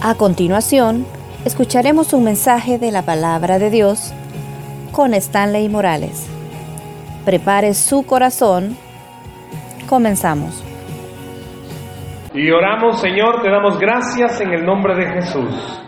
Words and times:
A 0.00 0.14
continuación, 0.14 1.06
escucharemos 1.44 2.12
un 2.12 2.22
mensaje 2.22 2.78
de 2.78 2.92
la 2.92 3.02
palabra 3.02 3.58
de 3.58 3.68
Dios 3.68 4.14
con 4.92 5.12
Stanley 5.12 5.68
Morales. 5.68 6.30
Prepare 7.24 7.74
su 7.74 8.06
corazón. 8.06 8.76
Comenzamos. 9.88 10.64
Y 12.32 12.48
oramos, 12.48 13.00
Señor, 13.00 13.42
te 13.42 13.50
damos 13.50 13.76
gracias 13.80 14.40
en 14.40 14.52
el 14.52 14.64
nombre 14.64 14.94
de 14.94 15.14
Jesús. 15.14 15.82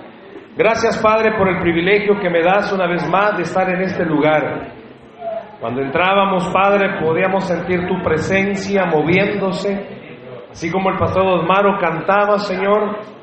Gracias, 0.57 0.99
Padre, 0.99 1.39
por 1.39 1.49
el 1.49 1.61
privilegio 1.61 2.19
que 2.21 2.31
me 2.31 2.43
das 2.43 2.73
una 2.73 2.89
vez 2.89 3.09
más 3.09 3.37
de 3.37 3.45
estar 3.45 3.71
en 3.71 3.83
este 3.83 4.05
lugar. 4.05 4.73
Cuando 5.61 5.83
entrábamos, 5.83 6.49
Padre, 6.49 6.99
podíamos 7.01 7.45
sentir 7.45 7.87
tu 7.87 8.03
presencia 8.03 8.87
moviéndose, 8.87 9.87
así 10.51 10.69
como 10.69 10.91
el 10.91 10.99
pastor 10.99 11.25
Osmaro 11.27 11.79
cantaba, 11.79 12.41
Señor, 12.41 13.20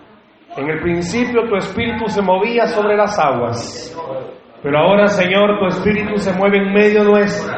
en 0.58 0.70
el 0.70 0.80
principio 0.82 1.48
tu 1.48 1.56
espíritu 1.56 2.08
se 2.08 2.22
movía 2.22 2.66
sobre 2.68 2.98
las 2.98 3.18
aguas, 3.20 3.96
pero 4.64 4.80
ahora, 4.80 5.08
Señor, 5.08 5.60
tu 5.60 5.68
espíritu 5.68 6.18
se 6.18 6.34
mueve 6.34 6.58
en 6.58 6.74
medio 6.74 7.04
nuestro, 7.04 7.56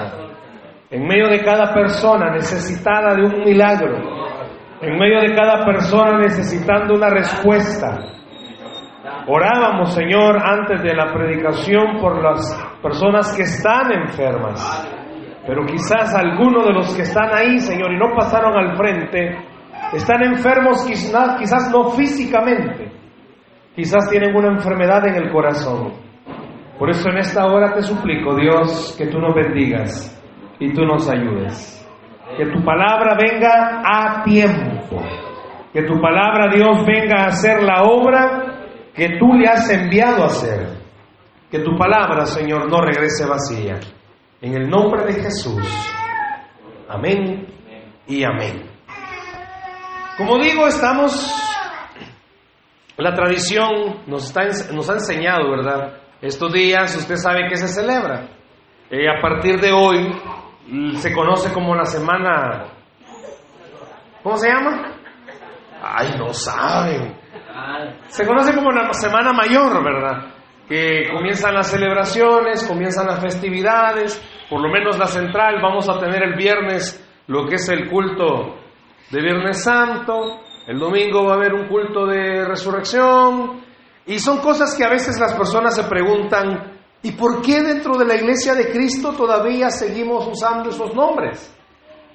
en 0.91 1.08
medio 1.08 1.30
de 1.30 1.41
cada 1.41 1.73
persona 1.73 2.31
necesitada 2.31 3.16
de 3.16 3.23
un 3.23 3.44
milagro, 3.45 3.98
en 4.81 4.98
medio 4.98 5.22
de 5.22 5.34
cada 5.34 5.66
persona 5.66 6.17
necesitando 6.17 6.95
una 6.95 7.09
respuesta. 7.09 7.99
Orábamos, 9.27 9.94
Señor, 9.94 10.38
antes 10.44 10.84
de 10.84 10.94
la 10.94 11.13
predicación 11.13 12.00
por 12.02 12.22
las 12.22 12.53
personas 12.81 13.34
que 13.36 13.44
están 13.44 13.94
enfermas, 13.94 14.88
pero 15.47 15.66
quizás 15.66 16.13
algunos 16.16 16.66
de 16.66 16.73
los 16.73 16.95
que 16.95 17.03
están 17.03 17.34
ahí, 17.34 17.59
Señor, 17.59 17.94
y 17.94 17.97
no 17.97 18.13
pasaron 18.16 18.58
al 18.58 18.75
frente, 18.75 19.38
están 19.94 20.24
enfermos 20.24 20.86
quizás, 20.86 21.72
no 21.72 21.92
físicamente, 21.92 22.92
quizás 23.76 24.10
tienen 24.10 24.36
una 24.36 24.50
enfermedad 24.50 25.08
en 25.08 25.16
el 25.16 25.31
corazón. 25.31 25.94
Por 26.78 26.90
eso 26.90 27.09
en 27.09 27.18
esta 27.18 27.46
hora 27.46 27.73
te 27.73 27.81
suplico, 27.81 28.36
Dios, 28.36 28.96
que 28.98 29.08
tú 29.08 29.20
nos 29.20 29.36
bendigas 29.36 30.18
y 30.59 30.73
tú 30.73 30.84
nos 30.86 31.09
ayudes. 31.09 31.76
Que 32.38 32.46
tu 32.46 32.64
palabra 32.64 33.18
venga 33.20 33.81
a 33.84 34.23
tiempo. 34.23 35.02
Que 35.73 35.84
tu 35.84 36.00
palabra, 36.00 36.53
Dios, 36.53 36.86
venga 36.86 37.24
a 37.24 37.28
hacer 37.28 37.64
la 37.64 37.84
obra 37.84 38.66
que 38.96 39.18
tú 39.20 39.34
le 39.34 39.48
has 39.48 39.70
enviado 39.70 40.24
a 40.24 40.28
hacer. 40.28 40.68
Que 41.52 41.59
tu 41.59 41.76
palabra, 41.78 42.26
Señor, 42.26 42.72
no 42.72 42.81
regrese 42.81 43.28
vacía. 43.28 43.80
En 44.42 44.53
el 44.53 44.70
nombre 44.70 45.03
de 45.06 45.22
Jesús. 45.22 45.68
Amén 46.88 47.48
y 48.08 48.24
amén. 48.24 48.70
Como 50.20 50.38
digo, 50.38 50.67
estamos, 50.67 51.34
la 52.98 53.14
tradición 53.14 54.03
nos, 54.06 54.25
está, 54.25 54.42
nos 54.73 54.89
ha 54.89 54.95
enseñado, 54.95 55.50
¿verdad? 55.50 55.94
Estos 56.22 56.52
días 56.52 56.94
usted 56.98 57.16
sabe 57.16 57.48
que 57.48 57.56
se 57.56 57.70
celebra. 57.70 58.28
Eh, 58.92 59.08
a 59.08 59.22
partir 59.22 59.62
de 59.62 59.72
hoy 59.72 60.12
se 60.97 61.14
conoce 61.14 61.53
como 61.53 61.73
la 61.73 61.86
semana, 61.86 62.66
¿cómo 64.22 64.36
se 64.36 64.50
llama? 64.50 64.92
Ay, 65.81 66.14
no 66.17 66.34
saben. 66.34 67.16
Se 68.08 68.28
conoce 68.28 68.53
como 68.53 68.72
la 68.72 68.92
semana 68.92 69.31
mayor, 69.31 69.81
¿verdad? 69.81 70.34
Que 70.67 71.09
comienzan 71.14 71.53
las 71.53 71.72
celebraciones, 71.72 72.67
comienzan 72.67 73.08
las 73.08 73.22
festividades, 73.22 74.22
por 74.50 74.59
lo 74.59 74.67
menos 74.67 75.00
la 75.00 75.08
central, 75.08 75.62
vamos 75.62 75.88
a 75.88 75.97
tener 75.97 76.22
el 76.23 76.36
viernes 76.36 77.02
lo 77.28 77.47
que 77.47 77.56
es 77.56 77.70
el 77.70 77.90
culto 77.90 78.58
de 79.12 79.22
Viernes 79.22 79.64
Santo, 79.64 80.42
el 80.68 80.78
domingo 80.78 81.26
va 81.26 81.34
a 81.34 81.38
haber 81.38 81.54
un 81.54 81.68
culto 81.68 82.06
de 82.06 82.46
resurrección, 82.46 83.62
y 84.06 84.20
son 84.20 84.40
cosas 84.40 84.76
que 84.76 84.84
a 84.84 84.90
veces 84.90 85.20
las 85.20 85.34
personas 85.34 85.76
se 85.76 85.84
preguntan, 85.84 86.80
¿y 87.02 87.12
por 87.14 87.42
qué 87.42 87.62
dentro 87.62 87.98
de 87.98 88.06
la 88.06 88.16
iglesia 88.16 88.54
de 88.54 88.69
Cristo 88.69 89.14
todavía 89.14 89.72
seguimos 89.72 90.28
usando 90.28 90.69
esos 90.69 90.94
nombres? 90.94 91.56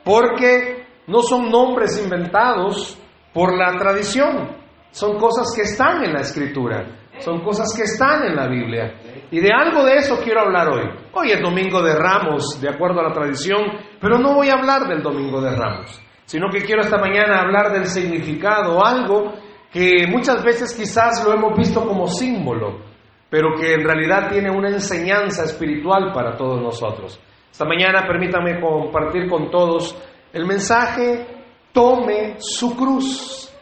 Porque 0.04 0.86
no 1.08 1.22
son 1.22 1.50
nombres 1.50 2.00
inventados 2.02 2.96
por 3.32 3.56
la 3.56 3.76
tradición, 3.76 4.56
son 4.90 5.18
cosas 5.18 5.52
que 5.54 5.62
están 5.62 6.04
en 6.04 6.12
la 6.12 6.20
escritura, 6.20 6.86
son 7.18 7.42
cosas 7.42 7.74
que 7.76 7.84
están 7.84 8.24
en 8.24 8.36
la 8.36 8.46
Biblia. 8.46 9.00
Y 9.32 9.40
de 9.40 9.50
algo 9.52 9.84
de 9.84 9.96
eso 9.96 10.20
quiero 10.22 10.42
hablar 10.42 10.68
hoy. 10.68 10.88
Hoy 11.12 11.32
es 11.32 11.40
domingo 11.40 11.82
de 11.82 11.96
ramos, 11.96 12.60
de 12.60 12.68
acuerdo 12.68 13.00
a 13.00 13.08
la 13.08 13.12
tradición, 13.12 13.62
pero 14.00 14.18
no 14.18 14.34
voy 14.34 14.48
a 14.48 14.54
hablar 14.54 14.86
del 14.86 15.02
domingo 15.02 15.40
de 15.40 15.56
ramos 15.56 16.04
sino 16.24 16.48
que 16.50 16.62
quiero 16.62 16.82
esta 16.82 16.98
mañana 16.98 17.40
hablar 17.40 17.72
del 17.72 17.86
significado, 17.86 18.84
algo 18.84 19.34
que 19.72 20.06
muchas 20.08 20.42
veces 20.44 20.74
quizás 20.74 21.24
lo 21.24 21.32
hemos 21.32 21.56
visto 21.56 21.86
como 21.86 22.06
símbolo, 22.06 22.78
pero 23.28 23.54
que 23.58 23.74
en 23.74 23.84
realidad 23.84 24.30
tiene 24.30 24.50
una 24.50 24.68
enseñanza 24.68 25.44
espiritual 25.44 26.12
para 26.12 26.36
todos 26.36 26.60
nosotros. 26.62 27.20
Esta 27.50 27.64
mañana 27.64 28.06
permítame 28.06 28.60
compartir 28.60 29.28
con 29.28 29.50
todos 29.50 29.96
el 30.32 30.46
mensaje, 30.46 31.26
tome 31.72 32.36
su 32.38 32.76
cruz, 32.76 33.52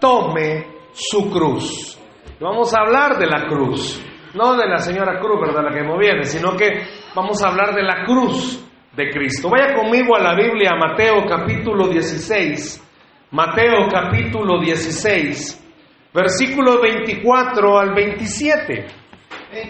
tome 0.00 0.66
su 0.92 1.30
cruz. 1.30 1.98
Vamos 2.40 2.74
a 2.74 2.80
hablar 2.80 3.18
de 3.18 3.26
la 3.26 3.46
cruz, 3.46 4.02
no 4.34 4.56
de 4.56 4.66
la 4.66 4.78
señora 4.78 5.18
Cruz, 5.20 5.40
¿verdad? 5.40 5.64
La 5.64 5.76
que 5.76 5.82
me 5.82 5.98
viene, 5.98 6.24
sino 6.24 6.56
que 6.56 6.82
vamos 7.14 7.42
a 7.42 7.48
hablar 7.48 7.74
de 7.74 7.82
la 7.82 8.04
cruz 8.04 8.64
de 8.92 9.10
Cristo. 9.10 9.48
Vaya 9.48 9.74
conmigo 9.74 10.16
a 10.16 10.20
la 10.20 10.34
Biblia, 10.34 10.72
Mateo 10.74 11.24
capítulo 11.26 11.88
16. 11.88 12.88
Mateo 13.32 13.86
capítulo 13.88 14.60
16, 14.60 16.10
versículos 16.12 16.80
24 16.82 17.78
al 17.78 17.94
27. 17.94 18.86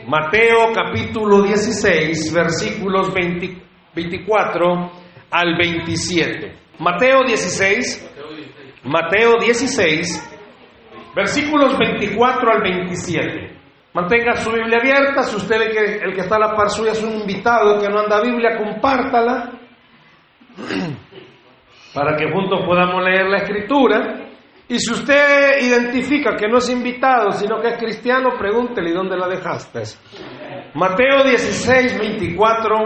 Mateo 0.07 0.73
capítulo 0.75 1.43
16, 1.43 2.33
versículos 2.33 3.13
24 3.95 4.91
al 5.31 5.57
27. 5.59 6.55
Mateo 6.79 7.23
16, 7.27 8.11
Mateo 8.85 9.39
16, 9.39 10.31
versículos 11.15 11.79
24 11.79 12.53
al 12.53 12.63
27. 12.63 13.60
Mantenga 13.93 14.37
su 14.37 14.53
Biblia 14.53 14.79
abierta. 14.79 15.23
Si 15.25 15.37
usted 15.37 15.57
el 16.03 16.15
que 16.15 16.21
está 16.21 16.37
a 16.37 16.41
la 16.41 16.57
par 16.57 16.71
suya 16.71 16.93
es 16.93 17.03
un 17.03 17.21
invitado 17.21 17.81
que 17.81 17.89
no 17.89 18.01
anda 18.01 18.21
Biblia, 18.21 18.57
compártala 18.57 19.51
para 21.95 22.17
que 22.17 22.31
juntos 22.31 22.61
podamos 22.65 23.03
leer 23.03 23.27
la 23.27 23.39
escritura. 23.39 24.27
Y 24.69 24.79
si 24.79 24.93
usted 24.93 25.61
identifica 25.63 26.37
que 26.37 26.47
no 26.47 26.59
es 26.59 26.71
invitado, 26.71 27.33
sino 27.33 27.61
que 27.61 27.71
es 27.71 27.77
cristiano, 27.77 28.31
pregúntele 28.39 28.93
dónde 28.93 29.17
la 29.17 29.27
dejaste. 29.27 29.83
Mateo 30.75 31.25
16, 31.25 31.99
24 31.99 32.77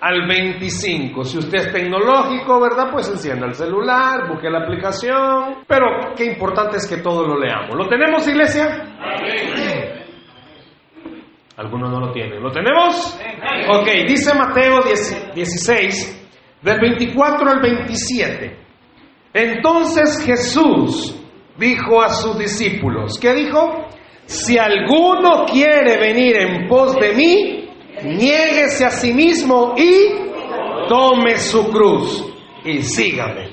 al 0.00 0.26
25. 0.26 1.24
Si 1.24 1.36
usted 1.36 1.58
es 1.58 1.72
tecnológico, 1.72 2.58
¿verdad? 2.58 2.90
Pues 2.90 3.10
encienda 3.10 3.46
el 3.46 3.54
celular, 3.54 4.28
busque 4.28 4.48
la 4.48 4.60
aplicación. 4.60 5.64
Pero 5.66 6.14
qué 6.16 6.24
importante 6.24 6.78
es 6.78 6.88
que 6.88 7.02
todos 7.02 7.28
lo 7.28 7.38
leamos. 7.38 7.76
¿Lo 7.76 7.86
tenemos, 7.86 8.26
iglesia? 8.26 8.96
Algunos 11.56 11.90
no 11.90 12.00
lo 12.00 12.12
tienen. 12.12 12.42
¿Lo 12.42 12.52
tenemos? 12.52 13.18
Ok, 13.70 13.88
dice 14.06 14.34
Mateo 14.34 14.82
16, 15.34 16.28
del 16.60 16.80
24 16.80 17.50
al 17.50 17.60
27. 17.62 18.58
Entonces 19.32 20.22
Jesús 20.24 21.18
dijo 21.56 22.02
a 22.02 22.10
sus 22.10 22.38
discípulos, 22.38 23.18
¿qué 23.18 23.32
dijo? 23.32 23.86
Si 24.26 24.58
alguno 24.58 25.46
quiere 25.46 25.96
venir 25.98 26.36
en 26.36 26.68
pos 26.68 26.94
de 26.96 27.14
mí, 27.14 27.70
niéguese 28.02 28.84
a 28.84 28.90
sí 28.90 29.14
mismo 29.14 29.74
y 29.78 30.88
tome 30.88 31.36
su 31.36 31.70
cruz 31.70 32.34
y 32.64 32.82
sígame. 32.82 33.48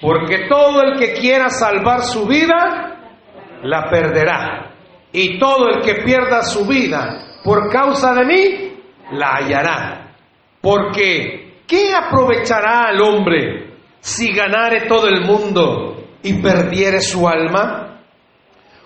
Porque 0.00 0.46
todo 0.48 0.82
el 0.82 0.96
que 0.96 1.14
quiera 1.14 1.48
salvar 1.50 2.02
su 2.02 2.24
vida, 2.24 3.00
la 3.64 3.90
perderá. 3.90 4.76
Y 5.12 5.40
todo 5.40 5.68
el 5.68 5.82
que 5.82 6.02
pierda 6.02 6.42
su 6.42 6.66
vida 6.66 7.31
por 7.44 7.70
causa 7.70 8.14
de 8.14 8.24
mí, 8.24 8.72
la 9.12 9.36
hallará. 9.36 10.14
Porque, 10.60 11.62
¿qué 11.66 11.92
aprovechará 11.94 12.88
al 12.88 13.00
hombre 13.00 13.74
si 14.00 14.32
ganare 14.32 14.86
todo 14.86 15.08
el 15.08 15.24
mundo 15.24 16.04
y 16.22 16.34
perdiere 16.34 17.00
su 17.00 17.28
alma? 17.28 18.00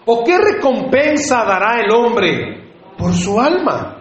¿O 0.07 0.25
qué 0.25 0.39
recompensa 0.39 1.45
dará 1.45 1.81
el 1.81 1.93
hombre 1.93 2.71
por 2.97 3.13
su 3.13 3.41
alma? 3.41 3.97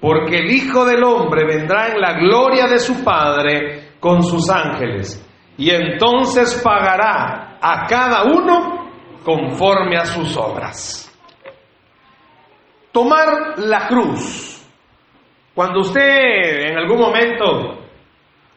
Porque 0.00 0.38
el 0.38 0.50
Hijo 0.50 0.84
del 0.84 1.04
Hombre 1.04 1.46
vendrá 1.46 1.88
en 1.88 2.00
la 2.00 2.14
gloria 2.14 2.66
de 2.66 2.80
su 2.80 3.04
Padre 3.04 3.92
con 4.00 4.22
sus 4.22 4.50
ángeles, 4.50 5.24
y 5.56 5.70
entonces 5.70 6.60
pagará 6.62 7.58
a 7.62 7.86
cada 7.86 8.24
uno 8.24 8.90
conforme 9.24 9.96
a 9.96 10.04
sus 10.04 10.36
obras. 10.36 11.11
Tomar 12.92 13.58
la 13.58 13.88
cruz. 13.88 14.62
Cuando 15.54 15.80
usted 15.80 16.70
en 16.70 16.78
algún 16.78 16.98
momento 17.00 17.78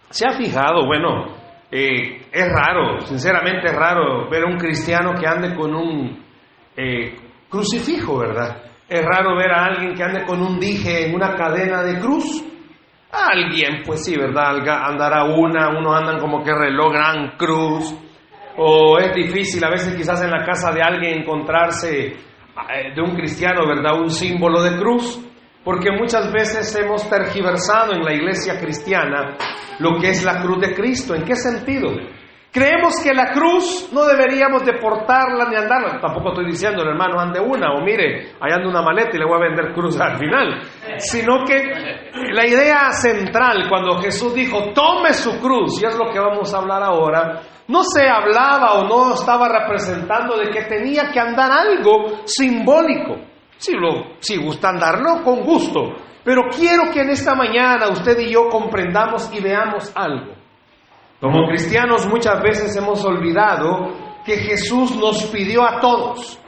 se 0.09 0.27
ha 0.27 0.31
fijado, 0.33 0.85
bueno, 0.85 1.35
eh, 1.71 2.27
es 2.31 2.51
raro, 2.51 3.01
sinceramente 3.01 3.67
es 3.67 3.75
raro 3.75 4.29
ver 4.29 4.43
a 4.43 4.47
un 4.47 4.57
cristiano 4.57 5.13
que 5.19 5.27
ande 5.27 5.55
con 5.55 5.73
un 5.73 6.23
eh, 6.75 7.15
crucifijo, 7.49 8.19
¿verdad? 8.19 8.63
Es 8.87 9.03
raro 9.03 9.35
ver 9.35 9.51
a 9.51 9.65
alguien 9.65 9.93
que 9.93 10.03
ande 10.03 10.23
con 10.25 10.41
un 10.41 10.59
dije 10.59 11.07
en 11.07 11.15
una 11.15 11.35
cadena 11.35 11.81
de 11.83 11.99
cruz. 11.99 12.43
Alguien, 13.11 13.83
pues 13.85 14.03
sí, 14.03 14.17
¿verdad? 14.17 14.57
Andará 14.85 15.23
una, 15.23 15.69
unos 15.69 15.97
andan 15.97 16.19
como 16.19 16.43
que 16.43 16.53
reloj 16.53 16.91
gran 16.91 17.37
cruz. 17.37 17.95
O 18.57 18.97
es 18.99 19.13
difícil 19.13 19.63
a 19.65 19.69
veces 19.69 19.95
quizás 19.95 20.21
en 20.21 20.31
la 20.31 20.43
casa 20.43 20.71
de 20.71 20.81
alguien 20.81 21.21
encontrarse 21.21 22.15
de 22.95 23.01
un 23.01 23.15
cristiano, 23.15 23.67
¿verdad? 23.67 23.99
Un 23.99 24.09
símbolo 24.09 24.61
de 24.61 24.77
cruz. 24.77 25.21
Porque 25.63 25.89
muchas 25.91 26.31
veces 26.31 26.75
hemos 26.75 27.09
tergiversado 27.09 27.93
en 27.93 28.03
la 28.03 28.13
iglesia 28.13 28.59
cristiana 28.59 29.35
lo 29.79 29.99
que 29.99 30.09
es 30.09 30.23
la 30.23 30.41
cruz 30.41 30.59
de 30.61 30.75
Cristo. 30.75 31.15
¿En 31.15 31.23
qué 31.23 31.35
sentido? 31.35 31.89
Creemos 32.51 32.93
que 33.03 33.13
la 33.13 33.33
cruz 33.33 33.89
no 33.91 34.05
deberíamos 34.05 34.63
deportarla 34.63 35.49
ni 35.49 35.55
andarla. 35.55 35.99
Tampoco 35.99 36.29
estoy 36.29 36.45
diciendo, 36.45 36.83
hermano, 36.83 37.19
ande 37.19 37.39
una 37.39 37.73
o 37.73 37.83
mire, 37.83 38.35
ahí 38.39 38.53
anda 38.53 38.69
una 38.69 38.81
maleta 38.81 39.09
y 39.13 39.19
le 39.19 39.25
voy 39.25 39.35
a 39.35 39.49
vender 39.49 39.73
cruz 39.73 39.99
al 39.99 40.17
final. 40.17 40.61
Sino 40.99 41.43
que 41.43 41.61
la 42.31 42.47
idea 42.47 42.91
central, 42.93 43.65
cuando 43.67 43.99
Jesús 43.99 44.33
dijo, 44.33 44.71
tome 44.73 45.11
su 45.13 45.37
cruz, 45.41 45.81
y 45.81 45.85
es 45.85 45.97
lo 45.97 46.09
que 46.13 46.19
vamos 46.19 46.53
a 46.53 46.59
hablar 46.59 46.81
ahora, 46.81 47.41
no 47.67 47.83
se 47.83 48.07
hablaba 48.07 48.73
o 48.73 48.87
no 48.87 49.13
estaba 49.15 49.47
representando 49.47 50.37
de 50.37 50.49
que 50.49 50.63
tenía 50.63 51.11
que 51.11 51.19
andar 51.19 51.51
algo 51.51 52.25
simbólico. 52.25 53.15
Si, 53.57 53.73
lo, 53.73 54.17
si 54.19 54.37
gusta 54.37 54.69
andarlo, 54.69 55.23
con 55.23 55.41
gusto. 55.41 55.93
Pero 56.23 56.43
quiero 56.49 56.91
que 56.91 57.01
en 57.01 57.09
esta 57.09 57.35
mañana 57.35 57.89
usted 57.89 58.19
y 58.19 58.31
yo 58.31 58.49
comprendamos 58.49 59.31
y 59.33 59.41
veamos 59.41 59.91
algo. 59.95 60.33
Como 61.21 61.47
cristianos 61.47 62.07
muchas 62.07 62.41
veces 62.41 62.75
hemos 62.75 63.03
olvidado 63.05 64.21
que 64.25 64.37
Jesús 64.37 64.95
nos 64.95 65.23
pidió 65.25 65.63
a 65.63 65.79
todos, 65.79 66.39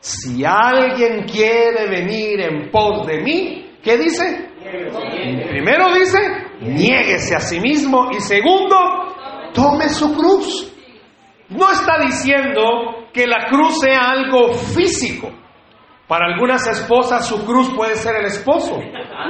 si 0.00 0.44
alguien 0.44 1.24
quiere 1.24 1.88
venir 1.88 2.40
en 2.40 2.70
pos 2.70 3.06
de 3.06 3.20
mí, 3.22 3.70
¿qué 3.82 3.96
dice? 3.98 4.50
Primero 5.48 5.92
dice, 5.94 6.18
niéguese 6.60 7.36
a 7.36 7.40
sí 7.40 7.60
mismo 7.60 8.10
y 8.10 8.20
segundo, 8.20 8.76
tome 9.52 9.88
su 9.88 10.14
cruz. 10.14 10.72
No 11.48 11.70
está 11.70 11.98
diciendo 12.00 13.08
que 13.12 13.26
la 13.26 13.46
cruz 13.48 13.80
sea 13.80 14.10
algo 14.10 14.52
físico. 14.52 15.30
Para 16.06 16.26
algunas 16.26 16.66
esposas 16.66 17.26
su 17.28 17.44
cruz 17.44 17.70
puede 17.74 17.96
ser 17.96 18.16
el 18.16 18.26
esposo. 18.26 18.78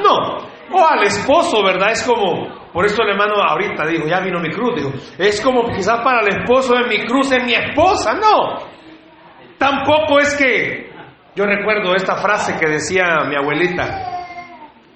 No. 0.03 0.39
O 0.73 0.87
al 0.87 1.03
esposo, 1.03 1.63
¿verdad? 1.65 1.91
Es 1.91 2.03
como, 2.05 2.49
por 2.73 2.87
eso 2.87 3.03
el 3.03 3.11
hermano 3.11 3.35
ahorita 3.43 3.87
dijo, 3.87 4.07
ya 4.07 4.21
vino 4.21 4.39
mi 4.41 4.51
cruz, 4.51 4.77
dijo, 4.77 4.93
es 5.19 5.41
como 5.41 5.69
quizás 5.71 6.01
para 6.03 6.21
el 6.21 6.29
esposo 6.29 6.75
de 6.75 6.85
mi 6.87 7.05
cruz 7.07 7.33
es 7.33 7.45
mi 7.45 7.55
esposa, 7.55 8.15
no. 8.15 8.57
Tampoco 9.59 10.21
es 10.21 10.35
que, 10.37 10.91
yo 11.35 11.45
recuerdo 11.45 11.95
esta 11.95 12.17
frase 12.17 12.57
que 12.59 12.69
decía 12.69 13.25
mi 13.29 13.37
abuelita, 13.37 14.27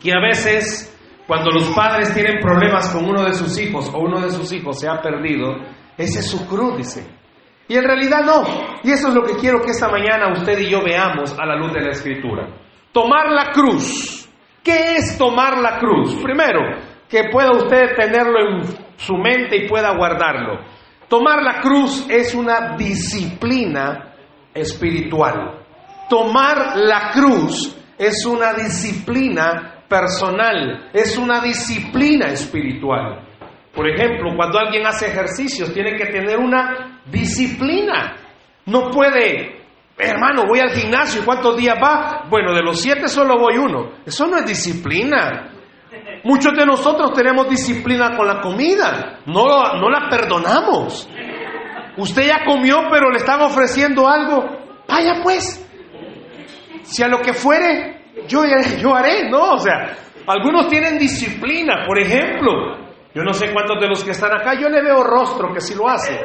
que 0.00 0.12
a 0.12 0.20
veces 0.20 0.93
cuando 1.26 1.50
los 1.50 1.64
padres 1.70 2.12
tienen 2.12 2.40
problemas 2.40 2.90
con 2.90 3.06
uno 3.06 3.24
de 3.24 3.32
sus 3.32 3.58
hijos 3.58 3.90
o 3.94 3.98
uno 3.98 4.20
de 4.20 4.30
sus 4.30 4.52
hijos 4.52 4.78
se 4.78 4.88
ha 4.88 5.00
perdido, 5.00 5.56
ese 5.96 6.18
es 6.18 6.30
su 6.30 6.46
cruz, 6.46 6.76
dice. 6.76 7.06
Y 7.66 7.76
en 7.76 7.84
realidad 7.84 8.20
no. 8.24 8.44
Y 8.82 8.90
eso 8.90 9.08
es 9.08 9.14
lo 9.14 9.22
que 9.22 9.34
quiero 9.36 9.62
que 9.62 9.70
esta 9.70 9.88
mañana 9.88 10.32
usted 10.32 10.58
y 10.58 10.68
yo 10.68 10.82
veamos 10.82 11.34
a 11.38 11.46
la 11.46 11.56
luz 11.56 11.72
de 11.72 11.80
la 11.80 11.90
escritura. 11.90 12.48
Tomar 12.92 13.30
la 13.30 13.52
cruz. 13.52 14.28
¿Qué 14.62 14.96
es 14.96 15.16
tomar 15.18 15.58
la 15.58 15.78
cruz? 15.78 16.14
Primero, 16.22 16.60
que 17.08 17.24
pueda 17.30 17.52
usted 17.52 17.96
tenerlo 17.96 18.38
en 18.40 18.62
su 18.96 19.14
mente 19.14 19.56
y 19.56 19.68
pueda 19.68 19.96
guardarlo. 19.96 20.60
Tomar 21.08 21.42
la 21.42 21.60
cruz 21.60 22.06
es 22.08 22.34
una 22.34 22.76
disciplina 22.76 24.14
espiritual. 24.52 25.60
Tomar 26.08 26.76
la 26.76 27.10
cruz 27.12 27.76
es 27.98 28.24
una 28.26 28.52
disciplina 28.52 29.73
personal, 29.88 30.90
es 30.92 31.16
una 31.16 31.40
disciplina 31.40 32.26
espiritual. 32.26 33.26
Por 33.74 33.88
ejemplo, 33.88 34.32
cuando 34.36 34.58
alguien 34.58 34.86
hace 34.86 35.08
ejercicios, 35.08 35.72
tiene 35.72 35.96
que 35.96 36.06
tener 36.06 36.38
una 36.38 37.00
disciplina. 37.06 38.16
No 38.66 38.90
puede, 38.90 39.62
hermano, 39.98 40.44
voy 40.48 40.60
al 40.60 40.70
gimnasio, 40.70 41.24
¿cuántos 41.24 41.56
días 41.56 41.76
va? 41.82 42.26
Bueno, 42.30 42.54
de 42.54 42.62
los 42.62 42.80
siete 42.80 43.08
solo 43.08 43.38
voy 43.38 43.58
uno. 43.58 43.92
Eso 44.06 44.26
no 44.26 44.38
es 44.38 44.46
disciplina. 44.46 45.50
Muchos 46.22 46.52
de 46.56 46.64
nosotros 46.64 47.12
tenemos 47.12 47.48
disciplina 47.50 48.16
con 48.16 48.26
la 48.26 48.40
comida, 48.40 49.20
no, 49.26 49.74
no 49.74 49.90
la 49.90 50.08
perdonamos. 50.08 51.08
Usted 51.96 52.26
ya 52.26 52.44
comió, 52.44 52.88
pero 52.90 53.10
le 53.10 53.18
están 53.18 53.40
ofreciendo 53.42 54.08
algo. 54.08 54.42
Vaya 54.88 55.20
pues, 55.22 55.64
si 56.82 57.02
a 57.02 57.08
lo 57.08 57.18
que 57.20 57.34
fuere, 57.34 58.03
yo, 58.26 58.42
yo 58.80 58.94
haré, 58.94 59.30
¿no? 59.30 59.54
O 59.54 59.58
sea, 59.58 59.96
algunos 60.26 60.68
tienen 60.68 60.98
disciplina, 60.98 61.84
por 61.86 61.98
ejemplo, 61.98 62.84
yo 63.14 63.22
no 63.22 63.32
sé 63.32 63.52
cuántos 63.52 63.80
de 63.80 63.88
los 63.88 64.02
que 64.02 64.10
están 64.10 64.32
acá, 64.32 64.54
yo 64.54 64.68
le 64.68 64.82
veo 64.82 65.04
rostro 65.04 65.52
que 65.52 65.60
sí 65.60 65.74
lo 65.74 65.88
hace, 65.88 66.18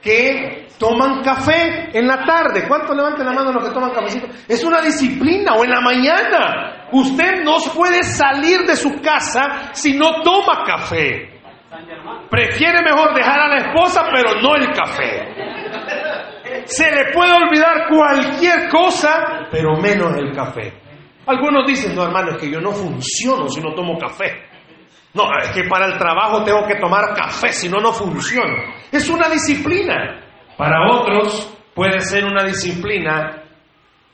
que 0.00 0.68
toman 0.78 1.22
café 1.22 1.90
en 1.92 2.06
la 2.06 2.24
tarde. 2.24 2.68
¿Cuántos 2.68 2.94
levanten 2.94 3.26
la 3.26 3.32
mano 3.32 3.52
los 3.52 3.64
que 3.64 3.74
toman 3.74 3.90
cafecito? 3.90 4.28
Es 4.46 4.62
una 4.62 4.80
disciplina, 4.80 5.54
o 5.54 5.64
en 5.64 5.70
la 5.70 5.80
mañana. 5.80 6.86
Usted 6.92 7.42
no 7.42 7.56
puede 7.74 8.04
salir 8.04 8.60
de 8.60 8.76
su 8.76 9.00
casa 9.00 9.70
si 9.72 9.94
no 9.94 10.22
toma 10.22 10.62
café. 10.64 11.40
Prefiere 12.30 12.80
mejor 12.82 13.12
dejar 13.14 13.40
a 13.40 13.48
la 13.48 13.56
esposa, 13.56 14.04
pero 14.12 14.40
no 14.40 14.54
el 14.54 14.70
café. 14.72 16.64
Se 16.64 16.90
le 16.90 17.12
puede 17.12 17.32
olvidar 17.32 17.88
cualquier 17.88 18.68
cosa, 18.68 19.48
pero 19.50 19.76
menos 19.76 20.16
el 20.16 20.32
café. 20.32 20.85
Algunos 21.26 21.66
dicen, 21.66 21.94
no 21.94 22.04
hermano, 22.04 22.32
es 22.32 22.38
que 22.38 22.50
yo 22.50 22.60
no 22.60 22.72
funciono 22.72 23.48
si 23.48 23.60
no 23.60 23.74
tomo 23.74 23.98
café. 23.98 24.46
No, 25.12 25.24
es 25.42 25.50
que 25.50 25.64
para 25.64 25.86
el 25.86 25.98
trabajo 25.98 26.44
tengo 26.44 26.64
que 26.66 26.76
tomar 26.76 27.14
café, 27.14 27.52
si 27.52 27.68
no, 27.68 27.78
no 27.78 27.92
funciona. 27.92 28.74
Es 28.92 29.08
una 29.08 29.28
disciplina. 29.28 30.22
Para 30.56 30.92
otros 30.92 31.52
puede 31.74 32.00
ser 32.00 32.24
una 32.24 32.44
disciplina, 32.44 33.42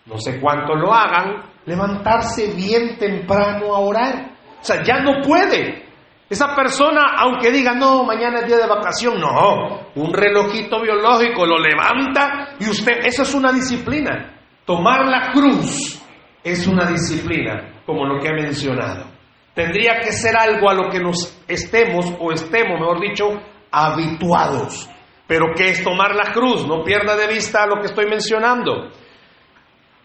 no 0.07 0.19
sé 0.19 0.41
cuánto 0.41 0.75
lo 0.75 0.93
hagan, 0.93 1.43
levantarse 1.67 2.55
bien 2.55 2.97
temprano 2.99 3.75
a 3.75 3.81
orar. 3.81 4.31
O 4.61 4.65
sea, 4.65 4.83
ya 4.83 5.01
no 5.01 5.21
puede. 5.21 5.83
Esa 6.31 6.55
persona, 6.55 7.15
aunque 7.19 7.51
diga, 7.51 7.75
no, 7.75 8.05
mañana 8.05 8.41
es 8.41 8.47
día 8.47 8.57
de 8.57 8.67
vacación, 8.67 9.21
no, 9.21 9.89
un 9.95 10.15
relojito 10.15 10.81
biológico 10.81 11.45
lo 11.45 11.59
levanta 11.59 12.55
y 12.59 12.71
usted, 12.71 13.05
eso 13.05 13.23
es 13.23 13.35
una 13.35 13.53
disciplina. 13.53 14.33
Tomar 14.65 15.07
la 15.07 15.31
cruz 15.33 16.02
es 16.43 16.67
una 16.67 16.87
disciplina, 16.87 17.83
como 17.87 18.07
lo 18.07 18.21
que 18.21 18.29
he 18.29 18.33
mencionado. 18.33 19.07
Tendría 19.55 20.01
que 20.01 20.13
ser 20.13 20.37
algo 20.37 20.71
a 20.71 20.75
lo 20.75 20.91
que 20.91 20.99
nos 20.99 21.43
estemos, 21.47 22.07
o 22.19 22.33
estemos, 22.33 22.81
mejor 22.81 23.01
dicho, 23.01 23.41
habituados. 23.71 24.89
Pero 25.27 25.47
¿qué 25.55 25.71
es 25.71 25.85
tomar 25.85 26.15
la 26.15 26.33
cruz? 26.33 26.67
No 26.67 26.83
pierda 26.83 27.17
de 27.17 27.27
vista 27.27 27.67
lo 27.67 27.81
que 27.81 27.87
estoy 27.87 28.07
mencionando. 28.07 28.91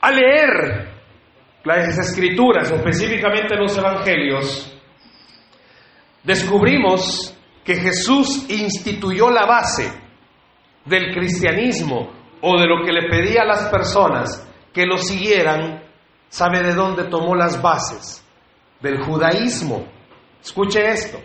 Al 0.02 0.16
leer 0.16 0.98
las 1.64 1.98
escrituras, 1.98 2.72
específicamente 2.72 3.56
los 3.56 3.78
evangelios, 3.78 4.74
descubrimos 6.24 7.38
que 7.64 7.76
Jesús 7.76 8.46
instituyó 8.50 9.30
la 9.30 9.46
base 9.46 9.92
del 10.86 11.14
cristianismo 11.14 12.12
o 12.42 12.58
de 12.60 12.68
lo 12.68 12.86
que 12.86 12.94
le 12.94 13.10
pedía 13.10 13.42
a 13.42 13.46
las 13.46 13.66
personas 13.66 14.48
que 14.74 14.86
lo 14.86 14.98
siguieran. 14.98 15.84
¿Sabe 16.30 16.64
de 16.64 16.74
dónde 16.74 17.06
tomó 17.06 17.36
las 17.36 17.62
bases? 17.62 18.24
del 18.82 19.04
judaísmo. 19.04 19.86
Escuche 20.42 20.88
esto. 20.90 21.20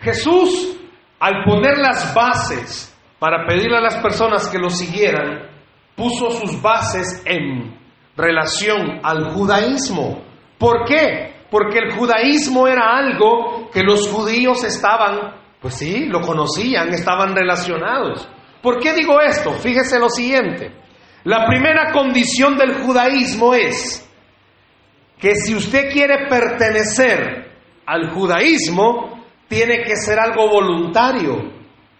Jesús, 0.00 0.76
al 1.18 1.44
poner 1.44 1.78
las 1.78 2.14
bases 2.14 2.94
para 3.18 3.46
pedirle 3.46 3.78
a 3.78 3.80
las 3.80 3.96
personas 3.96 4.48
que 4.48 4.58
lo 4.58 4.68
siguieran, 4.68 5.48
puso 5.96 6.30
sus 6.30 6.60
bases 6.60 7.22
en 7.24 7.78
relación 8.16 9.00
al 9.02 9.32
judaísmo. 9.32 10.22
¿Por 10.58 10.84
qué? 10.84 11.46
Porque 11.50 11.78
el 11.78 11.92
judaísmo 11.92 12.66
era 12.66 12.96
algo 12.96 13.70
que 13.70 13.82
los 13.82 14.08
judíos 14.08 14.64
estaban, 14.64 15.36
pues 15.60 15.74
sí, 15.74 16.06
lo 16.06 16.20
conocían, 16.20 16.88
estaban 16.92 17.34
relacionados. 17.34 18.28
¿Por 18.62 18.78
qué 18.78 18.92
digo 18.94 19.20
esto? 19.20 19.52
Fíjese 19.52 19.98
lo 19.98 20.08
siguiente. 20.08 20.72
La 21.24 21.46
primera 21.46 21.92
condición 21.92 22.56
del 22.56 22.80
judaísmo 22.82 23.54
es 23.54 24.08
que 25.22 25.36
si 25.36 25.54
usted 25.54 25.92
quiere 25.92 26.26
pertenecer 26.28 27.48
al 27.86 28.10
judaísmo, 28.10 29.24
tiene 29.46 29.84
que 29.84 29.94
ser 29.94 30.18
algo 30.18 30.48
voluntario, 30.48 31.52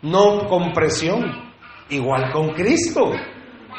no 0.02 0.48
con 0.48 0.72
presión. 0.72 1.52
Igual 1.88 2.32
con 2.32 2.48
Cristo. 2.48 3.12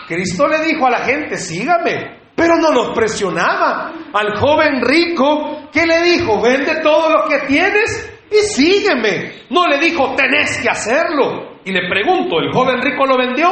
Cristo 0.08 0.48
le 0.48 0.60
dijo 0.64 0.88
a 0.88 0.92
la 0.92 1.00
gente, 1.00 1.36
sígame, 1.36 2.20
pero 2.34 2.56
no 2.56 2.72
los 2.72 2.96
presionaba. 2.96 3.92
Al 4.14 4.38
joven 4.40 4.82
rico, 4.82 5.68
¿qué 5.74 5.86
le 5.86 6.04
dijo? 6.04 6.42
Vende 6.42 6.80
todo 6.82 7.10
lo 7.10 7.26
que 7.28 7.40
tienes 7.46 8.14
y 8.32 8.38
sígueme. 8.46 9.44
No 9.50 9.68
le 9.68 9.78
dijo, 9.78 10.16
tenés 10.16 10.58
que 10.62 10.70
hacerlo. 10.70 11.58
Y 11.66 11.74
le 11.74 11.90
pregunto, 11.90 12.40
¿el 12.40 12.54
joven 12.54 12.82
rico 12.82 13.06
lo 13.06 13.18
vendió? 13.18 13.50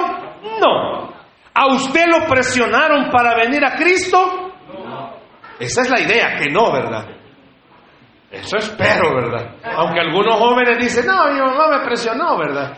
No. 0.62 1.12
¿A 1.54 1.68
usted 1.74 2.06
lo 2.08 2.28
presionaron 2.28 3.10
para 3.10 3.36
venir 3.36 3.66
a 3.66 3.76
Cristo? 3.76 4.51
Esa 5.62 5.82
es 5.84 5.90
la 5.92 6.02
idea, 6.02 6.36
que 6.38 6.50
no, 6.50 6.72
¿verdad? 6.72 7.06
Eso 8.32 8.58
espero, 8.58 9.14
¿verdad? 9.14 9.58
Aunque 9.76 10.00
algunos 10.00 10.40
jóvenes 10.40 10.80
dicen, 10.80 11.06
no, 11.06 11.32
mi 11.32 11.40
mamá 11.40 11.78
me 11.78 11.86
presionó, 11.86 12.36
¿verdad? 12.38 12.78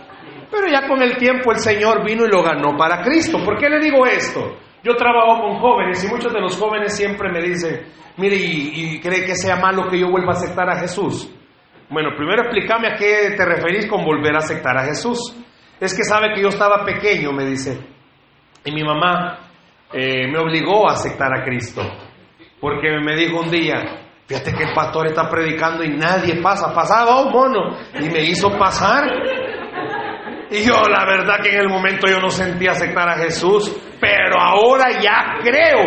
Pero 0.51 0.67
ya 0.67 0.85
con 0.87 1.01
el 1.01 1.15
tiempo 1.15 1.51
el 1.51 1.59
Señor 1.59 2.03
vino 2.03 2.25
y 2.25 2.29
lo 2.29 2.43
ganó 2.43 2.75
para 2.75 3.01
Cristo. 3.01 3.37
¿Por 3.43 3.57
qué 3.57 3.69
le 3.69 3.79
digo 3.79 4.05
esto? 4.05 4.57
Yo 4.83 4.95
trabajo 4.95 5.41
con 5.41 5.59
jóvenes 5.59 6.03
y 6.03 6.07
muchos 6.09 6.33
de 6.33 6.41
los 6.41 6.57
jóvenes 6.57 6.93
siempre 6.93 7.31
me 7.31 7.41
dicen, 7.41 7.87
mire, 8.17 8.35
¿y, 8.35 8.99
cree 8.99 9.23
que 9.25 9.35
sea 9.35 9.55
malo 9.55 9.87
que 9.89 9.97
yo 9.97 10.09
vuelva 10.09 10.33
a 10.33 10.35
aceptar 10.35 10.69
a 10.69 10.79
Jesús? 10.79 11.33
Bueno, 11.89 12.09
primero 12.17 12.41
explícame 12.41 12.89
a 12.89 12.95
qué 12.95 13.33
te 13.37 13.45
referís 13.45 13.87
con 13.87 14.03
volver 14.03 14.35
a 14.35 14.39
aceptar 14.39 14.77
a 14.77 14.83
Jesús. 14.83 15.33
Es 15.79 15.95
que 15.95 16.03
sabe 16.03 16.33
que 16.33 16.41
yo 16.41 16.49
estaba 16.49 16.83
pequeño, 16.83 17.31
me 17.31 17.45
dice, 17.45 17.79
y 18.65 18.71
mi 18.71 18.83
mamá 18.83 19.39
eh, 19.93 20.27
me 20.27 20.39
obligó 20.39 20.89
a 20.89 20.93
aceptar 20.93 21.31
a 21.33 21.43
Cristo, 21.43 21.81
porque 22.63 22.97
me 23.03 23.13
dijo 23.17 23.41
un 23.41 23.51
día, 23.51 24.03
Fíjate 24.25 24.53
que 24.53 24.63
el 24.63 24.73
pastor 24.73 25.07
está 25.07 25.29
predicando 25.29 25.83
y 25.83 25.89
nadie 25.97 26.41
pasa. 26.41 26.73
Pasaba 26.73 27.21
un 27.23 27.31
mono 27.33 27.77
y 27.99 28.09
me 28.09 28.21
hizo 28.23 28.49
pasar. 28.57 29.03
Y 30.49 30.63
yo 30.63 30.81
la 30.87 31.05
verdad 31.05 31.41
que 31.43 31.49
en 31.49 31.59
el 31.59 31.67
momento 31.67 32.07
yo 32.07 32.21
no 32.21 32.29
sentía 32.29 32.71
aceptar 32.71 33.09
a 33.09 33.15
Jesús, 33.15 33.69
pero 33.99 34.39
ahora 34.39 34.91
ya 35.01 35.39
creo 35.43 35.81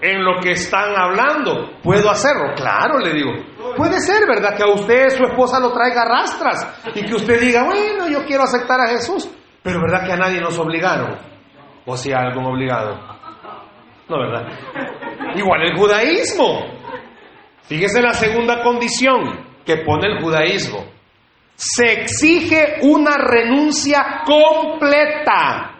en 0.00 0.24
lo 0.24 0.38
que 0.40 0.52
están 0.52 0.94
hablando. 0.96 1.72
¿Puedo 1.82 2.08
hacerlo? 2.08 2.52
Claro, 2.54 3.00
le 3.00 3.12
digo. 3.12 3.32
Puede 3.76 3.98
ser, 3.98 4.24
¿verdad? 4.28 4.56
Que 4.56 4.62
a 4.62 4.68
usted 4.68 5.08
su 5.10 5.24
esposa 5.24 5.58
lo 5.58 5.72
traiga 5.72 6.04
rastras 6.04 6.80
y 6.94 7.04
que 7.04 7.14
usted 7.16 7.40
diga, 7.40 7.64
bueno, 7.64 8.08
yo 8.08 8.24
quiero 8.24 8.44
aceptar 8.44 8.80
a 8.80 8.86
Jesús. 8.86 9.28
Pero 9.64 9.80
¿verdad 9.80 10.06
que 10.06 10.12
a 10.12 10.16
nadie 10.16 10.40
nos 10.40 10.56
obligaron? 10.60 11.18
¿O 11.86 11.96
si 11.96 12.12
a 12.12 12.20
algún 12.20 12.44
obligado? 12.44 13.19
No, 14.10 14.18
¿verdad? 14.18 14.48
Igual 15.36 15.62
el 15.62 15.76
judaísmo. 15.76 16.66
Fíjese 17.62 18.02
la 18.02 18.12
segunda 18.12 18.60
condición 18.60 19.46
que 19.64 19.76
pone 19.76 20.08
el 20.08 20.20
judaísmo. 20.20 20.84
Se 21.54 21.92
exige 21.92 22.78
una 22.82 23.16
renuncia 23.16 24.22
completa 24.26 25.76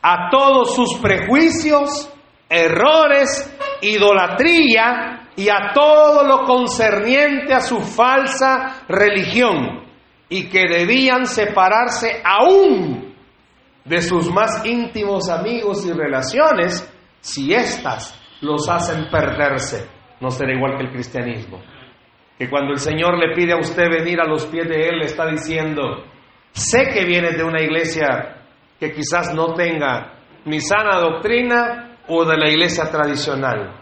a 0.00 0.30
todos 0.30 0.74
sus 0.74 0.98
prejuicios, 0.98 2.10
errores, 2.48 3.54
idolatría 3.82 5.28
y 5.36 5.50
a 5.50 5.72
todo 5.74 6.24
lo 6.24 6.44
concerniente 6.44 7.52
a 7.52 7.60
su 7.60 7.80
falsa 7.80 8.84
religión 8.88 9.84
y 10.30 10.48
que 10.48 10.66
debían 10.66 11.26
separarse 11.26 12.22
aún 12.24 13.14
de 13.84 14.00
sus 14.00 14.32
más 14.32 14.64
íntimos 14.64 15.28
amigos 15.28 15.84
y 15.84 15.92
relaciones 15.92 16.88
si 17.22 17.54
éstas 17.54 18.20
los 18.40 18.68
hacen 18.68 19.08
perderse 19.10 19.88
no 20.20 20.30
será 20.30 20.52
igual 20.52 20.76
que 20.76 20.84
el 20.84 20.92
cristianismo. 20.92 21.62
Que 22.38 22.50
cuando 22.50 22.72
el 22.72 22.78
Señor 22.78 23.16
le 23.16 23.34
pide 23.34 23.52
a 23.52 23.58
usted 23.58 23.88
venir 23.88 24.20
a 24.20 24.26
los 24.26 24.46
pies 24.46 24.68
de 24.68 24.88
Él, 24.88 24.98
le 24.98 25.06
está 25.06 25.26
diciendo, 25.26 26.04
sé 26.52 26.90
que 26.92 27.04
vienes 27.04 27.36
de 27.36 27.44
una 27.44 27.62
iglesia 27.62 28.42
que 28.78 28.92
quizás 28.92 29.32
no 29.34 29.54
tenga 29.54 30.14
ni 30.44 30.60
sana 30.60 30.98
doctrina 30.98 31.98
o 32.08 32.24
de 32.24 32.36
la 32.36 32.50
iglesia 32.50 32.90
tradicional. 32.90 33.80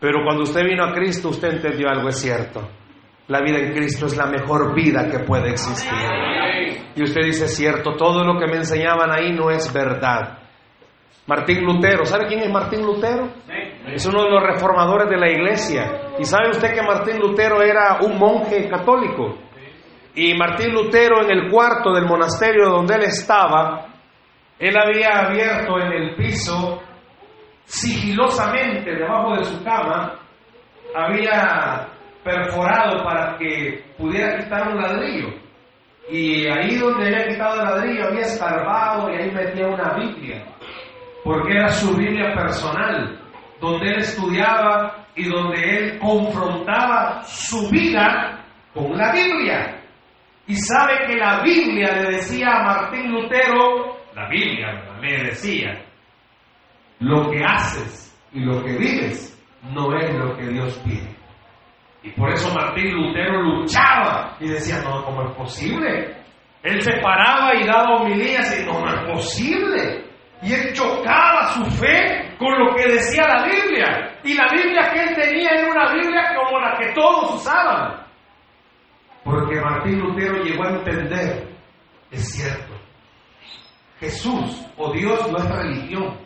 Pero 0.00 0.22
cuando 0.24 0.44
usted 0.44 0.64
vino 0.64 0.84
a 0.84 0.94
Cristo, 0.94 1.28
usted 1.28 1.56
entendió 1.56 1.88
algo 1.90 2.08
es 2.08 2.18
cierto. 2.18 2.66
La 3.28 3.42
vida 3.42 3.58
en 3.58 3.74
Cristo 3.74 4.06
es 4.06 4.16
la 4.16 4.26
mejor 4.26 4.74
vida 4.74 5.08
que 5.10 5.20
puede 5.20 5.50
existir. 5.50 5.92
Y 6.96 7.02
usted 7.02 7.22
dice, 7.22 7.46
cierto, 7.48 7.96
todo 7.96 8.24
lo 8.24 8.38
que 8.38 8.46
me 8.46 8.56
enseñaban 8.56 9.10
ahí 9.12 9.32
no 9.32 9.50
es 9.50 9.72
verdad. 9.72 10.39
Martín 11.26 11.64
Lutero, 11.64 12.04
¿sabe 12.04 12.26
quién 12.26 12.40
es 12.40 12.50
Martín 12.50 12.84
Lutero? 12.84 13.28
Es 13.86 14.04
uno 14.06 14.24
de 14.24 14.30
los 14.30 14.42
reformadores 14.42 15.08
de 15.08 15.16
la 15.16 15.30
iglesia. 15.30 16.12
Y 16.18 16.24
sabe 16.24 16.50
usted 16.50 16.74
que 16.74 16.82
Martín 16.82 17.18
Lutero 17.18 17.62
era 17.62 17.98
un 18.02 18.18
monje 18.18 18.68
católico. 18.68 19.38
Y 20.14 20.34
Martín 20.34 20.72
Lutero 20.72 21.22
en 21.22 21.30
el 21.30 21.50
cuarto 21.50 21.92
del 21.92 22.06
monasterio 22.06 22.68
donde 22.68 22.94
él 22.94 23.02
estaba, 23.04 23.86
él 24.58 24.76
había 24.76 25.26
abierto 25.26 25.78
en 25.78 25.92
el 25.92 26.16
piso, 26.16 26.82
sigilosamente 27.64 28.94
debajo 28.94 29.36
de 29.36 29.44
su 29.44 29.62
cama, 29.62 30.18
había 30.94 31.88
perforado 32.24 33.04
para 33.04 33.38
que 33.38 33.84
pudiera 33.96 34.38
quitar 34.38 34.68
un 34.68 34.82
ladrillo. 34.82 35.28
Y 36.10 36.46
ahí 36.48 36.76
donde 36.76 37.06
había 37.06 37.28
quitado 37.28 37.60
el 37.60 37.64
ladrillo 37.64 38.08
había 38.08 38.22
escarbado 38.22 39.10
y 39.10 39.16
ahí 39.16 39.30
metía 39.30 39.66
una 39.68 39.94
Biblia, 39.94 40.44
porque 41.24 41.52
era 41.52 41.68
su 41.68 41.94
Biblia 41.96 42.34
personal 42.34 43.20
donde 43.60 43.90
él 43.90 43.98
estudiaba 43.98 45.06
y 45.14 45.28
donde 45.28 45.76
él 45.76 45.98
confrontaba 45.98 47.22
su 47.24 47.68
vida 47.70 48.44
con 48.72 48.96
la 48.96 49.12
Biblia. 49.12 49.82
Y 50.46 50.56
sabe 50.56 51.06
que 51.06 51.16
la 51.16 51.42
Biblia 51.42 51.92
le 51.92 52.16
decía 52.16 52.48
a 52.50 52.62
Martín 52.64 53.12
Lutero, 53.12 53.98
la 54.14 54.28
Biblia 54.28 54.82
le 55.00 55.24
decía, 55.24 55.84
lo 57.00 57.30
que 57.30 57.44
haces 57.44 58.18
y 58.32 58.40
lo 58.40 58.62
que 58.64 58.76
vives 58.76 59.38
no 59.62 59.96
es 59.96 60.12
lo 60.14 60.36
que 60.36 60.48
Dios 60.48 60.80
pide. 60.84 61.16
Y 62.02 62.10
por 62.12 62.30
eso 62.30 62.52
Martín 62.54 62.92
Lutero 62.92 63.42
luchaba 63.42 64.36
y 64.40 64.48
decía, 64.48 64.82
no, 64.82 65.04
¿cómo 65.04 65.28
es 65.28 65.36
posible? 65.36 66.16
Él 66.62 66.80
se 66.82 66.92
paraba 67.00 67.54
y 67.54 67.66
daba 67.66 67.96
homilías 67.96 68.58
y 68.58 68.66
no, 68.66 68.80
no 68.80 68.94
es 68.94 69.12
posible. 69.12 70.09
Y 70.42 70.54
él 70.54 70.72
chocaba 70.72 71.52
su 71.52 71.64
fe 71.72 72.34
con 72.38 72.58
lo 72.58 72.74
que 72.74 72.92
decía 72.92 73.26
la 73.28 73.44
Biblia. 73.44 74.18
Y 74.24 74.34
la 74.34 74.46
Biblia 74.50 74.90
que 74.92 75.02
él 75.02 75.14
tenía 75.14 75.50
era 75.50 75.70
una 75.70 75.92
Biblia 75.92 76.34
como 76.34 76.58
la 76.58 76.78
que 76.78 76.92
todos 76.92 77.34
usaban. 77.34 78.06
Porque 79.22 79.60
Martín 79.60 80.00
Lutero 80.00 80.42
llegó 80.42 80.64
a 80.64 80.70
entender, 80.70 81.48
es 82.10 82.32
cierto, 82.32 82.74
Jesús 83.98 84.66
o 84.78 84.92
Dios 84.92 85.30
no 85.30 85.36
es 85.36 85.50
religión, 85.50 86.16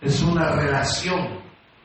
es 0.00 0.20
una 0.22 0.56
relación. 0.56 1.40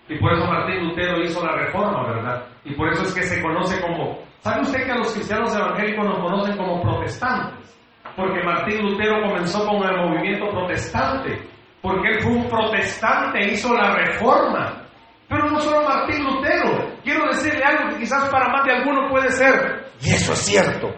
Y 0.09 0.17
por 0.19 0.33
eso 0.33 0.45
Martín 0.45 0.87
Lutero 0.87 1.21
hizo 1.21 1.45
la 1.45 1.55
reforma, 1.55 2.07
¿verdad? 2.07 2.47
Y 2.63 2.73
por 2.73 2.91
eso 2.91 3.03
es 3.03 3.13
que 3.13 3.21
se 3.21 3.41
conoce 3.43 3.79
como, 3.79 4.19
¿sabe 4.39 4.61
usted 4.61 4.85
que 4.85 4.91
a 4.91 4.97
los 4.97 5.13
cristianos 5.13 5.55
evangélicos 5.55 6.05
nos 6.05 6.19
conocen 6.19 6.57
como 6.57 6.81
protestantes? 6.81 7.77
Porque 8.15 8.43
Martín 8.43 8.81
Lutero 8.81 9.21
comenzó 9.21 9.67
con 9.67 9.83
el 9.87 9.97
movimiento 9.97 10.49
protestante 10.49 11.54
porque 11.85 12.09
él 12.09 12.21
fue 12.23 12.31
un 12.31 12.49
protestante, 12.49 13.47
hizo 13.47 13.71
la 13.75 13.93
reforma. 13.93 14.81
Pero 15.29 15.51
no 15.51 15.59
solo 15.59 15.87
Martín 15.87 16.23
Lutero, 16.23 16.95
quiero 17.03 17.27
decirle 17.27 17.63
algo 17.63 17.89
que 17.91 17.99
quizás 17.99 18.27
para 18.29 18.49
más 18.51 18.65
de 18.65 18.73
alguno 18.73 19.07
puede 19.09 19.29
ser, 19.29 19.85
y 20.01 20.09
eso 20.09 20.33
es 20.33 20.39
cierto. 20.39 20.89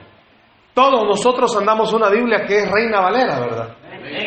Todos 0.74 1.04
nosotros 1.06 1.56
andamos 1.58 1.92
una 1.92 2.10
Biblia 2.10 2.46
que 2.48 2.60
es 2.60 2.72
Reina 2.72 3.02
Valera, 3.02 3.40
¿verdad? 3.40 3.76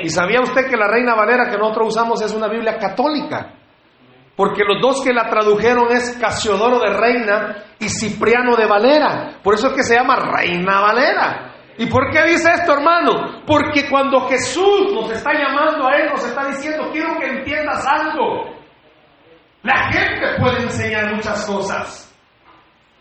¿Y 0.02 0.10
sabía 0.10 0.40
usted 0.40 0.68
que 0.68 0.76
la 0.76 0.88
Reina 0.88 1.14
Valera 1.14 1.48
que 1.48 1.56
nosotros 1.56 1.88
usamos 1.88 2.20
es 2.20 2.34
una 2.34 2.48
Biblia 2.48 2.76
católica? 2.76 3.54
Porque 4.36 4.62
los 4.64 4.82
dos 4.82 5.02
que 5.02 5.14
la 5.14 5.28
tradujeron 5.30 5.90
es 5.92 6.18
Casiodoro 6.20 6.78
de 6.78 6.92
Reina 6.92 7.56
y 7.78 7.88
Cipriano 7.88 8.56
de 8.56 8.66
Valera. 8.66 9.38
Por 9.42 9.54
eso 9.54 9.68
es 9.68 9.72
que 9.74 9.82
se 9.82 9.94
llama 9.94 10.16
Reina 10.16 10.80
Valera. 10.80 11.49
¿Y 11.80 11.86
por 11.86 12.10
qué 12.10 12.22
dice 12.24 12.52
esto, 12.52 12.74
hermano? 12.74 13.40
Porque 13.46 13.88
cuando 13.88 14.28
Jesús 14.28 14.92
nos 14.92 15.10
está 15.12 15.32
llamando 15.32 15.88
a 15.88 15.96
Él, 15.96 16.10
nos 16.10 16.22
está 16.26 16.46
diciendo, 16.48 16.90
quiero 16.92 17.18
que 17.18 17.24
entiendas 17.24 17.86
algo. 17.86 18.54
La 19.62 19.90
gente 19.90 20.26
puede 20.38 20.64
enseñar 20.64 21.14
muchas 21.14 21.46
cosas, 21.46 22.14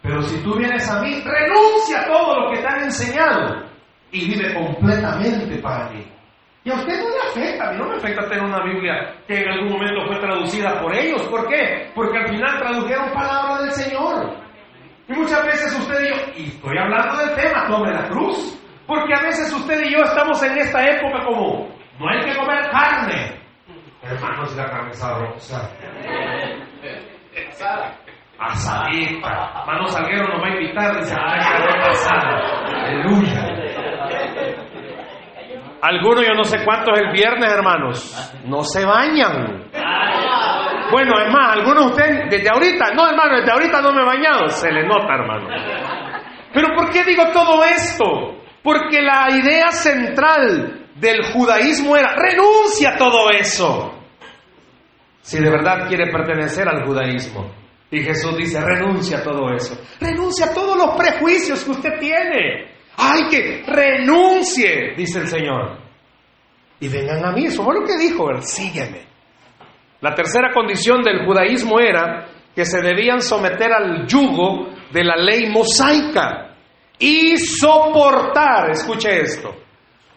pero 0.01 0.21
si 0.21 0.41
tú 0.41 0.57
vienes 0.57 0.89
a 0.89 1.01
mí, 1.01 1.21
renuncia 1.21 1.99
a 1.99 2.05
todo 2.05 2.39
lo 2.39 2.51
que 2.53 2.61
te 2.61 2.67
han 2.67 2.83
enseñado 2.83 3.65
y 4.13 4.29
vive 4.29 4.53
completamente 4.53 5.57
para 5.57 5.89
mí. 5.89 6.09
Y 6.63 6.71
a 6.71 6.75
usted 6.75 7.03
no 7.03 7.09
le 7.09 7.19
afecta, 7.31 7.67
a 7.67 7.71
mí 7.73 7.79
no 7.79 7.89
me 7.89 7.97
afecta 7.97 8.29
tener 8.29 8.43
una 8.45 8.63
Biblia 8.63 9.13
que 9.27 9.41
en 9.41 9.49
algún 9.49 9.73
momento 9.73 10.07
fue 10.07 10.21
traducida 10.21 10.81
por 10.81 10.95
ellos. 10.95 11.21
¿Por 11.23 11.49
qué? 11.49 11.91
Porque 11.93 12.17
al 12.17 12.29
final 12.29 12.57
tradujeron 12.59 13.11
palabra 13.11 13.61
del 13.61 13.73
Señor. 13.73 14.37
Y 15.09 15.11
muchas 15.11 15.45
veces 15.45 15.77
usted 15.77 15.99
dijo, 15.99 16.31
y 16.37 16.47
estoy 16.47 16.77
hablando 16.77 17.17
del 17.17 17.35
tema, 17.35 17.67
tome 17.67 17.91
la 17.91 18.07
cruz. 18.07 18.58
Porque 18.89 19.13
a 19.13 19.21
veces 19.21 19.53
usted 19.53 19.83
y 19.83 19.93
yo 19.93 19.99
estamos 19.99 20.41
en 20.41 20.57
esta 20.57 20.83
época 20.83 21.23
como, 21.23 21.69
no 21.99 22.09
hay 22.09 22.21
que 22.21 22.35
comer 22.35 22.71
carne. 22.71 23.39
Hermanos, 24.01 24.55
la 24.55 24.65
carne 24.65 24.93
sabrosa. 24.93 25.69
Asadita. 28.39 29.61
Hermano 29.61 29.87
Salguero 29.89 30.27
nos 30.29 30.41
va 30.41 30.47
a 30.47 30.49
invitar, 30.49 30.97
dice, 30.97 31.15
Aleluya. 32.73 33.45
Algunos, 35.83 36.25
yo 36.25 36.33
no 36.33 36.43
sé 36.43 36.65
cuántos 36.65 36.99
el 36.99 37.11
viernes, 37.11 37.53
hermanos, 37.53 38.33
no 38.45 38.63
se 38.63 38.83
bañan. 38.87 39.69
Bueno, 40.91 41.19
es 41.19 41.31
más, 41.31 41.53
algunos 41.57 41.85
de 41.85 41.91
ustedes, 41.91 42.29
desde 42.31 42.49
ahorita, 42.49 42.93
no 42.95 43.07
hermano, 43.07 43.35
desde 43.35 43.51
ahorita 43.51 43.81
no 43.83 43.93
me 43.93 44.01
he 44.01 44.05
bañado, 44.05 44.47
se 44.47 44.71
le 44.71 44.87
nota, 44.87 45.13
hermano. 45.13 45.47
Pero 46.51 46.75
¿por 46.75 46.89
qué 46.89 47.03
digo 47.03 47.27
todo 47.31 47.63
esto? 47.63 48.39
Porque 48.63 49.01
la 49.01 49.27
idea 49.31 49.71
central 49.71 50.87
del 50.95 51.23
judaísmo 51.31 51.95
era, 51.95 52.15
renuncia 52.15 52.91
a 52.91 52.97
todo 52.97 53.29
eso. 53.31 53.95
si 55.21 55.37
de 55.39 55.49
verdad 55.49 55.87
quiere 55.87 56.11
pertenecer 56.11 56.67
al 56.67 56.85
judaísmo. 56.85 57.51
Y 57.91 58.01
Jesús 58.01 58.35
dice, 58.37 58.59
renuncia 58.61 59.19
a 59.19 59.23
todo 59.23 59.53
eso. 59.53 59.79
Renuncia 59.99 60.47
a 60.47 60.53
todos 60.53 60.77
los 60.77 60.95
prejuicios 60.95 61.63
que 61.63 61.71
usted 61.71 61.99
tiene. 61.99 62.71
¡Ay, 62.97 63.27
que 63.29 63.63
renuncie! 63.65 64.93
Dice 64.95 65.19
el 65.19 65.27
Señor. 65.27 65.77
Y 66.79 66.87
vengan 66.87 67.25
a 67.25 67.31
mí. 67.31 67.45
Eso 67.45 67.63
fue 67.63 67.79
lo 67.79 67.85
que 67.85 67.97
dijo, 67.97 68.25
sígueme. 68.41 69.07
La 70.01 70.13
tercera 70.15 70.51
condición 70.53 71.01
del 71.01 71.25
judaísmo 71.25 71.79
era 71.79 72.27
que 72.55 72.65
se 72.65 72.81
debían 72.81 73.21
someter 73.21 73.71
al 73.71 74.07
yugo 74.07 74.69
de 74.91 75.03
la 75.03 75.15
ley 75.15 75.49
mosaica 75.49 76.48
y 76.99 77.37
soportar, 77.37 78.71
escuche 78.71 79.21
esto, 79.21 79.55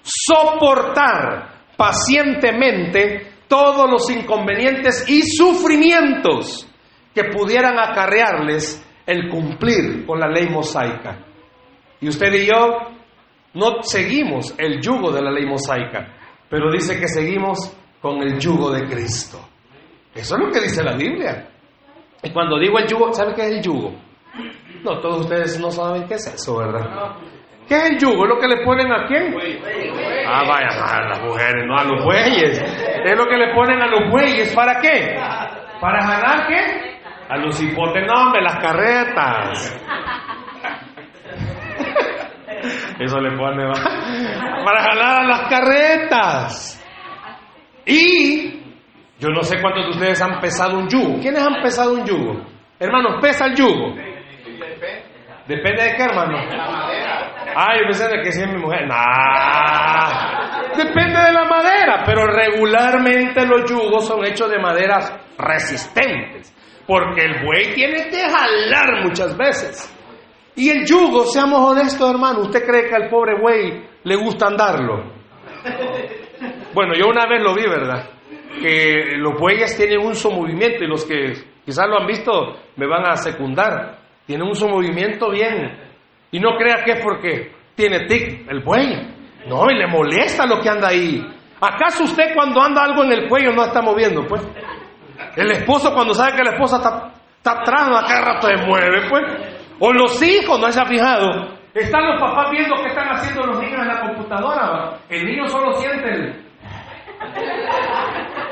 soportar 0.03 1.53
pacientemente 1.77 3.33
todos 3.47 3.91
los 3.91 4.11
inconvenientes 4.11 5.09
y 5.09 5.23
sufrimientos 5.23 6.69
que 7.15 7.25
pudieran 7.25 7.79
acarrearles 7.79 8.85
el 9.07 9.29
cumplir 9.29 10.05
con 10.07 10.19
la 10.19 10.29
ley 10.29 10.49
mosaica. 10.49 11.19
Y 12.01 12.09
usted 12.09 12.33
y 12.33 12.47
yo 12.47 12.93
no 13.55 13.83
seguimos 13.83 14.55
el 14.59 14.81
yugo 14.81 15.13
de 15.13 15.23
la 15.23 15.31
ley 15.31 15.47
mosaica, 15.47 16.15
pero 16.49 16.73
dice 16.73 16.99
que 16.99 17.07
seguimos 17.07 17.77
con 18.01 18.23
el 18.23 18.39
yugo 18.39 18.71
de 18.73 18.87
Cristo. 18.87 19.39
Eso 20.15 20.37
es 20.37 20.41
lo 20.41 20.51
que 20.51 20.61
dice 20.61 20.83
la 20.83 20.97
Biblia. 20.97 21.49
Y 22.23 22.31
cuando 22.31 22.59
digo 22.59 22.79
el 22.79 22.87
yugo, 22.87 23.13
¿sabe 23.13 23.35
qué 23.35 23.43
es 23.43 23.53
el 23.53 23.63
yugo? 23.63 23.95
No, 24.85 25.01
todos 25.01 25.21
ustedes 25.21 25.59
no 25.61 25.71
saben 25.71 26.07
qué 26.09 26.15
es 26.15 26.27
eso, 26.27 26.59
¿verdad? 26.59 27.17
¿Qué 27.69 27.75
es 27.75 27.91
el 27.91 27.99
yugo? 27.99 28.25
¿Es 28.25 28.29
lo 28.29 28.39
que 28.39 28.49
le 28.49 28.65
ponen 28.65 28.93
a 28.93 29.07
quién? 29.07 29.35
Ah, 30.27 30.43
vaya, 30.47 30.69
a 30.69 31.09
las 31.09 31.21
mujeres, 31.23 31.65
no 31.67 31.79
a 31.79 31.85
los 31.85 32.05
bueyes. 32.05 32.61
Es 33.05 33.17
lo 33.17 33.27
que 33.27 33.37
le 33.37 33.55
ponen 33.55 33.81
a 33.81 33.87
los 33.87 34.11
bueyes. 34.11 34.53
¿Para 34.55 34.81
qué? 34.81 35.17
¿Para 35.81 36.03
jalar 36.03 36.47
qué? 36.49 36.99
A 37.29 37.37
los 37.37 37.63
hipotes, 37.63 38.05
no, 38.07 38.33
las 38.41 38.59
carretas. 38.59 39.81
Eso 42.99 43.19
le 43.19 43.37
pone, 43.37 43.65
Para 44.65 44.83
jalar 44.83 45.23
a 45.23 45.27
las 45.27 45.49
carretas. 45.49 46.79
Y 47.87 48.61
yo 49.19 49.29
no 49.31 49.43
sé 49.43 49.61
cuántos 49.61 49.85
de 49.85 49.91
ustedes 49.91 50.21
han 50.21 50.41
pesado 50.41 50.79
un 50.79 50.89
yugo. 50.89 51.21
¿Quiénes 51.21 51.43
han 51.43 51.63
pesado 51.63 51.95
un 51.95 52.05
yugo? 52.05 52.43
Hermanos, 52.79 53.19
pesa 53.21 53.47
el 53.47 53.55
yugo. 53.55 53.95
Depende 55.47 55.83
de 55.83 55.95
qué, 55.97 56.03
hermano. 56.03 56.39
Ah, 57.55 57.75
yo 57.77 57.85
pensé 57.85 58.09
de 58.09 58.23
que 58.23 58.33
si 58.33 58.43
es 58.43 58.49
mi 58.49 58.59
mujer. 58.59 58.87
Nah. 58.87 60.53
Depende 60.77 61.21
de 61.21 61.33
la 61.33 61.45
madera, 61.45 62.03
pero 62.07 62.27
regularmente 62.27 63.47
los 63.47 63.69
yugos 63.71 64.07
son 64.07 64.25
hechos 64.25 64.51
de 64.51 64.59
maderas 64.59 65.13
resistentes. 65.39 66.55
Porque 66.87 67.25
el 67.25 67.45
buey 67.45 67.75
tiene 67.75 68.09
que 68.09 68.21
jalar 68.21 69.05
muchas 69.05 69.37
veces. 69.37 69.93
Y 70.55 70.71
el 70.71 70.85
yugo, 70.85 71.25
seamos 71.25 71.61
honestos, 71.61 72.11
hermano, 72.11 72.41
¿usted 72.41 72.65
cree 72.67 72.89
que 72.89 72.95
al 72.95 73.09
pobre 73.09 73.41
buey 73.41 73.85
le 74.05 74.17
gusta 74.17 74.47
andarlo? 74.49 75.13
Bueno, 76.75 76.95
yo 76.95 77.07
una 77.09 77.27
vez 77.27 77.43
lo 77.43 77.55
vi, 77.55 77.63
¿verdad? 77.63 78.11
Que 78.61 79.17
los 79.17 79.39
bueyes 79.39 79.77
tienen 79.77 80.01
un 80.01 80.13
movimiento 80.35 80.85
y 80.85 80.89
los 80.89 81.05
que 81.05 81.33
quizás 81.65 81.87
lo 81.89 82.01
han 82.01 82.07
visto 82.07 82.33
me 82.77 82.87
van 82.87 83.07
a 83.07 83.17
secundar. 83.17 84.02
Tienen 84.27 84.47
un 84.47 84.71
movimiento 84.71 85.31
bien. 85.31 85.79
Y 86.31 86.41
no 86.41 86.57
crea 86.57 86.85
que 86.85 86.93
es 86.93 87.05
porque 87.05 87.53
tiene 87.75 88.07
tic 88.07 88.49
el 88.51 88.61
buey. 88.61 89.15
No, 89.47 89.71
y 89.71 89.75
le 89.75 89.87
molesta 89.87 90.47
lo 90.47 90.61
que 90.61 90.69
anda 90.69 90.89
ahí. 90.89 91.25
¿Acaso 91.61 92.05
usted 92.05 92.35
cuando 92.35 92.61
anda 92.61 92.85
algo 92.85 93.05
en 93.05 93.13
el 93.13 93.29
cuello 93.29 93.53
no 93.53 93.65
está 93.65 93.83
moviendo, 93.83 94.27
pues? 94.27 94.43
El 95.37 95.51
esposo 95.53 95.95
cuando 95.95 96.15
sabe 96.15 96.37
que 96.37 96.45
la 96.45 96.53
esposa 96.53 96.77
está, 96.77 97.13
está 97.37 97.61
atrás, 97.61 97.89
a 97.89 98.07
cada 98.07 98.35
rato 98.35 98.49
se 98.49 98.57
mueve, 98.67 99.09
pues. 99.09 99.25
O 99.79 99.93
los 99.93 100.23
hijos, 100.23 100.61
¿no 100.61 100.71
se 100.71 100.81
ha 100.81 100.85
fijado? 100.85 101.49
Están 101.75 102.07
los 102.07 102.21
papás 102.21 102.51
viendo 102.51 102.77
qué 102.83 102.89
están 102.89 103.09
haciendo 103.09 103.47
los 103.47 103.61
niños 103.61 103.81
en 103.81 103.89
la 103.89 104.01
computadora. 104.01 104.99
El 105.09 105.25
niño 105.25 105.49
solo 105.49 105.73
siente 105.75 106.35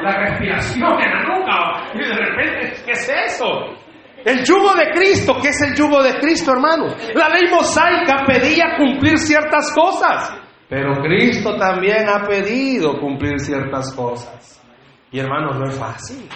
la 0.02 0.12
respiración 0.16 1.00
en 1.00 1.10
la 1.10 1.22
nuca. 1.24 1.82
Y 1.94 1.98
de 1.98 2.14
repente, 2.14 2.82
¿qué 2.84 2.92
es 2.92 3.08
eso? 3.26 3.76
El 4.24 4.44
yugo 4.44 4.74
de 4.74 4.90
Cristo, 4.90 5.36
¿qué 5.40 5.48
es 5.48 5.60
el 5.62 5.74
yugo 5.74 6.02
de 6.02 6.18
Cristo, 6.18 6.52
hermanos? 6.52 6.94
La 7.14 7.28
ley 7.28 7.48
mosaica 7.50 8.24
pedía 8.26 8.76
cumplir 8.76 9.18
ciertas 9.18 9.72
cosas, 9.74 10.34
pero 10.68 11.00
Cristo 11.02 11.56
también 11.56 12.08
ha 12.08 12.26
pedido 12.26 12.98
cumplir 13.00 13.38
ciertas 13.40 13.94
cosas. 13.94 14.62
Y 15.10 15.18
hermanos, 15.18 15.58
no 15.58 15.68
es 15.68 15.78
fácil. 15.78 16.28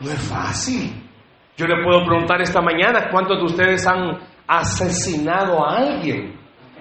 No 0.00 0.10
es 0.10 0.28
fácil. 0.28 1.08
Yo 1.56 1.66
le 1.66 1.84
puedo 1.84 2.04
preguntar 2.06 2.40
esta 2.40 2.60
mañana 2.60 3.08
cuántos 3.10 3.38
de 3.38 3.44
ustedes 3.44 3.86
han 3.86 4.18
asesinado 4.46 5.64
a 5.64 5.76
alguien. 5.76 6.34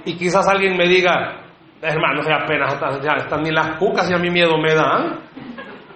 Y 0.06 0.16
quizás 0.16 0.48
alguien 0.48 0.78
me 0.78 0.88
diga, 0.88 1.42
hermanos, 1.82 2.26
apenas 2.28 2.80
ya 3.04 3.14
están 3.18 3.44
ni 3.44 3.52
las 3.52 3.78
cucas 3.78 4.10
y 4.10 4.14
a 4.14 4.18
mí 4.18 4.30
miedo 4.30 4.58
me 4.58 4.74
dan. 4.74 5.20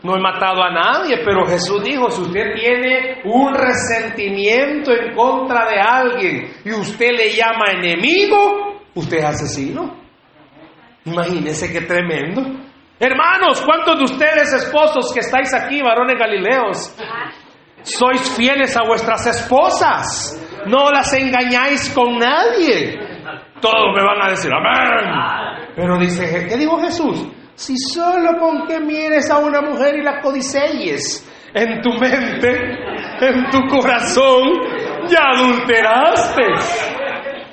No 0.03 0.15
he 0.17 0.19
matado 0.19 0.61
a 0.61 0.71
nadie, 0.71 1.21
pero 1.23 1.45
Jesús 1.45 1.81
dijo, 1.83 2.09
si 2.11 2.21
usted 2.21 2.55
tiene 2.55 3.21
un 3.23 3.53
resentimiento 3.53 4.91
en 4.91 5.15
contra 5.15 5.65
de 5.69 5.79
alguien 5.79 6.53
y 6.65 6.71
usted 6.71 7.11
le 7.11 7.29
llama 7.29 7.71
enemigo, 7.71 8.81
usted 8.93 9.17
es 9.17 9.25
asesino. 9.25 9.95
Imagínese 11.05 11.71
qué 11.71 11.81
tremendo. 11.81 12.41
Hermanos, 12.99 13.61
¿cuántos 13.65 13.97
de 13.97 14.03
ustedes 14.03 14.53
esposos 14.53 15.13
que 15.13 15.21
estáis 15.21 15.53
aquí, 15.53 15.81
varones 15.81 16.17
galileos, 16.19 16.95
sois 17.83 18.35
fieles 18.35 18.75
a 18.77 18.83
vuestras 18.87 19.27
esposas. 19.27 20.39
No 20.65 20.89
las 20.89 21.13
engañáis 21.13 21.89
con 21.93 22.17
nadie. 22.17 22.97
Todos 23.59 23.95
me 23.95 24.03
van 24.03 24.21
a 24.21 24.29
decir, 24.29 24.51
amén. 24.53 25.73
Pero 25.75 25.97
dice, 25.97 26.47
¿qué 26.47 26.57
dijo 26.57 26.79
Jesús? 26.79 27.27
Si 27.55 27.77
solo 27.77 28.39
con 28.39 28.67
que 28.67 28.79
mires 28.79 29.29
a 29.29 29.37
una 29.37 29.61
mujer 29.61 29.95
y 29.95 30.03
la 30.03 30.21
codicelles 30.21 31.29
en 31.53 31.81
tu 31.81 31.91
mente, 31.93 32.49
en 33.21 33.49
tu 33.51 33.67
corazón, 33.67 34.49
ya 35.07 35.29
adulteraste. 35.35 36.43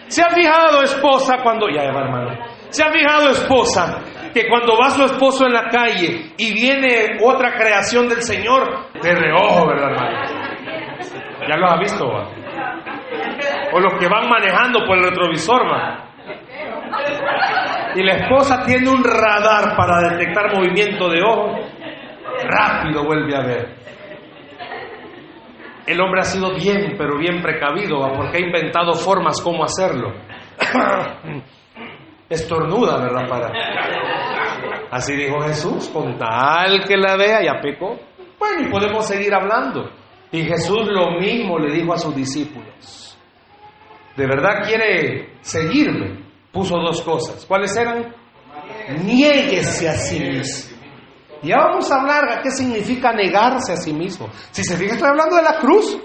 ¿Se 0.08 0.22
ha 0.22 0.30
fijado 0.30 0.82
esposa 0.82 1.38
cuando... 1.42 1.68
Ya, 1.68 1.82
hermano. 1.82 2.30
¿Se 2.70 2.82
ha 2.82 2.90
fijado 2.90 3.30
esposa 3.30 4.02
que 4.32 4.48
cuando 4.48 4.76
va 4.78 4.90
su 4.90 5.04
esposo 5.04 5.46
en 5.46 5.52
la 5.52 5.68
calle 5.68 6.32
y 6.36 6.54
viene 6.54 7.18
otra 7.22 7.52
creación 7.52 8.08
del 8.08 8.22
Señor, 8.22 8.90
de 9.02 9.14
reojo, 9.14 9.66
¿verdad, 9.66 9.90
hermano? 9.90 10.40
¿Ya 11.48 11.56
lo 11.56 11.68
ha 11.68 11.78
visto? 11.78 12.06
O 13.72 13.80
los 13.80 13.94
que 13.98 14.08
van 14.08 14.28
manejando 14.28 14.84
por 14.86 14.98
el 14.98 15.04
retrovisor, 15.04 15.62
¿va? 15.62 16.10
Y 17.95 18.03
la 18.03 18.14
esposa 18.14 18.62
tiene 18.64 18.88
un 18.88 19.03
radar 19.03 19.77
para 19.77 20.11
detectar 20.11 20.55
movimiento 20.55 21.09
de 21.09 21.23
ojo. 21.23 21.59
Rápido 22.45 23.05
vuelve 23.05 23.37
a 23.37 23.40
ver. 23.40 23.81
El 25.87 26.01
hombre 26.01 26.21
ha 26.21 26.25
sido 26.25 26.55
bien, 26.55 26.95
pero 26.97 27.19
bien 27.19 27.43
precavido, 27.43 27.99
porque 28.16 28.38
ha 28.38 28.40
inventado 28.40 28.95
formas 28.95 29.40
como 29.40 29.64
hacerlo. 29.64 30.12
Estornuda, 32.29 33.01
¿verdad? 33.01 33.29
Para. 33.29 33.51
Así 34.90 35.16
dijo 35.16 35.40
Jesús, 35.40 35.88
con 35.88 36.16
tal 36.16 36.85
que 36.87 36.97
la 36.97 37.16
vea, 37.16 37.43
ya 37.43 37.61
pecó. 37.61 37.99
Bueno, 38.38 38.69
y 38.69 38.71
podemos 38.71 39.07
seguir 39.07 39.35
hablando. 39.35 39.90
Y 40.31 40.45
Jesús 40.45 40.87
lo 40.87 41.19
mismo 41.19 41.59
le 41.59 41.73
dijo 41.73 41.93
a 41.93 41.99
sus 41.99 42.14
discípulos. 42.14 43.10
¿De 44.20 44.26
verdad 44.26 44.66
quiere 44.66 45.38
seguirme? 45.40 46.22
Puso 46.52 46.76
dos 46.76 47.00
cosas. 47.00 47.46
¿Cuáles 47.46 47.74
eran? 47.74 48.14
Niéguese 49.02 49.88
a 49.88 49.94
sí 49.94 50.20
mismo. 50.20 50.76
Ya 51.42 51.56
vamos 51.56 51.90
a 51.90 52.02
hablar 52.02 52.30
a 52.30 52.42
qué 52.42 52.50
significa 52.50 53.14
negarse 53.14 53.72
a 53.72 53.76
sí 53.78 53.94
mismo. 53.94 54.28
Si 54.50 54.62
se 54.62 54.76
fija, 54.76 54.92
estoy 54.92 55.09
hablando 55.09 55.37
de 55.37 55.42
la 55.42 55.56
cruz, 55.59 55.98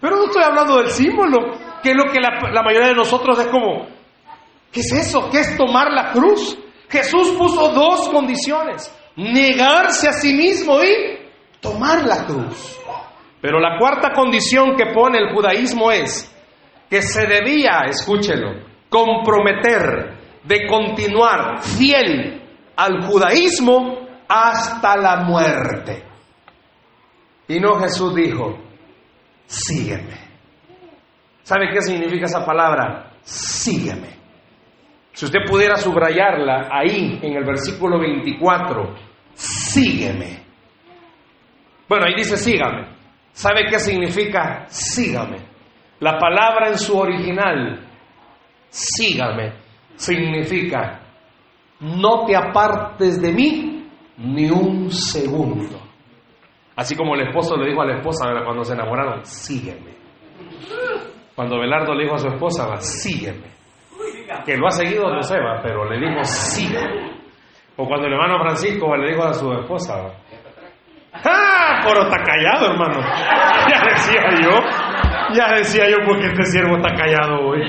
pero 0.00 0.16
no 0.16 0.24
estoy 0.24 0.42
hablando 0.42 0.78
del 0.78 0.88
símbolo, 0.88 1.36
que 1.80 1.90
es 1.90 1.96
lo 1.96 2.10
que 2.10 2.18
la, 2.18 2.40
la 2.50 2.62
mayoría 2.64 2.88
de 2.88 2.96
nosotros 2.96 3.38
es 3.38 3.46
como, 3.46 3.86
¿Qué 4.72 4.80
es 4.80 4.90
eso? 4.90 5.30
¿Qué 5.30 5.38
es 5.38 5.56
tomar 5.56 5.92
la 5.92 6.10
cruz? 6.10 6.58
Jesús 6.88 7.30
puso 7.38 7.68
dos 7.68 8.08
condiciones, 8.08 8.92
negarse 9.14 10.08
a 10.08 10.12
sí 10.12 10.32
mismo 10.32 10.82
y 10.82 11.20
tomar 11.60 12.04
la 12.04 12.26
cruz. 12.26 12.80
Pero 13.40 13.60
la 13.60 13.78
cuarta 13.78 14.10
condición 14.12 14.74
que 14.76 14.86
pone 14.92 15.18
el 15.18 15.32
judaísmo 15.32 15.92
es 15.92 16.34
que 16.90 17.00
se 17.02 17.24
debía, 17.26 17.84
escúchelo, 17.88 18.64
comprometer 18.88 20.18
de 20.42 20.66
continuar 20.66 21.62
fiel 21.62 22.42
al 22.74 23.04
judaísmo 23.06 24.08
hasta 24.28 24.96
la 24.96 25.16
muerte. 25.18 26.02
Y 27.46 27.60
no 27.60 27.78
Jesús 27.78 28.14
dijo, 28.14 28.58
sígueme. 29.46 30.18
¿Sabe 31.44 31.70
qué 31.72 31.80
significa 31.80 32.26
esa 32.26 32.44
palabra? 32.44 33.12
Sígueme. 33.22 34.18
Si 35.12 35.26
usted 35.26 35.40
pudiera 35.48 35.76
subrayarla 35.76 36.68
ahí 36.72 37.18
en 37.22 37.36
el 37.36 37.44
versículo 37.44 38.00
24, 38.00 38.94
sígueme. 39.34 40.44
Bueno, 41.88 42.06
ahí 42.06 42.14
dice 42.16 42.36
sígame. 42.36 42.86
¿Sabe 43.32 43.66
qué 43.68 43.78
significa 43.78 44.66
sígame? 44.68 45.49
La 46.00 46.18
palabra 46.18 46.68
en 46.68 46.78
su 46.78 46.98
original, 46.98 47.86
sígame, 48.68 49.52
significa 49.96 51.00
no 51.80 52.26
te 52.26 52.36
apartes 52.36 53.20
de 53.20 53.32
mí 53.32 53.88
ni 54.18 54.50
un 54.50 54.90
segundo. 54.90 55.80
Así 56.76 56.94
como 56.94 57.14
el 57.14 57.28
esposo 57.28 57.56
le 57.56 57.68
dijo 57.68 57.82
a 57.82 57.86
la 57.86 57.96
esposa 57.96 58.26
cuando 58.44 58.64
se 58.64 58.74
enamoraron, 58.74 59.24
sígueme. 59.24 59.94
Cuando 61.34 61.58
Belardo 61.58 61.94
le 61.94 62.04
dijo 62.04 62.16
a 62.16 62.18
su 62.18 62.28
esposa, 62.28 62.76
sígueme. 62.78 63.48
Que 64.44 64.56
lo 64.56 64.66
ha 64.66 64.70
seguido, 64.70 65.10
no 65.10 65.22
sé, 65.22 65.38
va, 65.38 65.60
pero 65.62 65.88
le 65.90 65.98
dijo, 65.98 66.22
sígueme. 66.22 67.18
O 67.76 67.86
cuando 67.86 68.06
el 68.06 68.12
hermano 68.12 68.38
Francisco 68.42 68.94
le 68.96 69.10
dijo 69.10 69.24
a 69.24 69.32
su 69.32 69.52
esposa, 69.52 69.94
¡ah! 71.12 71.80
Pero 71.82 72.02
está 72.02 72.16
callado, 72.22 72.72
hermano. 72.72 73.00
Ya 73.70 73.82
decía 73.88 74.22
yo, 74.42 74.58
ya 75.32 75.54
decía 75.54 75.88
yo, 75.88 75.98
porque 76.06 76.26
este 76.26 76.44
siervo 76.44 76.76
está 76.76 76.94
callado 76.94 77.46
hoy. 77.46 77.60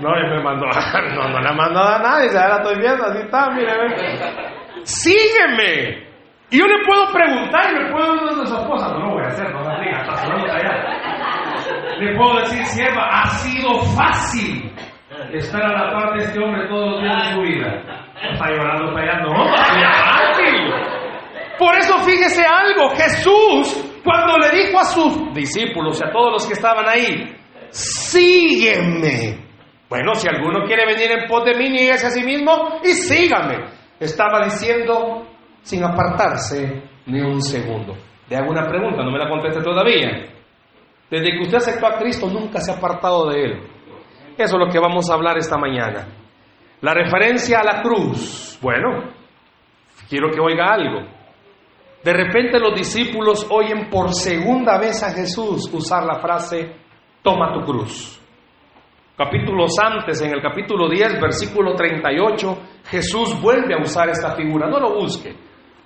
No, 0.00 0.16
él 0.16 0.30
me 0.30 0.42
mandó, 0.42 0.66
no, 0.66 1.28
no 1.28 1.40
le 1.40 1.48
ha 1.48 1.52
mandado 1.52 1.94
a 1.94 1.98
nadie, 1.98 2.32
ya 2.32 2.48
la 2.48 2.56
estoy 2.56 2.78
viendo, 2.78 3.04
así 3.04 3.18
está, 3.18 3.50
mire, 3.50 3.72
ve. 3.76 4.80
Sígueme. 4.84 6.10
Y 6.50 6.58
yo 6.58 6.66
le 6.66 6.84
puedo 6.84 7.12
preguntar 7.12 7.70
y 7.70 7.84
le 7.84 7.92
puedo 7.92 8.12
decir 8.14 8.42
a 8.42 8.46
su 8.46 8.56
esposa, 8.56 8.88
no 8.88 8.98
lo 8.98 9.10
voy 9.12 9.22
a 9.22 9.26
hacer, 9.28 9.52
no 9.52 9.62
la 9.62 9.80
diga, 9.80 10.00
está 10.00 10.16
solo 10.16 10.52
allá. 10.52 11.96
Le 11.98 12.16
puedo 12.16 12.40
decir, 12.40 12.64
sierva, 12.64 13.08
ha 13.08 13.26
sido 13.26 13.78
fácil 13.96 14.72
estar 15.32 15.62
a 15.62 15.72
la 15.72 15.92
par 15.92 16.14
de 16.14 16.24
este 16.24 16.38
hombre 16.42 16.66
todos 16.68 16.92
los 16.92 17.02
días 17.02 17.28
de 17.28 17.34
su 17.34 17.40
vida. 17.42 17.82
Está 18.32 18.50
llorando, 18.50 18.88
está 18.88 19.00
allá, 19.00 19.20
no, 19.20 19.44
fácil. 19.54 20.74
Por 21.58 21.76
eso 21.76 21.98
fíjese 21.98 22.42
algo, 22.42 22.90
Jesús, 22.96 23.89
cuando 24.04 24.38
le 24.38 24.50
dijo 24.50 24.78
a 24.78 24.84
sus 24.84 25.34
discípulos 25.34 26.00
y 26.00 26.08
a 26.08 26.12
todos 26.12 26.32
los 26.32 26.46
que 26.46 26.54
estaban 26.54 26.88
ahí, 26.88 27.36
sígueme. 27.70 29.50
Bueno, 29.88 30.14
si 30.14 30.28
alguno 30.28 30.64
quiere 30.66 30.86
venir 30.86 31.10
en 31.10 31.28
pos 31.28 31.44
de 31.44 31.54
mí, 31.54 31.68
nieguese 31.68 32.06
a 32.06 32.10
sí 32.10 32.22
mismo 32.22 32.80
y 32.84 32.88
sígame. 32.88 33.64
Estaba 33.98 34.44
diciendo 34.44 35.26
sin 35.62 35.84
apartarse 35.84 36.82
ni 37.06 37.20
un 37.20 37.42
segundo. 37.42 37.96
Le 38.28 38.36
hago 38.36 38.50
una 38.50 38.66
pregunta, 38.66 39.02
no 39.02 39.10
me 39.10 39.18
la 39.18 39.28
conteste 39.28 39.60
todavía. 39.60 40.26
Desde 41.10 41.32
que 41.32 41.40
usted 41.40 41.56
aceptó 41.56 41.86
a 41.86 41.98
Cristo, 41.98 42.28
nunca 42.28 42.60
se 42.60 42.70
ha 42.70 42.76
apartado 42.76 43.28
de 43.28 43.42
Él. 43.42 43.60
Eso 44.38 44.56
es 44.56 44.66
lo 44.66 44.68
que 44.68 44.78
vamos 44.78 45.10
a 45.10 45.14
hablar 45.14 45.36
esta 45.36 45.58
mañana. 45.58 46.06
La 46.80 46.94
referencia 46.94 47.58
a 47.58 47.64
la 47.64 47.82
cruz. 47.82 48.58
Bueno, 48.62 49.10
quiero 50.08 50.30
que 50.30 50.40
oiga 50.40 50.72
algo. 50.72 51.00
De 52.02 52.12
repente 52.14 52.58
los 52.58 52.74
discípulos 52.74 53.46
oyen 53.50 53.90
por 53.90 54.14
segunda 54.14 54.78
vez 54.78 55.02
a 55.02 55.12
Jesús 55.12 55.70
usar 55.72 56.04
la 56.04 56.18
frase, 56.18 56.74
toma 57.22 57.52
tu 57.52 57.64
cruz. 57.64 58.18
Capítulos 59.16 59.72
antes, 59.78 60.22
en 60.22 60.32
el 60.32 60.40
capítulo 60.40 60.88
10, 60.88 61.20
versículo 61.20 61.74
38, 61.74 62.58
Jesús 62.86 63.38
vuelve 63.42 63.74
a 63.74 63.82
usar 63.82 64.08
esta 64.08 64.34
figura. 64.34 64.66
No 64.70 64.80
lo 64.80 64.94
busque, 64.94 65.36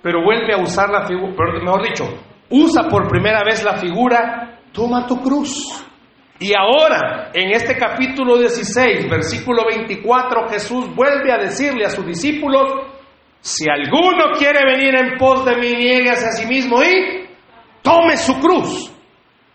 pero 0.00 0.22
vuelve 0.22 0.54
a 0.54 0.62
usar 0.62 0.88
la 0.88 1.04
figura, 1.04 1.34
mejor 1.60 1.82
dicho, 1.82 2.04
usa 2.48 2.86
por 2.88 3.08
primera 3.08 3.42
vez 3.44 3.64
la 3.64 3.76
figura, 3.76 4.60
toma 4.72 5.08
tu 5.08 5.20
cruz. 5.20 5.84
Y 6.38 6.52
ahora, 6.54 7.30
en 7.34 7.50
este 7.50 7.76
capítulo 7.76 8.38
16, 8.38 9.10
versículo 9.10 9.64
24, 9.66 10.48
Jesús 10.50 10.94
vuelve 10.94 11.32
a 11.32 11.38
decirle 11.38 11.86
a 11.86 11.90
sus 11.90 12.06
discípulos, 12.06 12.93
si 13.44 13.68
alguno 13.68 14.32
quiere 14.38 14.64
venir 14.64 14.94
en 14.96 15.18
pos 15.18 15.44
de 15.44 15.54
mí, 15.56 15.74
nieguese 15.74 16.26
a 16.26 16.32
sí 16.32 16.46
mismo 16.46 16.82
y 16.82 17.28
tome 17.82 18.16
su 18.16 18.40
cruz. 18.40 18.90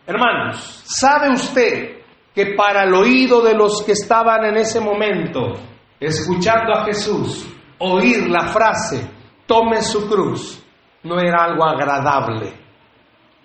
Hermanos, 0.05 0.83
¿sabe 0.85 1.31
usted 1.31 1.97
que 2.35 2.53
para 2.55 2.83
el 2.83 2.93
oído 2.93 3.41
de 3.41 3.55
los 3.55 3.81
que 3.83 3.93
estaban 3.93 4.45
en 4.45 4.57
ese 4.57 4.79
momento, 4.79 5.53
escuchando 5.99 6.71
a 6.71 6.85
Jesús, 6.85 7.51
oír 7.79 8.29
la 8.29 8.49
frase, 8.49 9.09
tome 9.47 9.81
su 9.81 10.07
cruz, 10.07 10.63
no 11.01 11.19
era 11.19 11.45
algo 11.45 11.65
agradable? 11.65 12.53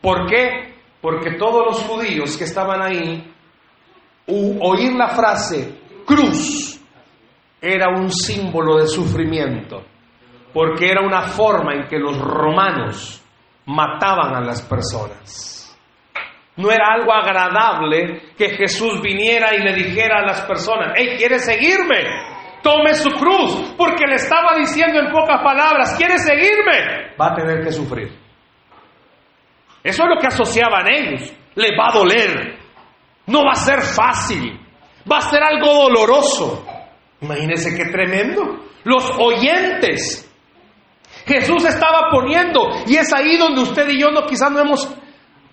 ¿Por 0.03 0.27
qué? 0.27 0.75
Porque 1.01 1.39
todos 1.39 1.65
los 1.65 1.81
judíos 1.85 2.37
que 2.37 2.45
estaban 2.45 2.83
ahí, 2.83 3.33
oír 4.27 4.93
la 4.93 5.09
frase 5.09 5.81
cruz 6.05 6.79
era 7.63 7.99
un 7.99 8.11
símbolo 8.11 8.77
de 8.77 8.89
sufrimiento, 8.89 9.94
porque 10.55 10.87
era 10.87 11.03
una 11.03 11.23
forma 11.23 11.75
en 11.75 11.89
que 11.89 11.99
los 11.99 12.17
romanos 12.19 13.23
mataban 13.67 14.37
a 14.37 14.41
las 14.41 14.63
personas. 14.63 15.51
No 16.57 16.71
era 16.71 16.93
algo 16.93 17.13
agradable 17.13 18.23
que 18.39 18.51
Jesús 18.51 19.03
viniera 19.03 19.53
y 19.55 19.59
le 19.59 19.75
dijera 19.75 20.21
a 20.21 20.27
las 20.27 20.43
personas, 20.43 20.93
hey, 20.97 21.17
¿quieres 21.19 21.45
seguirme? 21.45 22.05
Tome 22.63 22.95
su 22.95 23.11
cruz, 23.11 23.75
porque 23.77 24.07
le 24.07 24.15
estaba 24.15 24.57
diciendo 24.57 25.01
en 25.01 25.11
pocas 25.11 25.43
palabras, 25.43 25.97
¿quieres 25.99 26.25
seguirme? 26.25 27.15
Va 27.21 27.33
a 27.33 27.35
tener 27.35 27.65
que 27.65 27.73
sufrir. 27.73 28.17
Eso 29.83 30.03
es 30.05 30.09
lo 30.09 30.19
que 30.19 30.29
asociaban 30.29 30.87
ellos. 30.89 31.35
Le 31.57 31.77
va 31.77 31.89
a 31.89 31.93
doler. 31.93 32.59
No 33.27 33.45
va 33.45 33.53
a 33.53 33.57
ser 33.57 33.83
fácil. 33.83 34.59
Va 35.11 35.19
a 35.19 35.21
ser 35.21 35.43
algo 35.43 35.89
doloroso. 35.89 36.65
Imagínense 37.21 37.77
qué 37.77 37.91
tremendo. 37.91 38.65
Los 38.85 39.11
oyentes. 39.19 40.24
Jesús 41.27 41.65
estaba 41.65 42.11
poniendo, 42.11 42.69
y 42.87 42.97
es 42.97 43.13
ahí 43.13 43.37
donde 43.37 43.63
usted 43.63 43.89
y 43.89 44.01
yo 44.01 44.11
no, 44.11 44.27
quizás 44.27 44.51
no 44.51 44.61
hemos, 44.61 44.87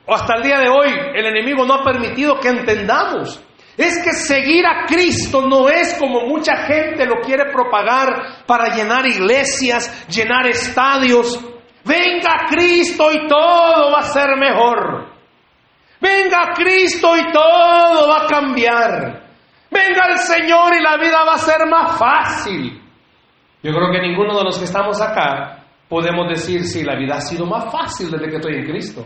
o 0.05 0.13
hasta 0.13 0.35
el 0.35 0.43
día 0.43 0.59
de 0.59 0.67
hoy, 0.67 0.89
el 1.15 1.25
enemigo 1.25 1.65
no 1.65 1.75
ha 1.75 1.83
permitido 1.83 2.39
que 2.39 2.49
entendamos. 2.49 3.41
Es 3.77 4.03
que 4.03 4.11
seguir 4.11 4.65
a 4.67 4.85
Cristo 4.85 5.47
no 5.47 5.69
es 5.69 5.93
como 5.97 6.27
mucha 6.27 6.57
gente 6.65 7.05
lo 7.05 7.21
quiere 7.21 7.51
propagar 7.51 8.45
para 8.45 8.75
llenar 8.75 9.05
iglesias, 9.05 10.07
llenar 10.09 10.45
estadios. 10.47 11.39
Venga 11.85 12.45
Cristo 12.49 13.09
y 13.11 13.27
todo 13.27 13.91
va 13.93 13.99
a 13.99 14.03
ser 14.03 14.35
mejor. 14.37 15.07
Venga 16.01 16.51
Cristo 16.53 17.15
y 17.15 17.31
todo 17.31 18.09
va 18.09 18.23
a 18.23 18.27
cambiar. 18.27 19.23
Venga 19.71 20.05
el 20.09 20.17
Señor 20.17 20.75
y 20.75 20.83
la 20.83 20.97
vida 20.97 21.23
va 21.23 21.35
a 21.35 21.37
ser 21.37 21.65
más 21.67 21.97
fácil. 21.97 22.81
Yo 23.63 23.71
creo 23.71 23.91
que 23.91 24.01
ninguno 24.01 24.37
de 24.37 24.43
los 24.43 24.57
que 24.59 24.65
estamos 24.65 25.01
acá 25.01 25.60
podemos 25.91 26.29
decir 26.29 26.63
si 26.63 26.85
la 26.85 26.95
vida 26.95 27.17
ha 27.17 27.19
sido 27.21 27.45
más 27.45 27.69
fácil 27.69 28.09
desde 28.09 28.29
que 28.29 28.37
estoy 28.37 28.55
en 28.55 28.65
Cristo. 28.65 29.05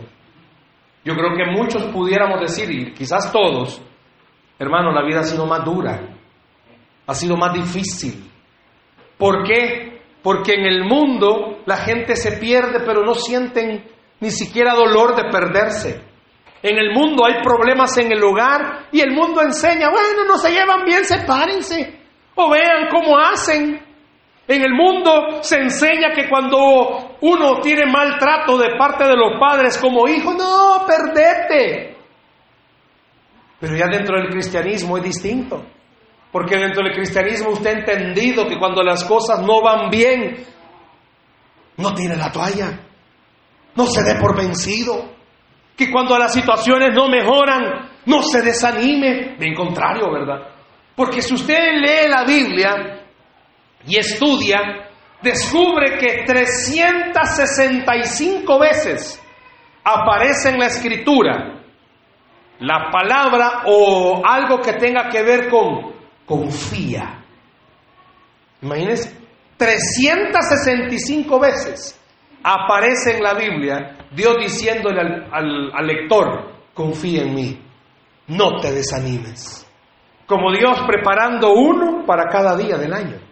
Yo 1.04 1.14
creo 1.16 1.36
que 1.36 1.50
muchos 1.50 1.82
pudiéramos 1.86 2.40
decir, 2.40 2.70
y 2.70 2.94
quizás 2.94 3.32
todos, 3.32 3.82
hermano, 4.56 4.92
la 4.92 5.04
vida 5.04 5.18
ha 5.18 5.24
sido 5.24 5.46
más 5.46 5.64
dura, 5.64 6.00
ha 7.04 7.14
sido 7.14 7.36
más 7.36 7.52
difícil. 7.54 8.30
¿Por 9.18 9.42
qué? 9.42 10.00
Porque 10.22 10.52
en 10.54 10.64
el 10.64 10.84
mundo 10.84 11.58
la 11.66 11.78
gente 11.78 12.14
se 12.14 12.38
pierde, 12.38 12.78
pero 12.86 13.02
no 13.04 13.14
sienten 13.14 13.84
ni 14.20 14.30
siquiera 14.30 14.72
dolor 14.72 15.16
de 15.16 15.28
perderse. 15.28 16.04
En 16.62 16.78
el 16.78 16.94
mundo 16.94 17.26
hay 17.26 17.42
problemas 17.42 17.98
en 17.98 18.12
el 18.12 18.22
hogar 18.22 18.86
y 18.92 19.00
el 19.00 19.10
mundo 19.10 19.42
enseña, 19.42 19.90
bueno, 19.90 20.24
no 20.24 20.38
se 20.38 20.52
llevan 20.52 20.84
bien, 20.84 21.04
sepárense. 21.04 21.98
O 22.36 22.48
vean 22.48 22.86
cómo 22.92 23.18
hacen. 23.18 23.85
En 24.48 24.62
el 24.62 24.72
mundo 24.72 25.42
se 25.42 25.56
enseña 25.56 26.12
que 26.14 26.28
cuando 26.28 27.16
uno 27.20 27.60
tiene 27.60 27.84
maltrato 27.90 28.56
de 28.56 28.76
parte 28.78 29.04
de 29.04 29.16
los 29.16 29.40
padres 29.40 29.76
como 29.78 30.06
hijo, 30.08 30.34
no, 30.34 30.86
perdete. 30.86 31.96
Pero 33.58 33.76
ya 33.76 33.86
dentro 33.90 34.16
del 34.20 34.30
cristianismo 34.30 34.98
es 34.98 35.04
distinto. 35.04 35.64
Porque 36.30 36.56
dentro 36.56 36.84
del 36.84 36.94
cristianismo 36.94 37.50
usted 37.50 37.70
ha 37.70 37.78
entendido 37.78 38.46
que 38.46 38.58
cuando 38.58 38.82
las 38.82 39.02
cosas 39.04 39.40
no 39.40 39.62
van 39.62 39.90
bien, 39.90 40.44
no 41.78 41.92
tiene 41.94 42.16
la 42.16 42.30
toalla. 42.30 42.80
No 43.74 43.86
se 43.86 44.02
dé 44.02 44.14
por 44.20 44.36
vencido 44.36 45.16
que 45.76 45.90
cuando 45.90 46.18
las 46.18 46.32
situaciones 46.32 46.94
no 46.94 47.08
mejoran, 47.08 47.90
no 48.06 48.22
se 48.22 48.42
desanime. 48.42 49.36
Bien 49.38 49.54
contrario, 49.54 50.12
¿verdad? 50.12 50.48
Porque 50.94 51.20
si 51.20 51.34
usted 51.34 51.72
lee 51.80 52.08
la 52.08 52.24
Biblia 52.24 53.05
y 53.86 53.98
estudia, 53.98 54.88
descubre 55.22 55.96
que 55.98 56.24
365 56.24 58.58
veces 58.58 59.22
aparece 59.84 60.48
en 60.50 60.58
la 60.58 60.66
escritura 60.66 61.62
la 62.58 62.90
palabra 62.90 63.62
o 63.66 64.22
algo 64.24 64.60
que 64.60 64.72
tenga 64.74 65.08
que 65.08 65.22
ver 65.22 65.48
con 65.48 65.94
confía. 66.24 67.22
Imagínense, 68.62 69.14
365 69.56 71.38
veces 71.38 72.00
aparece 72.42 73.16
en 73.16 73.22
la 73.22 73.34
Biblia 73.34 73.96
Dios 74.10 74.36
diciéndole 74.40 75.00
al, 75.30 75.86
lector, 75.86 76.52
confía 76.74 77.22
en 77.22 77.34
mí, 77.34 77.62
no 78.28 78.58
te 78.60 78.72
desanimes. 78.72 79.62
Como 80.26 80.50
Dios 80.52 80.80
preparando 80.86 81.52
uno 81.52 82.04
para 82.06 82.28
cada 82.28 82.56
día 82.56 82.76
del 82.76 82.92
año. 82.92 83.25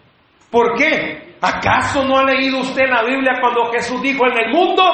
¿Por 0.54 0.76
qué? 0.76 1.34
¿Acaso 1.40 2.04
no 2.04 2.16
ha 2.16 2.24
leído 2.24 2.60
usted 2.60 2.84
la 2.88 3.02
Biblia 3.02 3.40
cuando 3.40 3.72
Jesús 3.72 4.00
dijo 4.00 4.24
en 4.24 4.38
el 4.38 4.52
mundo 4.52 4.84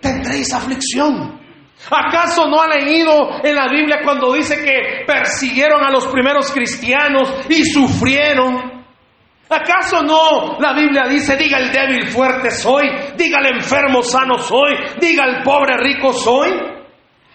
tendréis 0.00 0.52
aflicción. 0.54 1.40
¿Acaso 1.90 2.46
no 2.46 2.60
ha 2.60 2.68
leído 2.68 3.40
en 3.42 3.54
la 3.54 3.68
Biblia 3.68 3.98
cuando 4.04 4.32
dice 4.32 4.64
que 4.64 5.04
persiguieron 5.04 5.84
a 5.84 5.90
los 5.90 6.06
primeros 6.06 6.52
cristianos 6.52 7.32
y 7.48 7.64
sufrieron? 7.64 8.84
¿Acaso 9.48 10.02
no 10.02 10.56
la 10.60 10.72
Biblia 10.72 11.08
dice, 11.08 11.36
diga 11.36 11.58
el 11.58 11.72
débil 11.72 12.06
fuerte 12.06 12.50
soy, 12.50 12.88
diga 13.16 13.38
el 13.40 13.56
enfermo 13.56 14.02
sano 14.02 14.38
soy, 14.38 14.72
diga 15.00 15.24
el 15.24 15.42
pobre 15.42 15.76
rico 15.78 16.12
soy? 16.12 16.50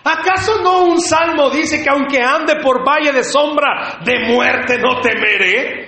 ¿Acaso 0.04 0.62
no 0.64 0.86
un 0.86 1.02
salmo 1.02 1.50
dice 1.50 1.84
que 1.84 1.90
aunque 1.90 2.22
ande 2.22 2.56
por 2.64 2.86
valle 2.88 3.12
de 3.12 3.24
sombra 3.24 4.00
de 4.04 4.28
muerte 4.28 4.78
no 4.80 5.00
temeré? 5.02 5.81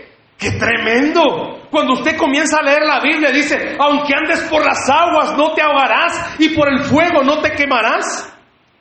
¡Qué 0.43 0.51
tremendo! 0.59 1.61
Cuando 1.71 1.93
usted 1.93 2.17
comienza 2.17 2.59
a 2.59 2.63
leer 2.63 2.83
la 2.83 2.99
Biblia 2.99 3.31
dice, 3.31 3.77
aunque 3.79 4.13
andes 4.13 4.41
por 4.49 4.63
las 4.63 4.89
aguas 4.89 5.37
no 5.37 5.53
te 5.53 5.61
ahogarás 5.61 6.35
y 6.37 6.49
por 6.49 6.67
el 6.67 6.81
fuego 6.83 7.23
no 7.23 7.39
te 7.39 7.51
quemarás. 7.51 8.29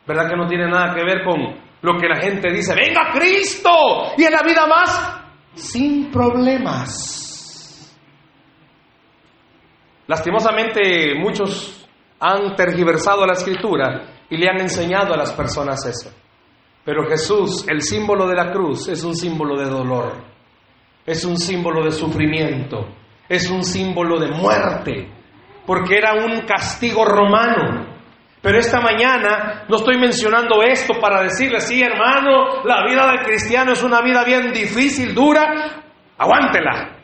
¿Verdad 0.05 0.29
que 0.29 0.35
no 0.35 0.45
tiene 0.45 0.69
nada 0.69 0.93
que 0.93 1.05
ver 1.05 1.23
con 1.23 1.39
lo 1.81 1.97
que 1.97 2.07
la 2.09 2.17
gente 2.17 2.51
dice? 2.51 2.75
Venga 2.75 3.11
Cristo 3.13 3.69
y 4.17 4.25
en 4.25 4.31
la 4.33 4.43
vida 4.43 4.67
más 4.67 5.21
sin 5.55 6.11
problemas. 6.11 7.95
Lastimosamente 10.05 11.15
muchos 11.17 11.87
han 12.19 12.55
tergiversado 12.57 13.25
la 13.25 13.33
escritura 13.33 14.01
y 14.29 14.35
le 14.35 14.49
han 14.49 14.59
enseñado 14.59 15.13
a 15.13 15.17
las 15.17 15.31
personas 15.31 15.85
eso. 15.85 16.11
Pero 16.83 17.07
Jesús, 17.07 17.65
el 17.69 17.81
símbolo 17.81 18.27
de 18.27 18.35
la 18.35 18.51
cruz, 18.51 18.89
es 18.89 19.05
un 19.05 19.15
símbolo 19.15 19.57
de 19.57 19.69
dolor, 19.69 20.32
es 21.05 21.25
un 21.25 21.37
símbolo 21.37 21.83
de 21.83 21.91
sufrimiento, 21.91 22.87
es 23.27 23.49
un 23.49 23.63
símbolo 23.63 24.19
de 24.19 24.29
muerte, 24.29 25.09
porque 25.65 25.97
era 25.97 26.13
un 26.13 26.41
castigo 26.41 27.05
romano. 27.05 27.93
Pero 28.41 28.59
esta 28.59 28.81
mañana 28.81 29.63
no 29.69 29.77
estoy 29.77 29.97
mencionando 29.97 30.61
esto 30.61 30.99
para 30.99 31.23
decirle, 31.23 31.61
sí 31.61 31.81
hermano, 31.81 32.63
la 32.65 32.85
vida 32.85 33.07
del 33.07 33.21
cristiano 33.21 33.71
es 33.71 33.81
una 33.83 34.01
vida 34.01 34.23
bien 34.25 34.51
difícil, 34.51 35.13
dura, 35.13 35.83
aguántela 36.17 36.97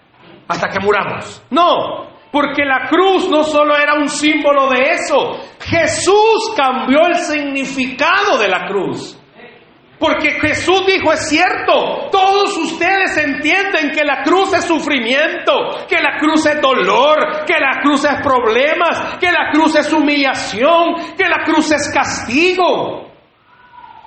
hasta 0.48 0.68
que 0.68 0.80
muramos. 0.80 1.42
No, 1.52 2.10
porque 2.32 2.66
la 2.66 2.88
cruz 2.90 3.30
no 3.30 3.44
solo 3.44 3.78
era 3.78 3.96
un 3.96 4.10
símbolo 4.10 4.70
de 4.70 4.92
eso, 4.92 5.40
Jesús 5.62 6.54
cambió 6.56 7.06
el 7.08 7.16
significado 7.16 8.38
de 8.38 8.48
la 8.48 8.68
cruz. 8.68 9.19
Porque 10.00 10.40
Jesús 10.40 10.86
dijo, 10.88 11.12
es 11.12 11.28
cierto, 11.28 12.08
todos 12.10 12.58
ustedes 12.58 13.18
entienden 13.18 13.92
que 13.92 14.06
la 14.06 14.24
cruz 14.24 14.54
es 14.54 14.64
sufrimiento, 14.64 15.52
que 15.90 15.98
la 15.98 16.18
cruz 16.18 16.46
es 16.46 16.62
dolor, 16.62 17.44
que 17.46 17.60
la 17.60 17.82
cruz 17.82 18.06
es 18.06 18.22
problemas, 18.22 19.18
que 19.20 19.30
la 19.30 19.52
cruz 19.52 19.76
es 19.76 19.92
humillación, 19.92 21.16
que 21.18 21.28
la 21.28 21.44
cruz 21.44 21.72
es 21.72 21.90
castigo. 21.94 23.12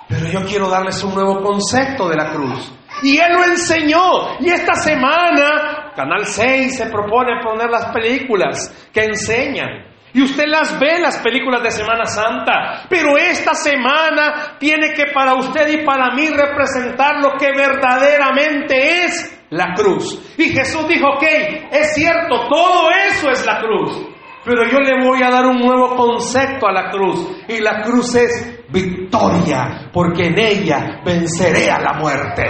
Pero 0.09 0.27
yo 0.27 0.43
quiero 0.47 0.67
darles 0.67 1.03
un 1.03 1.13
nuevo 1.13 1.41
concepto 1.43 2.09
de 2.09 2.15
la 2.15 2.31
cruz. 2.31 2.73
Y 3.03 3.17
Él 3.17 3.33
lo 3.33 3.43
enseñó. 3.43 4.39
Y 4.39 4.49
esta 4.49 4.73
semana, 4.73 5.91
Canal 5.95 6.25
6 6.25 6.75
se 6.75 6.87
propone 6.87 7.39
poner 7.43 7.69
las 7.69 7.91
películas 7.93 8.89
que 8.91 9.03
enseñan. 9.03 9.92
Y 10.13 10.21
usted 10.21 10.45
las 10.47 10.79
ve, 10.79 10.99
las 10.99 11.17
películas 11.19 11.63
de 11.63 11.71
Semana 11.71 12.05
Santa. 12.05 12.85
Pero 12.87 13.17
esta 13.17 13.55
semana 13.55 14.57
tiene 14.59 14.93
que 14.93 15.07
para 15.13 15.33
usted 15.33 15.67
y 15.69 15.83
para 15.83 16.13
mí 16.13 16.29
representar 16.29 17.15
lo 17.19 17.31
que 17.37 17.47
verdaderamente 17.51 19.05
es 19.05 19.45
la 19.49 19.73
cruz. 19.73 20.35
Y 20.37 20.49
Jesús 20.49 20.87
dijo, 20.87 21.07
ok, 21.15 21.23
es 21.71 21.95
cierto, 21.95 22.47
todo 22.47 22.91
eso 23.09 23.29
es 23.31 23.43
la 23.45 23.59
cruz. 23.59 24.13
Pero 24.45 24.69
yo 24.69 24.79
le 24.79 25.03
voy 25.03 25.23
a 25.23 25.29
dar 25.29 25.47
un 25.47 25.57
nuevo 25.57 25.95
concepto 25.95 26.67
a 26.67 26.71
la 26.73 26.91
cruz. 26.91 27.45
Y 27.47 27.59
la 27.59 27.81
cruz 27.81 28.13
es 28.15 28.59
victoria, 28.69 29.89
porque 29.91 30.27
en 30.27 30.37
ella 30.37 31.01
venceré 31.03 31.71
a 31.71 31.79
la 31.79 31.93
muerte. 31.93 32.43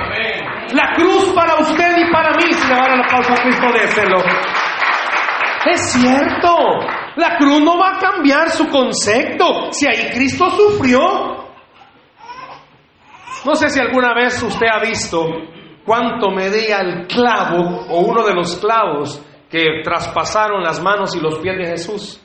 La 0.74 0.94
cruz 0.96 1.32
para 1.36 1.60
usted 1.60 1.98
y 1.98 2.12
para 2.12 2.32
mí, 2.32 2.52
si 2.52 2.68
le 2.68 2.74
van 2.74 2.92
a 2.92 2.96
la 2.96 3.08
pausa 3.08 3.34
a 3.34 3.44
Cristo, 3.44 3.68
déselo. 3.72 4.18
Es 5.66 5.94
cierto, 5.94 6.56
la 7.16 7.38
cruz 7.38 7.62
no 7.62 7.78
va 7.78 7.96
a 7.96 8.00
cambiar 8.00 8.50
su 8.50 8.68
concepto. 8.68 9.72
Si 9.72 9.88
ahí 9.88 10.10
Cristo 10.14 10.50
sufrió. 10.50 11.44
No 13.46 13.56
sé 13.56 13.70
si 13.70 13.80
alguna 13.80 14.14
vez 14.14 14.42
usted 14.42 14.68
ha 14.72 14.80
visto 14.80 15.26
cuánto 15.86 16.32
medía 16.32 16.80
el 16.80 17.08
clavo 17.08 17.86
o 17.90 18.02
uno 18.02 18.26
de 18.26 18.34
los 18.34 18.58
clavos 18.58 19.22
que 19.50 19.82
traspasaron 19.84 20.64
las 20.64 20.82
manos 20.82 21.16
y 21.16 21.20
los 21.20 21.40
pies 21.40 21.58
de 21.58 21.66
Jesús. 21.66 22.22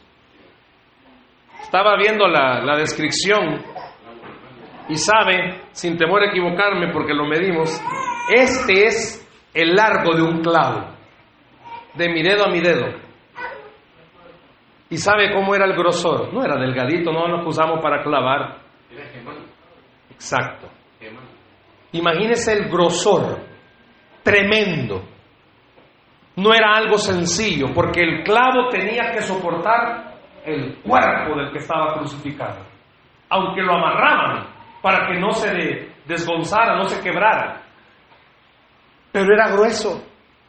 Estaba 1.60 1.96
viendo 1.96 2.26
la, 2.26 2.64
la 2.64 2.76
descripción 2.76 3.62
y 4.88 4.96
sabe, 4.96 5.60
sin 5.72 5.98
temor 5.98 6.22
a 6.22 6.30
equivocarme 6.30 6.92
porque 6.92 7.12
lo 7.12 7.26
medimos, 7.26 7.80
este 8.34 8.86
es 8.86 9.28
el 9.52 9.74
largo 9.74 10.14
de 10.14 10.22
un 10.22 10.40
clavo, 10.40 10.94
de 11.94 12.08
mi 12.08 12.22
dedo 12.22 12.46
a 12.46 12.50
mi 12.50 12.60
dedo. 12.60 13.07
¿Y 14.90 14.96
sabe 14.96 15.32
cómo 15.34 15.54
era 15.54 15.66
el 15.66 15.76
grosor? 15.76 16.32
No 16.32 16.42
era 16.42 16.56
delgadito, 16.56 17.12
no 17.12 17.28
nos 17.28 17.46
usamos 17.46 17.80
para 17.82 18.02
clavar. 18.02 18.58
Exacto. 20.10 20.68
Imagínese 21.92 22.52
el 22.52 22.68
grosor, 22.68 23.38
tremendo. 24.22 25.02
No 26.36 26.54
era 26.54 26.74
algo 26.74 26.96
sencillo, 26.98 27.66
porque 27.74 28.00
el 28.00 28.22
clavo 28.22 28.68
tenía 28.70 29.10
que 29.12 29.22
soportar 29.22 30.14
el 30.44 30.78
cuerpo 30.82 31.36
del 31.36 31.52
que 31.52 31.58
estaba 31.58 31.94
crucificado. 31.94 32.64
Aunque 33.30 33.62
lo 33.62 33.74
amarraban 33.74 34.46
para 34.80 35.06
que 35.06 35.18
no 35.18 35.32
se 35.32 35.88
desgonzara, 36.06 36.76
no 36.76 36.84
se 36.84 37.00
quebrara. 37.02 37.62
Pero 39.12 39.34
era 39.34 39.48
grueso. 39.48 40.02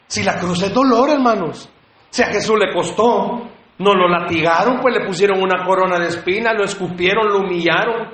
Si 0.07 0.23
la 0.23 0.39
cruz 0.39 0.61
es 0.63 0.73
dolor, 0.73 1.09
hermanos. 1.09 1.71
Si 2.09 2.23
a 2.23 2.27
Jesús 2.27 2.57
le 2.59 2.73
costó, 2.73 3.47
no 3.79 3.93
lo 3.93 4.07
latigaron, 4.07 4.79
pues 4.81 4.97
le 4.97 5.05
pusieron 5.05 5.41
una 5.41 5.65
corona 5.65 5.97
de 5.99 6.07
espinas, 6.07 6.53
lo 6.55 6.65
escupieron, 6.65 7.29
lo 7.29 7.39
humillaron. 7.39 8.09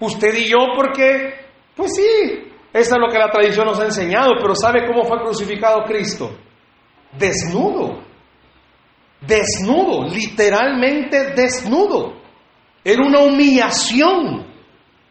Usted 0.00 0.34
y 0.34 0.48
yo, 0.50 0.58
porque, 0.74 1.46
pues 1.74 1.94
sí, 1.94 2.52
eso 2.72 2.94
es 2.94 3.00
lo 3.00 3.08
que 3.08 3.18
la 3.18 3.30
tradición 3.30 3.66
nos 3.66 3.80
ha 3.80 3.84
enseñado, 3.84 4.32
pero 4.40 4.54
¿sabe 4.54 4.86
cómo 4.86 5.04
fue 5.04 5.18
crucificado 5.18 5.84
Cristo? 5.84 6.36
Desnudo. 7.16 8.02
Desnudo, 9.20 10.08
literalmente 10.08 11.32
desnudo. 11.34 12.14
Era 12.84 13.02
una 13.02 13.20
humillación. 13.20 14.46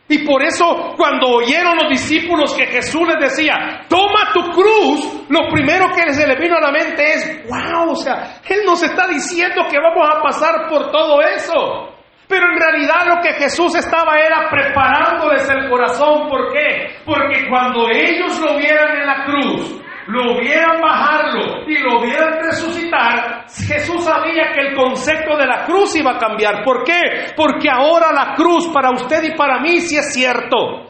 Y 0.07 0.19
por 0.19 0.43
eso 0.43 0.93
cuando 0.95 1.27
oyeron 1.27 1.77
los 1.77 1.89
discípulos 1.89 2.53
que 2.53 2.67
Jesús 2.67 3.07
les 3.07 3.31
decía, 3.31 3.85
toma 3.89 4.31
tu 4.33 4.51
cruz, 4.51 5.25
lo 5.29 5.49
primero 5.49 5.87
que 5.95 6.13
se 6.13 6.27
le 6.27 6.35
vino 6.35 6.57
a 6.57 6.61
la 6.61 6.71
mente 6.71 7.03
es, 7.03 7.43
wow, 7.49 7.91
o 7.91 7.95
sea, 7.95 8.39
Él 8.47 8.59
nos 8.65 8.83
está 8.83 9.07
diciendo 9.07 9.63
que 9.69 9.79
vamos 9.79 10.07
a 10.07 10.21
pasar 10.21 10.69
por 10.69 10.91
todo 10.91 11.21
eso. 11.21 11.95
Pero 12.27 12.45
en 12.51 12.59
realidad 12.59 13.07
lo 13.07 13.21
que 13.21 13.33
Jesús 13.33 13.75
estaba 13.75 14.19
era 14.19 14.49
preparándoles 14.49 15.47
el 15.49 15.69
corazón. 15.69 16.27
¿Por 16.27 16.53
qué? 16.53 16.97
Porque 17.05 17.47
cuando 17.49 17.87
ellos 17.89 18.39
lo 18.39 18.57
vieran 18.57 18.97
en 18.97 19.07
la 19.07 19.25
cruz, 19.25 19.81
lo 20.07 20.39
vieran 20.39 20.81
bajarlo 20.81 21.67
y 21.67 21.77
lo 21.79 22.01
vieran 22.01 22.39
resucitar, 22.43 23.45
Jesús 23.49 24.03
sabía 24.03 24.51
que 24.53 24.67
el 24.67 24.75
concepto 24.75 25.35
de 25.37 25.47
la 25.47 25.65
cruz 25.65 25.95
iba 25.95 26.11
a 26.11 26.17
cambiar. 26.17 26.63
¿Por 26.63 26.83
qué? 26.83 27.33
Porque 27.35 27.69
ahora 27.69 28.11
la 28.11 28.35
cruz 28.35 28.67
para 28.67 28.91
usted 28.91 29.23
y 29.23 29.35
para 29.35 29.59
mí 29.59 29.79
sí 29.81 29.97
es 29.97 30.13
cierto. 30.13 30.89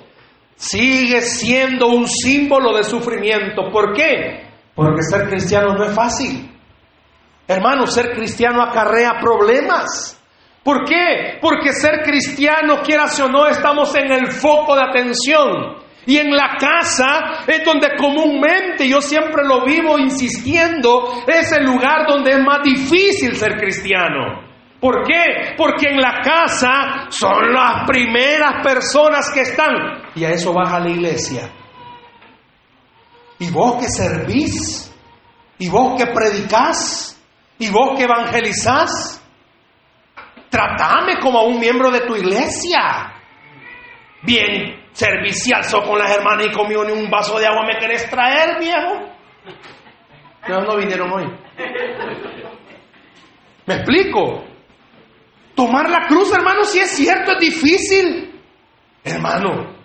Sigue 0.56 1.22
siendo 1.22 1.88
un 1.88 2.08
símbolo 2.08 2.76
de 2.76 2.84
sufrimiento. 2.84 3.70
¿Por 3.72 3.94
qué? 3.94 4.48
Porque 4.74 5.04
ser 5.04 5.30
cristiano 5.30 5.74
no 5.74 5.84
es 5.84 5.94
fácil. 5.94 6.52
Hermano, 7.48 7.88
ser 7.88 8.12
cristiano 8.12 8.62
acarrea 8.62 9.20
problemas. 9.20 10.22
¿Por 10.64 10.84
qué? 10.84 11.38
Porque 11.40 11.72
ser 11.74 12.02
cristiano, 12.04 12.82
quieras 12.84 13.20
o 13.20 13.30
no, 13.30 13.48
estamos 13.48 13.96
en 13.96 14.12
el 14.12 14.32
foco 14.32 14.76
de 14.76 14.82
atención. 14.82 15.85
Y 16.08 16.18
en 16.18 16.36
la 16.36 16.56
casa 16.60 17.44
es 17.48 17.64
donde 17.66 17.96
comúnmente, 17.98 18.88
yo 18.88 19.02
siempre 19.02 19.44
lo 19.44 19.66
vivo 19.66 19.98
insistiendo, 19.98 21.24
es 21.26 21.52
el 21.52 21.66
lugar 21.66 22.06
donde 22.08 22.32
es 22.32 22.44
más 22.44 22.60
difícil 22.64 23.36
ser 23.36 23.58
cristiano. 23.58 24.44
¿Por 24.80 25.04
qué? 25.04 25.56
Porque 25.58 25.88
en 25.90 26.00
la 26.00 26.22
casa 26.22 27.08
son 27.10 27.52
las 27.52 27.88
primeras 27.88 28.64
personas 28.64 29.32
que 29.34 29.42
están. 29.42 29.74
Y 30.14 30.24
a 30.24 30.30
eso 30.30 30.54
baja 30.54 30.80
la 30.80 30.90
iglesia. 30.90 31.50
Y 33.40 33.50
vos 33.50 33.82
que 33.82 33.90
servís, 33.90 34.94
y 35.58 35.70
vos 35.70 35.98
que 35.98 36.06
predicás, 36.08 37.20
y 37.58 37.70
vos 37.70 37.98
que 37.98 38.04
evangelizás, 38.04 39.24
tratame 40.50 41.18
como 41.20 41.40
a 41.40 41.44
un 41.46 41.60
miembro 41.60 41.90
de 41.90 42.02
tu 42.02 42.16
iglesia. 42.16 43.12
Bien 44.22 44.85
servicial, 44.96 45.64
so 45.66 45.82
con 45.84 46.00
las 46.00 46.16
hermanas 46.16 46.48
y 46.48 46.52
conmigo 46.52 46.86
ni 46.86 46.94
un 46.94 47.10
vaso 47.10 47.38
de 47.38 47.46
agua 47.46 47.66
me 47.66 47.78
querés 47.78 48.10
traer, 48.10 48.58
viejo. 48.60 49.12
No, 50.48 50.62
no 50.62 50.78
vinieron 50.78 51.12
hoy. 51.12 51.26
¿Me 53.66 53.74
explico? 53.76 54.46
Tomar 55.54 55.90
la 55.90 56.08
cruz, 56.08 56.34
hermano, 56.34 56.64
si 56.64 56.80
es 56.80 56.92
cierto, 56.92 57.34
es 57.34 57.40
difícil. 57.40 58.42
Hermano, 59.04 59.76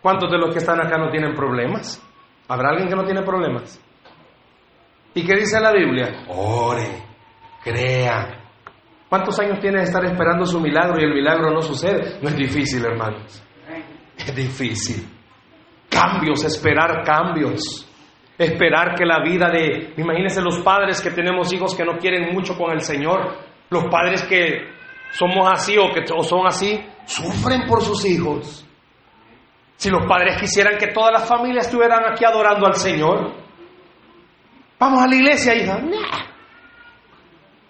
¿cuántos 0.00 0.30
de 0.30 0.38
los 0.38 0.52
que 0.52 0.58
están 0.58 0.80
acá 0.80 0.98
no 0.98 1.10
tienen 1.10 1.34
problemas? 1.34 2.02
¿Habrá 2.48 2.70
alguien 2.70 2.88
que 2.88 2.96
no 2.96 3.04
tiene 3.04 3.22
problemas? 3.22 3.80
¿Y 5.14 5.24
qué 5.24 5.36
dice 5.36 5.58
la 5.60 5.72
Biblia? 5.72 6.24
Ore, 6.28 7.02
crea. 7.62 8.40
¿Cuántos 9.08 9.38
años 9.40 9.58
tiene 9.60 9.78
de 9.78 9.84
estar 9.84 10.04
esperando 10.04 10.44
su 10.44 10.60
milagro 10.60 11.00
y 11.00 11.04
el 11.04 11.14
milagro 11.14 11.50
no 11.50 11.62
sucede? 11.62 12.18
No 12.20 12.28
es 12.28 12.36
difícil, 12.36 12.84
hermanos. 12.84 13.42
Es 14.26 14.34
difícil. 14.34 15.08
Cambios, 15.88 16.44
esperar 16.44 17.02
cambios. 17.04 17.86
Esperar 18.38 18.94
que 18.94 19.04
la 19.04 19.22
vida 19.22 19.50
de... 19.50 19.94
Imagínense 19.96 20.40
los 20.40 20.60
padres 20.60 21.00
que 21.00 21.10
tenemos 21.10 21.52
hijos 21.52 21.74
que 21.74 21.84
no 21.84 21.98
quieren 21.98 22.32
mucho 22.32 22.56
con 22.56 22.70
el 22.72 22.80
Señor. 22.80 23.36
Los 23.68 23.84
padres 23.84 24.22
que 24.22 24.70
somos 25.12 25.50
así 25.50 25.76
o 25.76 25.92
que 25.92 26.06
son 26.06 26.46
así, 26.46 26.80
sufren 27.04 27.66
por 27.66 27.82
sus 27.82 28.04
hijos. 28.06 28.66
Si 29.76 29.90
los 29.90 30.06
padres 30.06 30.36
quisieran 30.40 30.78
que 30.78 30.88
todas 30.88 31.12
las 31.12 31.28
familias 31.28 31.66
estuvieran 31.66 32.02
aquí 32.12 32.24
adorando 32.24 32.66
al 32.66 32.74
Señor. 32.74 33.32
Vamos 34.78 35.02
a 35.02 35.06
la 35.06 35.14
iglesia, 35.14 35.54
hija. 35.54 35.80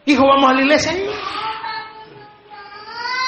Hijo, 0.06 0.26
vamos 0.26 0.50
a 0.50 0.54
la 0.54 0.60
iglesia. 0.60 0.92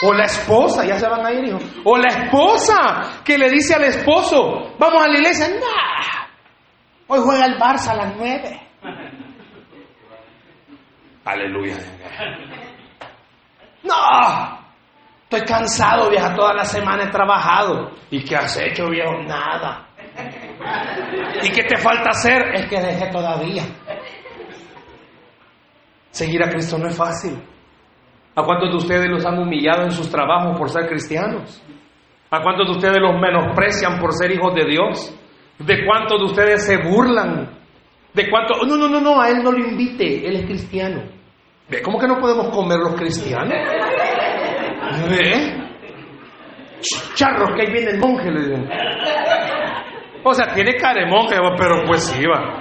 O 0.03 0.13
la 0.13 0.25
esposa, 0.25 0.85
ya 0.85 0.99
se 0.99 1.09
van 1.09 1.25
a 1.25 1.33
ir, 1.33 1.45
hijo. 1.45 1.59
O 1.85 1.97
la 1.97 2.09
esposa 2.09 3.23
que 3.25 3.39
le 3.39 3.49
dice 3.51 3.75
al 3.75 3.85
esposo, 3.85 4.75
vamos 4.79 5.05
a 5.05 5.09
la 5.09 5.19
iglesia. 5.19 5.49
Hoy 7.07 7.21
juega 7.21 7.47
el 7.47 7.59
Barça 7.59 7.91
a 7.91 7.97
las 7.97 8.17
nueve. 8.17 8.61
Aleluya. 11.25 11.77
No, 13.85 14.59
estoy 15.25 15.43
cansado, 15.43 16.11
vieja, 16.11 16.35
toda 16.35 16.53
la 16.55 16.65
semana 16.65 17.05
he 17.05 17.11
trabajado. 17.11 17.93
¿Y 18.11 18.25
qué 18.25 18.37
has 18.37 18.57
hecho, 18.57 18.89
viejo? 18.89 19.23
Nada. 19.23 19.87
¿Y 21.43 21.51
qué 21.51 21.63
te 21.63 21.79
falta 21.79 22.11
hacer? 22.11 22.55
Es 22.55 22.67
que 22.69 22.81
dejé 22.81 23.07
todavía. 23.11 23.65
Seguir 26.11 26.43
a 26.43 26.51
Cristo 26.51 26.77
no 26.77 26.89
es 26.89 26.97
fácil. 26.97 27.41
¿A 28.35 28.43
cuántos 28.45 28.71
de 28.71 28.77
ustedes 28.77 29.11
los 29.11 29.25
han 29.27 29.39
humillado 29.39 29.83
en 29.85 29.91
sus 29.91 30.11
trabajos 30.11 30.59
por 30.59 30.71
ser 30.71 30.89
cristianos? 30.89 31.63
¿A 32.31 32.43
cuántos 32.43 32.67
de 32.67 32.73
ustedes 32.73 32.99
los 32.99 33.21
menosprecian 33.21 33.99
por 33.99 34.13
ser 34.15 34.31
hijos 34.31 34.55
de 34.55 34.65
Dios? 34.65 35.15
¿De 35.59 35.85
cuántos 35.85 36.19
de 36.19 36.25
ustedes 36.25 36.67
se 36.67 36.79
burlan? 36.79 37.59
¿De 38.15 38.31
cuánto? 38.31 38.65
No, 38.65 38.77
no, 38.77 38.89
no, 38.89 39.01
no, 39.01 39.21
a 39.21 39.29
él 39.29 39.43
no 39.43 39.53
lo 39.53 39.59
invite, 39.59 40.27
él 40.27 40.37
es 40.37 40.47
cristiano. 40.47 41.03
¿Ve 41.69 41.83
cómo 41.83 41.99
que 41.99 42.09
no 42.09 42.19
podemos 42.19 42.49
comer 42.49 42.79
los 42.79 42.95
cristianos? 42.95 43.53
¿Ve? 45.11 45.63
Charros, 47.15 47.51
que 47.55 47.63
ahí 47.63 47.73
viene 47.73 47.91
el 47.93 47.99
monje, 47.99 48.31
le 48.31 48.45
digo. 48.47 48.69
O 50.25 50.33
sea, 50.33 50.55
tiene 50.55 50.75
cara 50.77 51.05
de 51.05 51.11
monje, 51.11 51.37
pero 51.59 51.85
pues 51.87 52.05
sí, 52.05 52.25
va. 52.27 52.61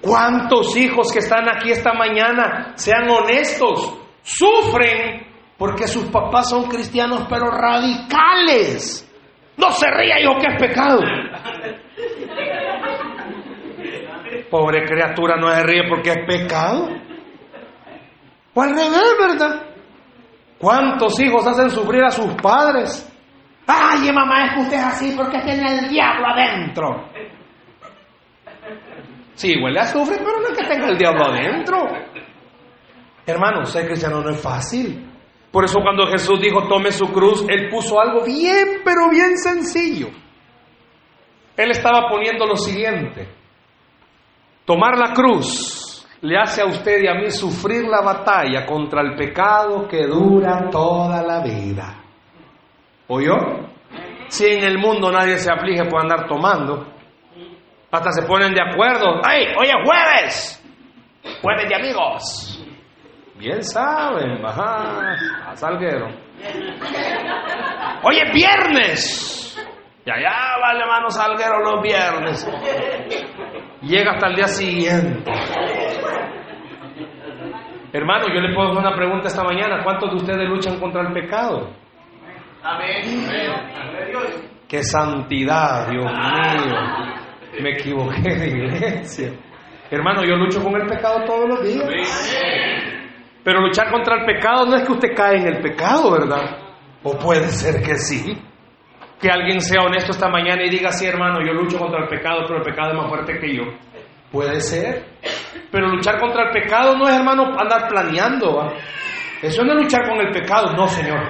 ¿Cuántos 0.00 0.76
hijos 0.76 1.12
que 1.12 1.18
están 1.18 1.48
aquí 1.48 1.72
esta 1.72 1.92
mañana, 1.94 2.72
sean 2.76 3.08
honestos, 3.10 4.05
sufren 4.26 5.24
porque 5.56 5.86
sus 5.86 6.06
papás 6.06 6.50
son 6.50 6.64
cristianos 6.64 7.26
pero 7.30 7.46
radicales? 7.46 9.02
No 9.56 9.70
se 9.70 9.86
ría, 9.90 10.20
hijo, 10.20 10.36
que 10.38 10.52
es 10.52 10.60
pecado. 10.60 11.00
Pobre 14.50 14.84
criatura 14.84 15.36
no 15.36 15.50
se 15.50 15.62
ríe 15.62 15.88
porque 15.88 16.10
es 16.10 16.26
pecado. 16.26 16.88
O 18.52 18.62
al 18.62 18.70
revés, 18.70 19.14
¿verdad? 19.18 19.62
¿Cuántos 20.58 21.18
hijos 21.20 21.46
hacen 21.46 21.70
sufrir 21.70 22.02
a 22.02 22.10
sus 22.10 22.34
padres? 22.34 23.12
Ay, 23.66 24.10
mamá, 24.12 24.46
es 24.46 24.54
que 24.54 24.60
usted 24.60 24.76
es 24.76 24.84
así 24.84 25.14
porque 25.16 25.38
tiene 25.40 25.78
el 25.78 25.88
diablo 25.88 26.26
adentro. 26.26 27.10
Sí, 29.34 29.54
huele 29.62 29.80
a 29.80 29.86
sufrir, 29.86 30.18
pero 30.18 30.40
no 30.40 30.48
es 30.48 30.58
que 30.58 30.64
tenga 30.66 30.88
el 30.88 30.96
diablo 30.96 31.26
adentro. 31.26 31.76
Hermano, 33.26 33.64
ser 33.64 33.86
cristiano 33.86 34.20
no 34.20 34.30
es 34.30 34.40
fácil. 34.40 35.10
Por 35.50 35.64
eso 35.64 35.80
cuando 35.82 36.06
Jesús 36.06 36.40
dijo 36.40 36.68
tome 36.68 36.92
su 36.92 37.12
cruz, 37.12 37.44
Él 37.48 37.68
puso 37.68 38.00
algo 38.00 38.24
bien, 38.24 38.82
pero 38.84 39.08
bien 39.10 39.36
sencillo. 39.36 40.08
Él 41.56 41.70
estaba 41.70 42.08
poniendo 42.10 42.46
lo 42.46 42.56
siguiente. 42.56 43.28
Tomar 44.64 44.98
la 44.98 45.12
cruz 45.12 46.06
le 46.20 46.36
hace 46.38 46.60
a 46.62 46.66
usted 46.66 47.02
y 47.02 47.08
a 47.08 47.14
mí 47.14 47.30
sufrir 47.30 47.84
la 47.84 48.02
batalla 48.02 48.66
contra 48.66 49.00
el 49.00 49.16
pecado 49.16 49.88
que 49.88 50.06
dura 50.06 50.68
toda 50.70 51.22
la 51.22 51.40
vida. 51.40 52.02
¿Oyó? 53.08 53.34
Si 54.28 54.46
en 54.46 54.64
el 54.64 54.78
mundo 54.78 55.10
nadie 55.10 55.38
se 55.38 55.50
aflige 55.50 55.84
por 55.84 56.00
andar 56.00 56.26
tomando, 56.26 56.86
hasta 57.90 58.10
se 58.12 58.26
ponen 58.26 58.52
de 58.52 58.60
acuerdo. 58.60 59.20
¡Ay, 59.24 59.46
hoy 59.58 59.68
es 59.68 59.74
jueves! 59.84 60.64
Jueves 61.42 61.68
de 61.68 61.74
amigos. 61.74 62.55
Bien 63.38 63.62
saben, 63.62 64.40
bajar 64.42 65.16
a 65.46 65.56
Salguero. 65.56 66.06
Hoy 68.02 68.18
es 68.18 68.32
viernes. 68.32 69.66
Y 70.04 70.10
allá 70.10 70.56
vale 70.60 70.86
mano 70.86 71.10
Salguero 71.10 71.60
los 71.60 71.82
viernes. 71.82 72.48
Llega 73.82 74.12
hasta 74.12 74.28
el 74.28 74.36
día 74.36 74.46
siguiente. 74.46 75.30
Hermano, 77.92 78.26
yo 78.28 78.40
le 78.40 78.54
puedo 78.54 78.70
hacer 78.70 78.80
una 78.86 78.96
pregunta 78.96 79.28
esta 79.28 79.44
mañana. 79.44 79.82
¿Cuántos 79.84 80.10
de 80.10 80.16
ustedes 80.16 80.48
luchan 80.48 80.78
contra 80.80 81.02
el 81.02 81.12
pecado? 81.12 81.70
Amén. 82.62 83.02
Qué 84.68 84.82
santidad, 84.82 85.88
Dios 85.88 86.04
mío. 86.04 87.62
Me 87.62 87.70
equivoqué 87.72 88.34
de 88.34 88.48
iglesia. 88.48 89.32
Hermano, 89.90 90.24
yo 90.24 90.36
lucho 90.36 90.62
con 90.62 90.74
el 90.74 90.86
pecado 90.86 91.24
todos 91.24 91.48
los 91.48 91.62
días. 91.62 92.95
Pero 93.46 93.60
luchar 93.60 93.92
contra 93.92 94.16
el 94.16 94.24
pecado 94.24 94.66
no 94.66 94.74
es 94.74 94.82
que 94.82 94.90
usted 94.90 95.14
cae 95.14 95.36
en 95.36 95.46
el 95.46 95.62
pecado, 95.62 96.10
¿verdad? 96.10 96.58
O 97.04 97.16
puede 97.16 97.46
ser 97.46 97.80
que 97.80 97.94
sí. 97.94 98.36
Que 99.20 99.30
alguien 99.30 99.60
sea 99.60 99.84
honesto 99.84 100.10
esta 100.10 100.28
mañana 100.28 100.64
y 100.64 100.68
diga, 100.68 100.90
sí, 100.90 101.06
hermano, 101.06 101.38
yo 101.46 101.52
lucho 101.52 101.78
contra 101.78 102.02
el 102.02 102.08
pecado, 102.08 102.40
pero 102.48 102.58
el 102.58 102.64
pecado 102.64 102.90
es 102.90 102.96
más 102.96 103.08
fuerte 103.08 103.38
que 103.38 103.56
yo. 103.56 103.62
Puede 104.32 104.60
ser. 104.60 105.04
Pero 105.70 105.86
luchar 105.86 106.18
contra 106.18 106.46
el 106.46 106.50
pecado 106.50 106.96
no 106.96 107.08
es, 107.08 107.14
hermano, 107.14 107.56
andar 107.56 107.86
planeando. 107.88 108.56
¿va? 108.56 108.72
Eso 109.40 109.62
no 109.62 109.74
es 109.74 109.84
luchar 109.84 110.08
con 110.08 110.18
el 110.18 110.32
pecado. 110.32 110.72
No, 110.72 110.88
Señor. 110.88 111.20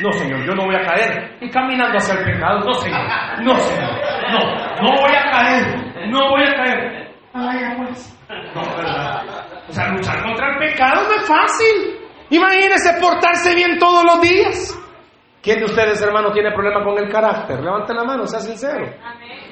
No, 0.00 0.10
Señor, 0.12 0.46
yo 0.46 0.54
no 0.54 0.64
voy 0.64 0.74
a 0.74 0.86
caer. 0.86 1.36
Y 1.42 1.50
caminando 1.50 1.98
hacia 1.98 2.14
el 2.14 2.32
pecado. 2.32 2.60
No, 2.60 2.72
Señor. 2.72 3.02
No, 3.42 3.54
Señor. 3.58 3.90
No, 4.32 4.38
no 4.80 5.02
voy 5.02 5.14
a 5.14 5.30
caer. 5.30 6.08
No 6.08 6.30
voy 6.30 6.44
a 6.44 6.54
caer. 6.54 7.14
Ay, 7.34 7.76
pues. 7.76 8.18
No, 8.54 8.62
¿verdad? 8.74 9.37
O 9.68 9.72
sea, 9.72 9.88
luchar 9.88 10.22
contra 10.22 10.52
el 10.52 10.58
pecado 10.58 11.02
no 11.04 11.14
es 11.14 11.26
fácil. 11.26 11.98
Imagínese 12.30 12.94
portarse 13.00 13.54
bien 13.54 13.78
todos 13.78 14.04
los 14.04 14.20
días. 14.20 14.78
¿Quién 15.42 15.60
de 15.60 15.64
ustedes, 15.66 16.02
hermano, 16.02 16.32
tiene 16.32 16.50
problema 16.52 16.84
con 16.84 16.98
el 16.98 17.10
carácter? 17.10 17.60
Levante 17.60 17.94
la 17.94 18.04
mano, 18.04 18.26
sea 18.26 18.40
sincero. 18.40 18.86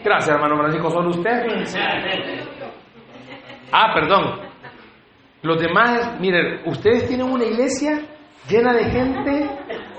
Gracias, 0.03 0.35
hermano 0.35 0.57
Francisco, 0.57 0.91
solo 0.91 1.11
usted. 1.11 1.47
Ah, 3.73 3.93
perdón. 3.95 4.41
Los 5.43 5.61
demás, 5.61 6.19
miren, 6.21 6.63
ustedes 6.67 7.07
tienen 7.07 7.31
una 7.31 7.45
iglesia 7.45 8.01
llena 8.49 8.73
de 8.73 8.85
gente 8.85 9.51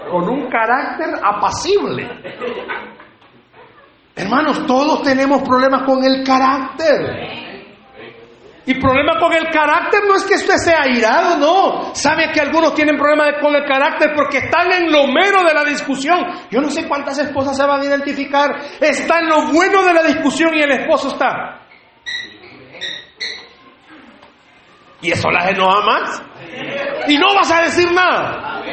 con 0.09 0.27
un 0.29 0.49
carácter 0.49 1.09
apacible. 1.23 2.09
Hermanos, 4.15 4.65
todos 4.65 5.03
tenemos 5.03 5.41
problemas 5.43 5.83
con 5.83 6.03
el 6.03 6.23
carácter. 6.25 7.46
Y 8.67 8.81
problema 8.81 9.17
con 9.17 9.31
el 9.31 9.49
carácter 9.49 10.01
no 10.05 10.15
es 10.15 10.25
que 10.25 10.35
usted 10.35 10.57
sea 10.57 10.81
airado, 10.81 11.37
no. 11.37 11.95
Sabe 11.95 12.29
que 12.33 12.41
algunos 12.41 12.73
tienen 12.73 12.97
problemas 12.97 13.39
con 13.41 13.55
el 13.55 13.63
carácter 13.63 14.11
porque 14.13 14.39
están 14.39 14.69
en 14.73 14.91
lo 14.91 15.07
mero 15.07 15.41
de 15.47 15.53
la 15.53 15.63
discusión. 15.63 16.19
Yo 16.51 16.59
no 16.59 16.69
sé 16.69 16.85
cuántas 16.85 17.17
esposas 17.17 17.55
se 17.55 17.65
van 17.65 17.79
a 17.79 17.85
identificar. 17.85 18.57
Está 18.81 19.19
en 19.19 19.29
lo 19.29 19.53
bueno 19.53 19.83
de 19.83 19.93
la 19.93 20.03
discusión 20.03 20.53
y 20.53 20.61
el 20.63 20.71
esposo 20.71 21.07
está. 21.07 21.61
Y 25.01 25.11
eso 25.11 25.31
las 25.31 25.49
enoja 25.49 25.85
más. 25.85 26.23
Y 27.07 27.17
no 27.17 27.33
vas 27.35 27.49
a 27.49 27.61
decir 27.61 27.89
nada. 27.93 28.63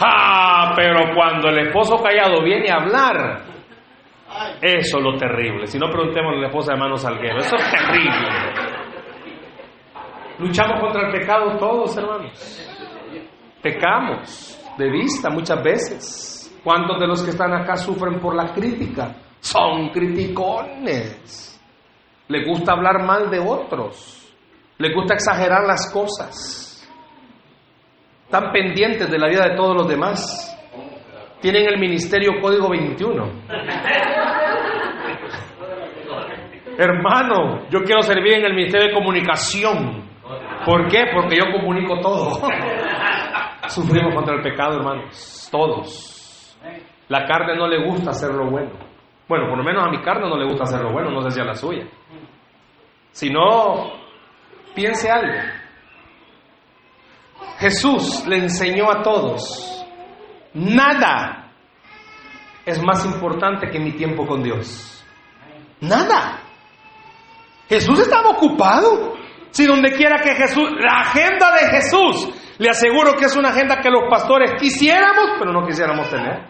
Ah, 0.00 0.72
pero 0.76 1.16
cuando 1.16 1.48
el 1.48 1.66
esposo 1.66 1.96
callado 1.96 2.44
viene 2.44 2.70
a 2.70 2.76
hablar, 2.76 3.55
eso 4.60 4.98
es 4.98 5.04
lo 5.04 5.16
terrible. 5.16 5.66
Si 5.66 5.78
no, 5.78 5.88
preguntemos 5.90 6.32
a 6.34 6.40
la 6.40 6.46
esposa 6.48 6.72
de 6.72 6.78
Mano 6.78 6.96
Salguero. 6.96 7.38
Eso 7.38 7.56
es 7.56 7.70
terrible. 7.70 8.28
Luchamos 10.38 10.80
contra 10.80 11.06
el 11.06 11.12
pecado 11.12 11.56
todos, 11.58 11.96
hermanos. 11.96 12.62
Pecamos 13.62 14.60
de 14.76 14.90
vista 14.90 15.30
muchas 15.30 15.62
veces. 15.62 16.60
¿Cuántos 16.62 16.98
de 16.98 17.06
los 17.06 17.22
que 17.22 17.30
están 17.30 17.54
acá 17.54 17.76
sufren 17.76 18.18
por 18.18 18.34
la 18.34 18.52
crítica? 18.52 19.14
Son 19.40 19.90
criticones. 19.90 21.60
Le 22.28 22.44
gusta 22.44 22.72
hablar 22.72 23.04
mal 23.04 23.30
de 23.30 23.38
otros. 23.38 24.34
Le 24.78 24.92
gusta 24.92 25.14
exagerar 25.14 25.64
las 25.64 25.90
cosas. 25.92 26.86
Están 28.24 28.50
pendientes 28.52 29.08
de 29.08 29.18
la 29.18 29.28
vida 29.28 29.48
de 29.48 29.56
todos 29.56 29.76
los 29.76 29.88
demás. 29.88 30.55
Tienen 31.40 31.66
el 31.68 31.78
ministerio 31.78 32.40
Código 32.40 32.70
21. 32.70 33.30
Hermano, 36.78 37.68
yo 37.70 37.80
quiero 37.84 38.02
servir 38.02 38.34
en 38.34 38.44
el 38.44 38.54
ministerio 38.54 38.88
de 38.88 38.94
comunicación. 38.94 40.04
¿Por 40.64 40.88
qué? 40.88 41.04
Porque 41.14 41.36
yo 41.36 41.44
comunico 41.52 42.00
todo. 42.00 42.40
Sufrimos 43.68 44.14
contra 44.14 44.34
el 44.34 44.42
pecado, 44.42 44.76
hermanos. 44.76 45.48
Todos. 45.50 46.58
La 47.08 47.24
carne 47.24 47.56
no 47.56 47.68
le 47.68 47.84
gusta 47.86 48.10
hacer 48.10 48.30
lo 48.32 48.50
bueno. 48.50 48.72
Bueno, 49.28 49.48
por 49.48 49.58
lo 49.58 49.64
menos 49.64 49.84
a 49.84 49.90
mi 49.90 50.00
carne 50.02 50.28
no 50.28 50.36
le 50.36 50.46
gusta 50.46 50.64
hacer 50.64 50.80
lo 50.80 50.92
bueno, 50.92 51.10
no 51.10 51.22
sé 51.22 51.30
si 51.32 51.40
a 51.40 51.44
la 51.44 51.54
suya. 51.54 51.86
Si 53.10 53.30
no, 53.30 53.92
piense 54.74 55.10
algo. 55.10 55.34
Jesús 57.58 58.26
le 58.26 58.36
enseñó 58.36 58.90
a 58.90 59.02
todos, 59.02 59.75
nada 60.56 61.52
es 62.64 62.82
más 62.82 63.04
importante 63.04 63.68
que 63.70 63.78
mi 63.78 63.92
tiempo 63.92 64.26
con 64.26 64.42
Dios. 64.42 65.04
Nada. 65.80 66.40
Jesús 67.68 68.00
estaba 68.00 68.30
ocupado. 68.30 69.14
Si 69.50 69.64
donde 69.64 69.92
quiera 69.92 70.16
que 70.22 70.34
Jesús, 70.34 70.68
la 70.78 71.00
agenda 71.00 71.52
de 71.54 71.70
Jesús, 71.70 72.28
le 72.58 72.68
aseguro 72.68 73.16
que 73.16 73.26
es 73.26 73.36
una 73.36 73.50
agenda 73.50 73.80
que 73.80 73.90
los 73.90 74.02
pastores 74.10 74.52
quisiéramos, 74.60 75.36
pero 75.38 75.52
no 75.52 75.66
quisiéramos 75.66 76.10
tener. 76.10 76.46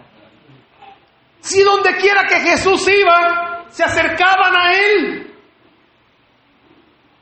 Si 1.40 1.62
donde 1.62 1.94
quiera 1.96 2.22
que 2.26 2.40
Jesús 2.40 2.88
iba, 2.88 3.64
se 3.68 3.84
acercaban 3.84 4.56
a 4.56 4.72
Él. 4.72 5.34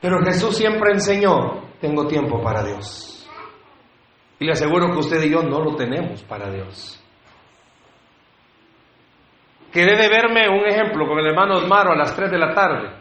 Pero 0.01 0.23
Jesús 0.23 0.57
siempre 0.57 0.93
enseñó, 0.93 1.61
tengo 1.79 2.07
tiempo 2.07 2.41
para 2.41 2.63
Dios. 2.63 3.14
Y 4.45 4.47
le 4.47 4.51
aseguro 4.51 4.91
que 4.91 4.99
usted 4.99 5.23
y 5.23 5.31
yo 5.31 5.41
no 5.41 5.59
lo 5.59 5.75
tenemos 5.75 6.21
para 6.21 6.51
Dios. 6.51 7.03
Quedé 9.73 9.95
de 9.97 10.07
verme 10.07 10.47
un 10.47 10.67
ejemplo 10.67 11.07
con 11.07 11.17
el 11.17 11.25
hermano 11.25 11.55
Osmaro 11.55 11.93
a 11.93 11.95
las 11.95 12.15
3 12.15 12.29
de 12.29 12.37
la 12.37 12.53
tarde. 12.53 12.91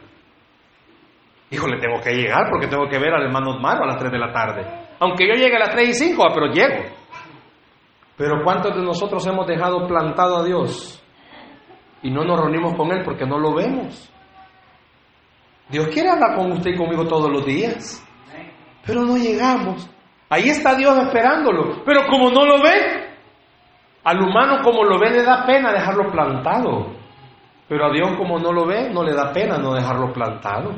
Híjole, 1.51 1.78
tengo 1.78 2.01
que 2.01 2.14
llegar 2.14 2.49
porque 2.51 2.66
tengo 2.66 2.88
que 2.88 2.99
ver 2.99 3.12
al 3.12 3.24
hermano 3.24 3.51
Osmaro 3.51 3.84
a 3.84 3.88
las 3.88 3.99
3 3.99 4.11
de 4.11 4.18
la 4.18 4.32
tarde. 4.32 4.86
Aunque 5.01 5.28
yo 5.28 5.34
llegue 5.34 5.55
a 5.55 5.59
las 5.59 5.70
3 5.72 5.86
y 5.86 5.92
5, 5.92 6.24
ah, 6.24 6.32
pero 6.32 6.47
llego. 6.47 6.82
Pero 8.16 8.42
¿cuántos 8.42 8.74
de 8.74 8.82
nosotros 8.82 9.26
hemos 9.26 9.47
dejado 9.47 9.86
plantado 9.86 10.38
a 10.38 10.45
Dios 10.45 11.05
y 12.01 12.11
no 12.11 12.24
nos 12.24 12.40
reunimos 12.40 12.74
con 12.74 12.90
Él 12.90 13.03
porque 13.05 13.26
no 13.26 13.38
lo 13.38 13.53
vemos? 13.55 14.11
Dios 15.68 15.88
quiere 15.88 16.09
hablar 16.09 16.36
con 16.36 16.53
usted 16.53 16.70
y 16.70 16.76
conmigo 16.78 17.07
todos 17.07 17.30
los 17.30 17.45
días, 17.45 18.03
pero 18.86 19.03
no 19.03 19.18
llegamos. 19.18 19.90
Ahí 20.31 20.49
está 20.49 20.75
Dios 20.75 20.97
esperándolo, 20.99 21.85
pero 21.85 22.07
como 22.07 22.31
no 22.31 22.45
lo 22.45 22.62
ve, 22.62 23.05
al 24.05 24.20
humano 24.20 24.62
como 24.62 24.85
lo 24.85 24.99
ve 24.99 25.11
le 25.11 25.22
da 25.22 25.45
pena 25.47 25.72
dejarlo 25.72 26.11
plantado, 26.11 26.93
pero 27.68 27.87
a 27.87 27.93
Dios 27.93 28.16
como 28.16 28.39
no 28.39 28.53
lo 28.53 28.66
ve 28.66 28.91
no 28.91 29.03
le 29.03 29.14
da 29.14 29.33
pena 29.33 29.59
no 29.59 29.75
dejarlo 29.75 30.12
plantado. 30.12 30.75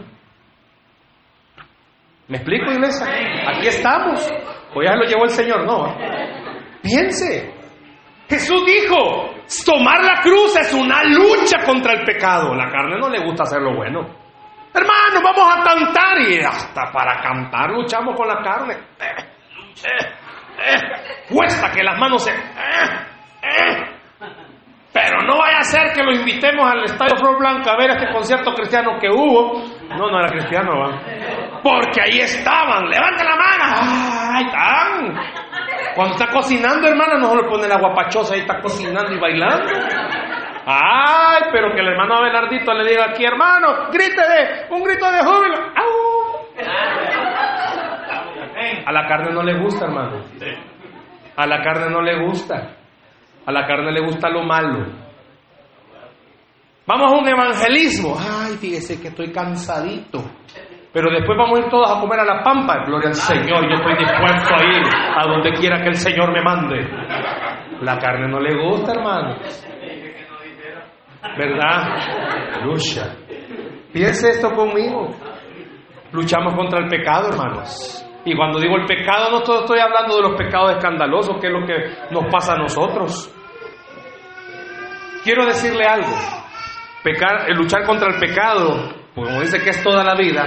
¿Me 2.29 2.39
explico, 2.39 2.73
iglesia? 2.73 3.07
Aquí 3.49 3.69
estamos. 3.69 4.29
O 4.75 4.83
ya 4.83 4.97
lo 4.97 5.05
llevó 5.05 5.25
el 5.25 5.31
Señor, 5.31 5.65
no. 5.65 5.97
Piense. 6.83 7.55
Jesús 8.29 8.65
dijo, 8.67 9.31
tomar 9.65 10.03
la 10.03 10.21
cruz 10.23 10.57
es 10.57 10.75
una 10.75 11.05
lucha 11.05 11.65
contra 11.65 11.93
el 11.93 12.05
pecado. 12.05 12.53
La 12.55 12.69
carne 12.69 12.99
no 12.99 13.09
le 13.09 13.25
gusta 13.25 13.45
hacer 13.45 13.63
lo 13.63 13.77
bueno. 13.77 14.01
Hermano, 14.75 15.21
vamos 15.23 15.55
a 15.55 15.63
cantar 15.63 16.21
y 16.29 16.41
hasta 16.41 16.93
para 16.93 17.21
cantar 17.23 17.71
luchamos 17.71 18.17
con 18.17 18.27
la 18.27 18.43
carne. 18.43 18.77
Cuesta 21.29 21.71
que 21.71 21.83
las 21.83 21.99
manos 21.99 22.25
se... 22.25 22.33
Pero 24.93 25.21
no 25.27 25.37
vaya 25.37 25.59
a 25.59 25.63
ser 25.63 25.93
que 25.93 26.03
lo 26.03 26.11
invitemos 26.11 26.71
al 26.71 26.85
Estadio 26.85 27.19
Flor 27.19 27.39
Blanca 27.39 27.73
a 27.73 27.77
ver 27.77 27.91
este 27.91 28.11
concierto 28.11 28.55
cristiano 28.55 28.99
que 28.99 29.11
hubo. 29.11 29.63
No, 29.91 30.11
no 30.11 30.19
era 30.21 30.29
cristiano, 30.29 30.73
va. 30.73 30.99
Porque 31.63 32.01
ahí 32.01 32.19
estaban. 32.21 32.89
Levanta 32.89 33.23
la 33.23 33.37
mano. 33.37 33.65
¡Ay, 34.33 34.47
están! 34.47 35.15
Cuando 35.95 36.15
está 36.15 36.29
cocinando, 36.33 36.89
hermana, 36.89 37.19
no 37.19 37.37
le 37.37 37.47
pone 37.47 37.69
la 37.69 37.79
guapachosa 37.79 38.35
ahí 38.35 38.41
está 38.41 38.59
cocinando 38.63 39.13
y 39.13 39.19
bailando. 39.19 39.71
Ay, 40.65 41.43
pero 41.53 41.75
que 41.75 41.81
el 41.81 41.89
hermano 41.89 42.17
Abelardito 42.17 42.73
le 42.73 42.91
diga 42.91 43.11
aquí, 43.11 43.25
hermano, 43.25 43.91
grite 43.93 44.67
un 44.71 44.83
grito 44.83 45.11
de 45.13 45.19
júbilo. 45.19 45.57
A 48.87 48.93
la 48.93 49.05
carne 49.09 49.33
no 49.33 49.43
le 49.43 49.61
gusta, 49.61 49.87
hermano. 49.87 50.23
A 51.37 51.47
la 51.47 51.61
carne 51.61 51.91
no 51.91 52.01
le 52.01 52.25
gusta. 52.25 52.77
A 53.45 53.53
la 53.53 53.67
carne 53.67 53.91
le 53.91 54.01
gusta 54.01 54.31
lo 54.31 54.45
malo. 54.45 54.87
Vamos 56.87 57.13
a 57.13 57.17
un 57.17 57.29
evangelismo. 57.29 58.17
Ay, 58.17 58.57
fíjese 58.59 59.01
que 59.01 59.09
estoy 59.09 59.33
cansadito. 59.33 60.23
Pero 60.93 61.11
después 61.11 61.37
vamos 61.37 61.59
a 61.59 61.63
ir 61.65 61.69
todos 61.69 61.91
a 61.91 62.01
comer 62.01 62.21
a 62.21 62.25
la 62.25 62.43
pampa. 62.45 62.85
Gloria 62.87 63.09
al 63.09 63.15
Señor, 63.15 63.69
yo 63.69 63.75
estoy 63.75 63.97
dispuesto 63.99 64.55
a 64.55 64.65
ir 64.65 64.83
a 65.17 65.27
donde 65.27 65.53
quiera 65.55 65.83
que 65.83 65.89
el 65.89 65.97
Señor 65.97 66.33
me 66.33 66.43
mande. 66.43 66.89
La 67.83 67.99
carne 67.99 68.29
no 68.29 68.39
le 68.39 68.55
gusta, 68.57 68.93
hermano. 68.93 69.37
¿Verdad? 71.37 72.63
Lucha. 72.65 73.17
Piense 73.93 74.31
esto 74.31 74.53
conmigo. 74.53 75.11
Luchamos 76.13 76.55
contra 76.55 76.79
el 76.79 76.89
pecado, 76.89 77.31
hermanos. 77.31 78.06
Y 78.27 78.35
cuando 78.37 78.59
digo 78.59 78.77
el 78.77 78.87
pecado, 78.87 79.31
no 79.31 79.39
estoy 79.39 79.79
hablando 79.79 80.17
de 80.17 80.23
los 80.23 80.35
pecados 80.35 80.73
escandalosos, 80.73 81.41
que 81.41 81.47
es 81.47 81.53
lo 81.53 81.65
que 81.65 81.75
nos 82.11 82.25
pasa 82.27 82.55
a 82.55 82.59
nosotros. 82.59 83.33
Quiero 85.23 85.47
decirle 85.47 85.85
algo. 85.85 86.13
Pecar, 87.05 87.49
luchar 87.55 87.85
contra 87.87 88.09
el 88.09 88.19
pecado, 88.19 88.93
como 89.15 89.41
dice 89.41 89.63
que 89.63 89.71
es 89.71 89.81
toda 89.81 90.03
la 90.03 90.17
vida, 90.17 90.43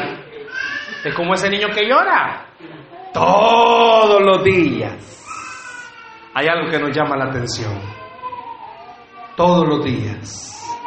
es 1.05 1.15
como 1.15 1.33
ese 1.33 1.49
niño 1.49 1.69
que 1.73 1.87
llora 1.87 2.47
todos 3.13 4.21
los 4.23 4.43
días. 4.43 5.25
Hay 6.33 6.47
algo 6.47 6.69
que 6.69 6.79
nos 6.79 6.91
llama 6.91 7.15
la 7.15 7.29
atención. 7.29 7.79
Todos 9.37 9.65
los 9.65 9.85
días. 9.85 10.79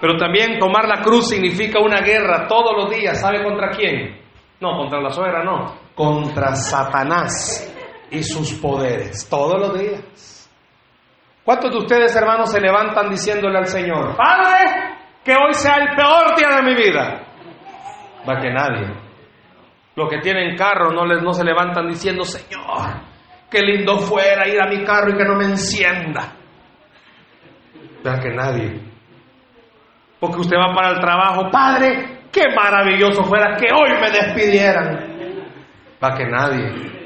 Pero 0.00 0.16
también 0.16 0.60
tomar 0.60 0.86
la 0.86 1.02
cruz 1.02 1.28
significa 1.28 1.80
una 1.80 2.00
guerra 2.02 2.46
todos 2.46 2.72
los 2.76 2.88
días. 2.88 3.20
¿Sabe 3.20 3.42
contra 3.42 3.70
quién? 3.70 4.16
No, 4.60 4.76
contra 4.76 5.00
la 5.00 5.10
suegra 5.10 5.42
no. 5.42 5.87
Contra 5.98 6.54
Satanás 6.54 7.74
y 8.08 8.22
sus 8.22 8.52
poderes. 8.54 9.28
Todos 9.28 9.58
los 9.58 9.76
días. 9.80 10.48
¿Cuántos 11.42 11.72
de 11.72 11.78
ustedes, 11.78 12.14
hermanos, 12.14 12.52
se 12.52 12.60
levantan 12.60 13.10
diciéndole 13.10 13.58
al 13.58 13.66
Señor, 13.66 14.14
Padre, 14.16 14.94
que 15.24 15.32
hoy 15.32 15.52
sea 15.54 15.74
el 15.78 15.96
peor 15.96 16.36
día 16.36 16.50
de 16.50 16.62
mi 16.62 16.74
vida? 16.76 17.26
Va 18.28 18.40
que 18.40 18.48
nadie. 18.52 18.86
Los 19.96 20.08
que 20.08 20.18
tienen 20.18 20.56
carro 20.56 20.92
no, 20.92 21.04
les, 21.04 21.20
no 21.20 21.32
se 21.32 21.42
levantan 21.42 21.88
diciendo, 21.88 22.22
Señor, 22.22 23.00
qué 23.50 23.60
lindo 23.60 23.98
fuera 23.98 24.46
ir 24.46 24.62
a 24.62 24.68
mi 24.68 24.84
carro 24.84 25.10
y 25.10 25.16
que 25.16 25.24
no 25.24 25.34
me 25.34 25.46
encienda. 25.46 26.32
Va 28.06 28.20
que 28.20 28.30
nadie. 28.30 28.80
Porque 30.20 30.38
usted 30.38 30.56
va 30.56 30.72
para 30.72 30.90
el 30.90 31.00
trabajo, 31.00 31.50
Padre, 31.50 32.20
qué 32.30 32.44
maravilloso 32.54 33.24
fuera 33.24 33.56
que 33.56 33.66
hoy 33.72 33.98
me 34.00 34.10
despidieran. 34.12 35.07
Va 36.02 36.14
que 36.14 36.24
nadie. 36.26 36.98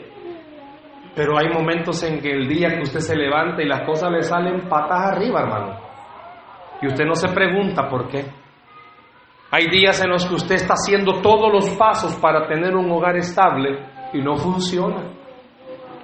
Pero 1.15 1.39
hay 1.39 1.49
momentos 1.49 2.03
en 2.05 2.21
que 2.21 2.31
el 2.31 2.49
día 2.49 2.69
que 2.69 2.83
usted 2.83 3.01
se 3.01 3.17
levanta 3.17 3.63
y 3.63 3.69
las 3.69 3.87
cosas 3.87 4.11
le 4.11 4.23
salen 4.23 4.69
patas 4.69 5.13
arriba, 5.13 5.41
hermano. 5.41 5.81
Y 6.81 6.87
usted 6.87 7.05
no 7.05 7.15
se 7.15 7.29
pregunta 7.29 7.89
por 7.89 8.09
qué. 8.09 8.25
Hay 9.51 9.67
días 9.71 10.03
en 10.03 10.11
los 10.11 10.25
que 10.25 10.35
usted 10.35 10.55
está 10.55 10.75
haciendo 10.75 11.21
todos 11.21 11.53
los 11.53 11.69
pasos 11.77 12.15
para 12.17 12.47
tener 12.49 12.75
un 12.75 12.91
hogar 12.91 13.17
estable 13.17 13.79
y 14.15 14.23
no 14.23 14.37
funciona. 14.37 15.03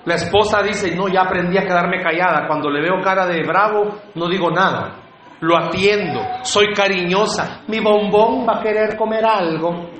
La 0.04 0.14
esposa 0.14 0.62
dice, 0.62 0.94
no, 0.94 1.08
ya 1.08 1.22
aprendí 1.22 1.56
a 1.56 1.66
quedarme 1.66 2.02
callada. 2.02 2.46
Cuando 2.46 2.70
le 2.70 2.82
veo 2.82 3.00
cara 3.02 3.26
de 3.26 3.42
bravo, 3.42 3.94
no 4.14 4.28
digo 4.28 4.50
nada. 4.50 4.96
Lo 5.40 5.56
atiendo, 5.56 6.20
soy 6.42 6.74
cariñosa. 6.74 7.62
Mi 7.68 7.80
bombón 7.80 8.46
va 8.46 8.58
a 8.58 8.62
querer 8.62 8.96
comer 8.96 9.24
algo. 9.24 9.90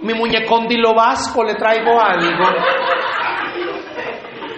Mi 0.00 0.14
muñecón 0.14 0.66
lo 0.70 0.94
vasco 0.94 1.42
le 1.42 1.54
traigo 1.54 2.00
algo. 2.00 2.44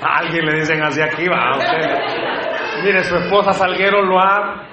alguien 0.02 0.44
le 0.46 0.58
dicen 0.60 0.82
así 0.82 1.00
aquí, 1.00 1.26
va. 1.28 1.56
Usted. 1.56 2.82
Mire, 2.84 3.04
su 3.04 3.16
esposa 3.16 3.52
Salguero 3.52 4.02
lo 4.02 4.18
ha. 4.18 4.66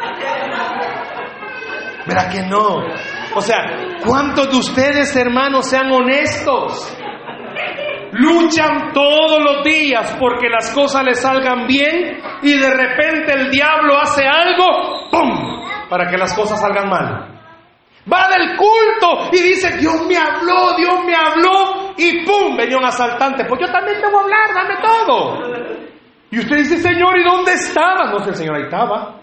Verá 2.06 2.30
que 2.30 2.42
no. 2.44 2.84
O 3.36 3.42
sea, 3.42 3.58
¿cuántos 4.06 4.50
de 4.50 4.58
ustedes, 4.58 5.16
hermanos, 5.16 5.70
sean 5.70 5.92
honestos? 5.92 6.98
Luchan 8.12 8.94
todos 8.94 9.42
los 9.44 9.64
días 9.64 10.16
porque 10.20 10.50
las 10.50 10.74
cosas 10.74 11.04
les 11.04 11.22
salgan 11.22 11.68
bien 11.68 12.20
y 12.42 12.58
de 12.58 12.70
repente 12.70 13.34
el 13.34 13.52
diablo 13.52 14.00
hace 14.00 14.26
algo, 14.26 15.10
¡pum! 15.12 15.58
para 15.90 16.10
que 16.10 16.18
las 16.18 16.34
cosas 16.34 16.60
salgan 16.60 16.90
mal. 16.90 17.37
Va 18.12 18.28
del 18.30 18.56
culto 18.56 19.30
y 19.34 19.42
dice, 19.42 19.78
Dios 19.78 20.06
me 20.08 20.16
habló, 20.16 20.76
Dios 20.78 21.04
me 21.06 21.14
habló, 21.14 21.94
y 21.98 22.26
¡pum! 22.26 22.56
venía 22.56 22.78
un 22.78 22.86
asaltante. 22.86 23.44
Pues 23.46 23.60
yo 23.66 23.72
también 23.72 24.00
te 24.00 24.10
voy 24.10 24.24
hablar, 24.24 24.54
dame 24.54 24.76
todo. 24.82 25.88
Y 26.32 26.40
usted 26.40 26.58
dice, 26.58 26.78
Señor, 26.78 27.20
¿y 27.20 27.24
dónde 27.24 27.54
estaba? 27.54 28.10
No 28.12 28.20
sé, 28.20 28.30
el 28.30 28.36
Señor, 28.36 28.56
ahí 28.56 28.64
estaba. 28.64 29.20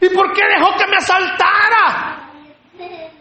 ¿Y 0.00 0.08
por 0.08 0.32
qué 0.32 0.42
dejó 0.56 0.76
que 0.76 0.86
me 0.88 0.96
asaltara? 0.96 2.30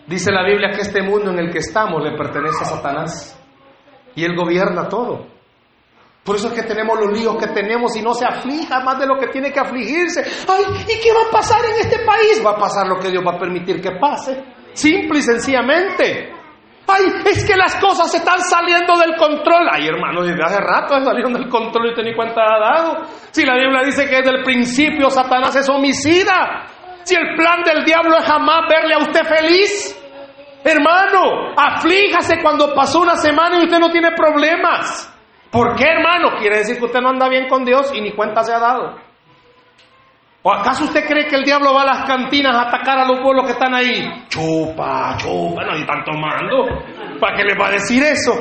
Dice 0.08 0.32
la 0.32 0.44
Biblia 0.44 0.70
que 0.72 0.82
este 0.82 1.02
mundo 1.02 1.32
en 1.32 1.40
el 1.40 1.52
que 1.52 1.60
estamos 1.60 2.04
le 2.04 2.18
pertenece 2.18 2.64
a 2.64 2.68
Satanás. 2.68 3.40
Y 4.16 4.24
él 4.24 4.36
gobierna 4.36 4.90
todo. 4.90 5.28
Por 6.24 6.38
eso 6.38 6.48
es 6.48 6.54
que 6.54 6.64
tenemos 6.64 6.98
los 7.00 7.18
líos 7.18 7.36
que 7.38 7.48
tenemos 7.48 7.96
y 7.98 8.02
no 8.02 8.14
se 8.14 8.26
aflija 8.26 8.80
más 8.80 8.98
de 8.98 9.06
lo 9.06 9.18
que 9.18 9.28
tiene 9.28 9.52
que 9.52 9.60
afligirse. 9.60 10.22
Ay, 10.48 10.64
¿y 10.84 11.02
qué 11.02 11.12
va 11.14 11.28
a 11.28 11.32
pasar 11.32 11.60
en 11.66 11.82
este 11.82 12.00
país? 12.06 12.42
Va 12.46 12.52
a 12.52 12.58
pasar 12.58 12.88
lo 12.88 12.98
que 12.98 13.10
Dios 13.10 13.24
va 13.26 13.36
a 13.36 13.40
permitir 13.40 13.82
que 13.82 13.92
pase. 14.00 14.42
Simple 14.74 15.20
y 15.20 15.22
sencillamente. 15.22 16.34
Ay, 16.88 17.04
es 17.26 17.46
que 17.46 17.56
las 17.56 17.76
cosas 17.78 18.14
están 18.14 18.40
saliendo 18.42 18.98
del 18.98 19.16
control. 19.16 19.68
Ay, 19.72 19.88
hermano, 19.88 20.22
desde 20.24 20.44
hace 20.44 20.60
rato 20.60 21.00
salieron 21.04 21.34
del 21.34 21.48
control 21.48 21.94
y 21.98 22.04
ni 22.04 22.14
cuenta 22.14 22.42
ha 22.42 22.60
dado. 22.60 23.06
Si 23.32 23.46
la 23.46 23.56
Biblia 23.56 23.84
dice 23.86 24.08
que 24.10 24.18
desde 24.18 24.38
el 24.38 24.44
principio 24.44 25.10
Satanás 25.10 25.56
es 25.56 25.70
homicida. 25.70 26.68
Si 27.04 27.16
el 27.16 27.36
plan 27.36 27.64
del 27.64 27.84
diablo 27.86 28.18
es 28.18 28.26
jamás 28.26 28.68
verle 28.70 28.96
a 28.96 29.00
usted 29.00 29.24
feliz. 29.24 30.00
Hermano, 30.64 31.54
aflíjase 31.58 32.42
cuando 32.42 32.74
pasó 32.74 33.02
una 33.02 33.16
semana 33.16 33.58
y 33.60 33.64
usted 33.64 33.80
no 33.80 33.92
tiene 33.92 34.12
problemas. 34.12 35.10
¿Por 35.52 35.76
qué, 35.76 35.86
hermano? 35.86 36.38
Quiere 36.40 36.60
decir 36.60 36.78
que 36.80 36.86
usted 36.86 37.02
no 37.02 37.10
anda 37.10 37.30
bien 37.30 37.48
con 37.48 37.64
Dios 37.64 37.92
y 37.94 38.02
ni 38.02 38.14
cuenta 38.14 38.44
se 38.44 38.54
ha 38.54 38.60
dado. 38.60 38.96
¿O 40.46 40.52
acaso 40.52 40.84
usted 40.84 41.06
cree 41.08 41.26
que 41.28 41.38
el 41.38 41.46
diablo 41.46 41.74
va 41.74 41.84
a 41.84 41.86
las 41.86 42.06
cantinas 42.06 42.54
a 42.54 42.64
atacar 42.64 43.00
a 43.00 43.06
los 43.06 43.22
pueblos 43.22 43.46
que 43.46 43.54
están 43.54 43.74
ahí? 43.74 44.26
Chupa, 44.28 45.16
chupa, 45.18 45.64
no 45.64 45.74
están 45.74 46.04
tomando. 46.04 46.68
¿Para 47.18 47.38
qué 47.38 47.46
les 47.46 47.58
va 47.58 47.68
a 47.68 47.72
decir 47.72 48.04
eso? 48.04 48.34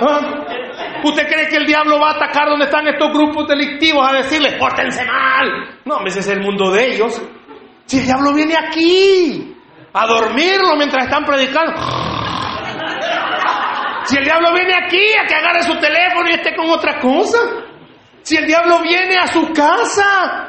¿Ah? 0.00 0.20
¿Usted 1.02 1.26
cree 1.26 1.48
que 1.48 1.56
el 1.56 1.66
diablo 1.66 1.98
va 1.98 2.10
a 2.10 2.14
atacar 2.14 2.48
donde 2.48 2.66
están 2.66 2.86
estos 2.86 3.12
grupos 3.12 3.48
delictivos 3.48 4.08
a 4.08 4.14
decirles, 4.14 4.54
pórtense 4.54 5.04
mal? 5.04 5.80
No, 5.84 6.06
ese 6.06 6.20
es 6.20 6.28
el 6.28 6.40
mundo 6.40 6.70
de 6.70 6.94
ellos. 6.94 7.20
Si 7.86 7.98
el 7.98 8.06
diablo 8.06 8.32
viene 8.32 8.54
aquí 8.56 9.56
a 9.92 10.06
dormirlo 10.06 10.76
mientras 10.76 11.06
están 11.06 11.24
predicando. 11.24 11.82
Si 14.04 14.16
el 14.18 14.24
diablo 14.24 14.52
viene 14.54 14.74
aquí 14.76 15.04
a 15.20 15.26
que 15.26 15.34
agarre 15.34 15.64
su 15.64 15.74
teléfono 15.80 16.28
y 16.30 16.34
esté 16.34 16.54
con 16.54 16.70
otra 16.70 17.00
cosa. 17.00 17.38
Si 18.22 18.36
el 18.36 18.46
diablo 18.46 18.80
viene 18.82 19.16
a 19.18 19.26
su 19.26 19.52
casa 19.52 20.48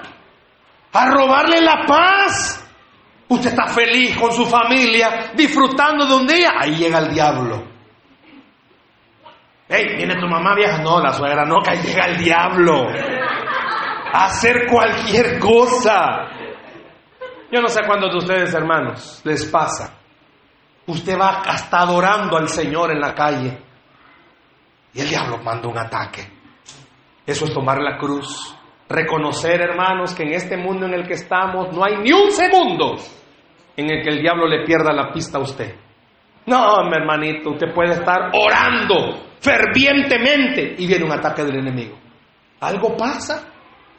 a 0.93 1.05
robarle 1.09 1.61
la 1.61 1.85
paz. 1.85 2.59
Usted 3.27 3.49
está 3.49 3.67
feliz 3.67 4.17
con 4.17 4.31
su 4.31 4.45
familia, 4.45 5.31
disfrutando 5.35 6.05
de 6.05 6.13
un 6.15 6.27
día. 6.27 6.51
Ahí 6.57 6.75
llega 6.75 6.99
el 6.99 7.13
diablo. 7.13 7.63
Hey, 9.67 9.95
viene 9.97 10.15
tu 10.15 10.27
mamá 10.27 10.55
vieja. 10.55 10.77
No, 10.79 10.99
la 10.99 11.13
suegra 11.13 11.45
no, 11.45 11.57
ahí 11.65 11.79
llega 11.79 12.05
el 12.05 12.17
diablo. 12.17 12.87
A 14.13 14.25
hacer 14.25 14.67
cualquier 14.69 15.39
cosa. 15.39 16.29
Yo 17.51 17.61
no 17.61 17.67
sé 17.67 17.81
cuántos 17.85 18.11
de 18.11 18.17
ustedes, 18.17 18.53
hermanos, 18.53 19.21
les 19.23 19.45
pasa 19.45 20.03
Usted 20.85 21.17
va 21.17 21.41
hasta 21.45 21.79
adorando 21.79 22.37
al 22.37 22.49
Señor 22.49 22.91
en 22.91 22.99
la 22.99 23.13
calle 23.13 23.57
y 24.93 24.99
el 24.99 25.09
diablo 25.09 25.37
manda 25.37 25.67
un 25.69 25.77
ataque. 25.77 26.29
Eso 27.25 27.45
es 27.45 27.53
tomar 27.53 27.79
la 27.81 27.97
cruz. 27.97 28.53
Reconocer, 28.89 29.61
hermanos, 29.61 30.13
que 30.13 30.23
en 30.23 30.33
este 30.33 30.57
mundo 30.57 30.85
en 30.85 30.93
el 30.93 31.07
que 31.07 31.13
estamos 31.13 31.75
no 31.75 31.83
hay 31.83 31.97
ni 31.97 32.11
un 32.11 32.31
segundo 32.31 32.95
en 33.75 33.91
el 33.91 34.03
que 34.03 34.09
el 34.09 34.21
diablo 34.21 34.47
le 34.47 34.63
pierda 34.65 34.93
la 34.93 35.11
pista 35.11 35.37
a 35.37 35.41
usted. 35.41 35.75
No, 36.45 36.83
mi 36.83 36.95
hermanito, 36.95 37.51
usted 37.51 37.73
puede 37.73 37.93
estar 37.93 38.31
orando 38.33 39.33
fervientemente 39.39 40.75
y 40.77 40.87
viene 40.87 41.05
un 41.05 41.11
ataque 41.11 41.43
del 41.43 41.59
enemigo. 41.59 41.97
Algo 42.59 42.95
pasa. 42.95 43.49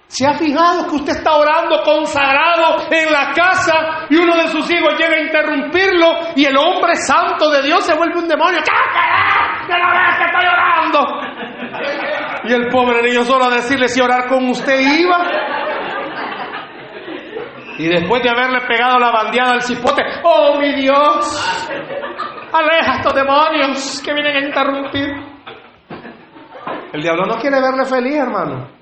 ¿Se 0.06 0.26
ha 0.26 0.34
fijado 0.34 0.86
que 0.88 0.96
usted 0.96 1.16
está 1.16 1.32
orando 1.32 1.82
consagrado 1.82 2.86
en 2.90 3.10
la 3.10 3.32
casa 3.32 4.06
y 4.10 4.16
uno 4.16 4.36
de 4.36 4.48
sus 4.48 4.70
hijos 4.70 4.94
llega 4.98 5.16
a 5.16 5.20
interrumpirlo 5.20 6.06
y 6.36 6.44
el 6.44 6.56
hombre 6.56 6.94
santo 6.96 7.50
de 7.50 7.62
Dios 7.62 7.84
se 7.84 7.94
vuelve 7.94 8.18
un 8.18 8.28
demonio? 8.28 8.60
¡Que 8.60 9.72
no 9.72 9.90
ves 9.90 10.16
que 10.18 10.24
estoy 10.24 10.46
orando! 10.46 12.23
Y 12.44 12.52
el 12.52 12.68
pobre 12.68 13.02
niño 13.02 13.24
solo 13.24 13.46
a 13.46 13.54
decirle 13.54 13.88
si 13.88 14.00
orar 14.00 14.28
con 14.28 14.48
usted 14.48 14.80
iba. 14.80 15.18
Y 17.78 17.88
después 17.88 18.22
de 18.22 18.30
haberle 18.30 18.60
pegado 18.68 18.98
la 18.98 19.10
bandeada 19.10 19.52
al 19.52 19.62
cipote, 19.62 20.02
¡oh 20.22 20.58
mi 20.60 20.74
Dios! 20.74 21.68
Aleja 22.52 22.96
estos 22.98 23.14
demonios 23.14 24.02
que 24.04 24.12
vienen 24.12 24.36
a 24.36 24.46
interrumpir. 24.46 25.10
El 26.92 27.02
diablo 27.02 27.26
no 27.26 27.36
quiere 27.36 27.60
verle 27.60 27.84
feliz, 27.84 28.14
hermano 28.14 28.74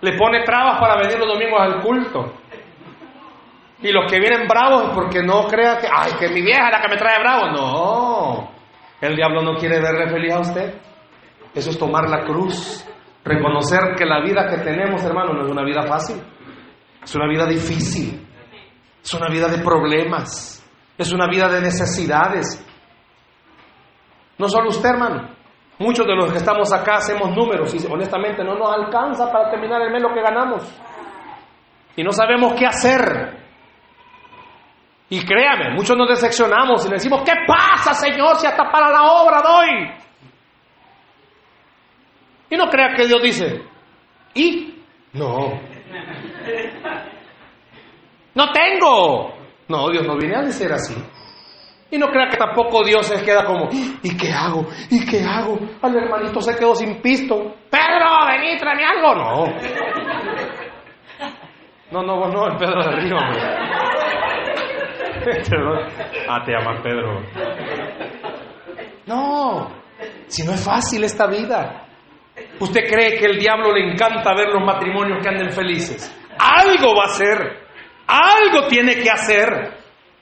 le 0.00 0.16
pone 0.16 0.44
trabas 0.44 0.78
para 0.78 0.96
venir 0.96 1.18
los 1.18 1.28
domingos 1.28 1.60
al 1.60 1.82
culto. 1.82 2.34
Y 3.82 3.92
los 3.92 4.10
que 4.10 4.18
vienen 4.18 4.46
bravos 4.46 4.84
es 4.84 4.90
porque 4.94 5.22
no 5.22 5.46
crea 5.46 5.78
que, 5.78 5.88
ay, 5.92 6.12
que 6.18 6.28
mi 6.28 6.42
vieja 6.42 6.66
es 6.66 6.72
la 6.72 6.80
que 6.80 6.88
me 6.88 6.96
trae 6.96 7.20
bravo. 7.20 7.50
No, 7.50 8.50
el 9.00 9.16
diablo 9.16 9.42
no 9.42 9.54
quiere 9.56 9.80
verle 9.80 10.08
feliz 10.08 10.32
a 10.32 10.40
usted. 10.40 10.74
Eso 11.54 11.70
es 11.70 11.78
tomar 11.78 12.08
la 12.08 12.24
cruz, 12.24 12.86
reconocer 13.26 13.96
que 13.96 14.06
la 14.06 14.20
vida 14.22 14.48
que 14.48 14.58
tenemos, 14.58 15.04
hermano, 15.04 15.34
no 15.34 15.44
es 15.44 15.50
una 15.50 15.64
vida 15.64 15.82
fácil. 15.82 16.22
Es 17.02 17.14
una 17.14 17.28
vida 17.28 17.46
difícil. 17.46 18.24
Es 19.02 19.12
una 19.14 19.28
vida 19.28 19.48
de 19.48 19.58
problemas. 19.58 20.64
Es 20.96 21.12
una 21.12 21.26
vida 21.26 21.48
de 21.48 21.60
necesidades. 21.60 22.64
No 24.38 24.48
solo 24.48 24.68
usted, 24.68 24.88
hermano. 24.90 25.28
Muchos 25.78 26.06
de 26.06 26.14
los 26.14 26.30
que 26.30 26.38
estamos 26.38 26.72
acá 26.72 26.96
hacemos 26.96 27.36
números 27.36 27.74
y 27.74 27.92
honestamente 27.92 28.42
no 28.42 28.54
nos 28.54 28.72
alcanza 28.72 29.30
para 29.30 29.50
terminar 29.50 29.82
el 29.82 29.92
mes 29.92 30.02
lo 30.02 30.14
que 30.14 30.22
ganamos. 30.22 30.62
Y 31.96 32.02
no 32.02 32.12
sabemos 32.12 32.54
qué 32.54 32.66
hacer. 32.66 33.44
Y 35.08 35.24
créame, 35.24 35.74
muchos 35.74 35.96
nos 35.96 36.08
decepcionamos 36.08 36.86
y 36.86 36.90
decimos, 36.90 37.22
¿qué 37.24 37.32
pasa, 37.46 37.92
Señor, 37.92 38.36
si 38.36 38.46
hasta 38.46 38.70
para 38.70 38.90
la 38.90 39.02
obra 39.02 39.42
doy? 39.42 40.05
Y 42.50 42.56
no 42.56 42.68
crea 42.68 42.94
que 42.94 43.06
Dios 43.06 43.22
dice, 43.22 43.62
¿y? 44.34 44.82
No. 45.12 45.60
No 48.34 48.52
tengo. 48.52 49.34
No, 49.68 49.90
Dios 49.90 50.06
no 50.06 50.16
viene 50.16 50.36
a 50.36 50.42
decir 50.42 50.72
así. 50.72 50.94
Y 51.90 51.98
no 51.98 52.08
crea 52.08 52.28
que 52.28 52.36
tampoco 52.36 52.84
Dios 52.84 53.06
se 53.06 53.24
queda 53.24 53.44
como, 53.44 53.68
¿y 53.70 54.16
qué 54.16 54.32
hago? 54.32 54.66
¿Y 54.90 55.04
qué 55.06 55.22
hago? 55.22 55.58
Al 55.82 55.96
hermanito 55.96 56.40
se 56.40 56.56
quedó 56.56 56.74
sin 56.74 57.00
pisto. 57.00 57.54
Pedro, 57.70 58.26
vení, 58.26 58.56
tráeme 58.58 58.84
algo. 58.84 59.14
No. 59.14 59.46
No, 61.92 62.02
no, 62.02 62.28
no, 62.28 62.46
el 62.48 62.56
Pedro 62.56 62.82
de 62.82 62.88
arriba, 62.88 63.20
Ah, 66.28 66.42
te 66.44 66.52
llaman 66.52 66.82
Pedro. 66.82 67.22
No, 69.06 69.68
si 70.26 70.44
no 70.44 70.52
es 70.52 70.64
fácil 70.64 71.04
esta 71.04 71.26
vida. 71.26 71.85
¿Usted 72.60 72.86
cree 72.88 73.18
que 73.18 73.26
el 73.26 73.38
diablo 73.38 73.72
le 73.72 73.92
encanta 73.92 74.34
ver 74.34 74.48
los 74.48 74.64
matrimonios 74.64 75.18
que 75.22 75.28
anden 75.28 75.52
felices? 75.52 76.14
Algo 76.38 76.94
va 76.94 77.04
a 77.04 77.06
hacer. 77.06 77.66
Algo 78.06 78.66
tiene 78.68 78.96
que 78.96 79.10
hacer. 79.10 79.74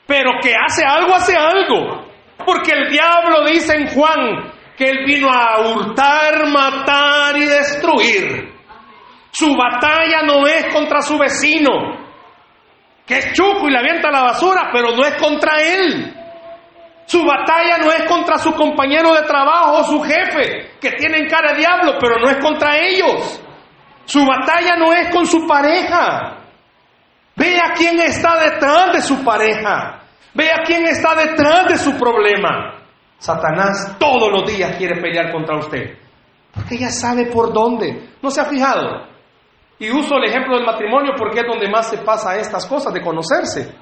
Pero 0.06 0.32
que 0.42 0.54
hace 0.54 0.84
algo, 0.84 1.14
hace 1.14 1.36
algo. 1.36 2.06
Porque 2.44 2.72
el 2.72 2.90
diablo 2.90 3.44
dice 3.44 3.76
en 3.76 3.88
Juan 3.88 4.52
que 4.76 4.90
él 4.90 5.04
vino 5.06 5.28
a 5.30 5.60
hurtar, 5.60 6.46
matar 6.48 7.36
y 7.36 7.44
destruir. 7.44 8.52
Su 9.30 9.54
batalla 9.56 10.22
no 10.22 10.46
es 10.46 10.66
contra 10.72 11.00
su 11.00 11.18
vecino, 11.18 11.72
que 13.06 13.18
es 13.18 13.32
chuco 13.32 13.68
y 13.68 13.72
le 13.72 13.78
avienta 13.78 14.10
la 14.10 14.22
basura, 14.22 14.70
pero 14.72 14.94
no 14.94 15.04
es 15.04 15.14
contra 15.14 15.60
él. 15.60 16.14
Su 17.06 17.24
batalla 17.24 17.78
no 17.78 17.92
es 17.92 18.04
contra 18.04 18.38
su 18.38 18.52
compañero 18.54 19.14
de 19.14 19.22
trabajo 19.22 19.78
o 19.78 19.84
su 19.84 20.02
jefe, 20.02 20.78
que 20.80 20.92
tienen 20.92 21.28
cara 21.28 21.52
de 21.52 21.58
diablo, 21.58 21.94
pero 22.00 22.18
no 22.18 22.30
es 22.30 22.36
contra 22.38 22.78
ellos. 22.78 23.40
Su 24.04 24.24
batalla 24.24 24.76
no 24.76 24.92
es 24.92 25.10
con 25.12 25.26
su 25.26 25.46
pareja. 25.46 26.38
Vea 27.36 27.72
quién 27.76 28.00
está 28.00 28.38
detrás 28.38 28.92
de 28.92 29.02
su 29.02 29.24
pareja. 29.24 30.00
Vea 30.34 30.62
quién 30.64 30.86
está 30.86 31.14
detrás 31.14 31.68
de 31.68 31.78
su 31.78 31.96
problema. 31.96 32.82
Satanás 33.18 33.96
todos 33.98 34.30
los 34.30 34.46
días 34.46 34.76
quiere 34.76 35.00
pelear 35.00 35.32
contra 35.32 35.56
usted. 35.56 35.98
Porque 36.52 36.78
ya 36.78 36.90
sabe 36.90 37.26
por 37.26 37.52
dónde. 37.52 38.10
¿No 38.22 38.30
se 38.30 38.40
ha 38.40 38.44
fijado? 38.44 39.06
Y 39.78 39.90
uso 39.90 40.16
el 40.16 40.24
ejemplo 40.24 40.56
del 40.56 40.66
matrimonio 40.66 41.12
porque 41.16 41.40
es 41.40 41.46
donde 41.46 41.68
más 41.68 41.88
se 41.88 41.98
pasa 41.98 42.36
estas 42.36 42.66
cosas 42.66 42.92
de 42.94 43.02
conocerse. 43.02 43.74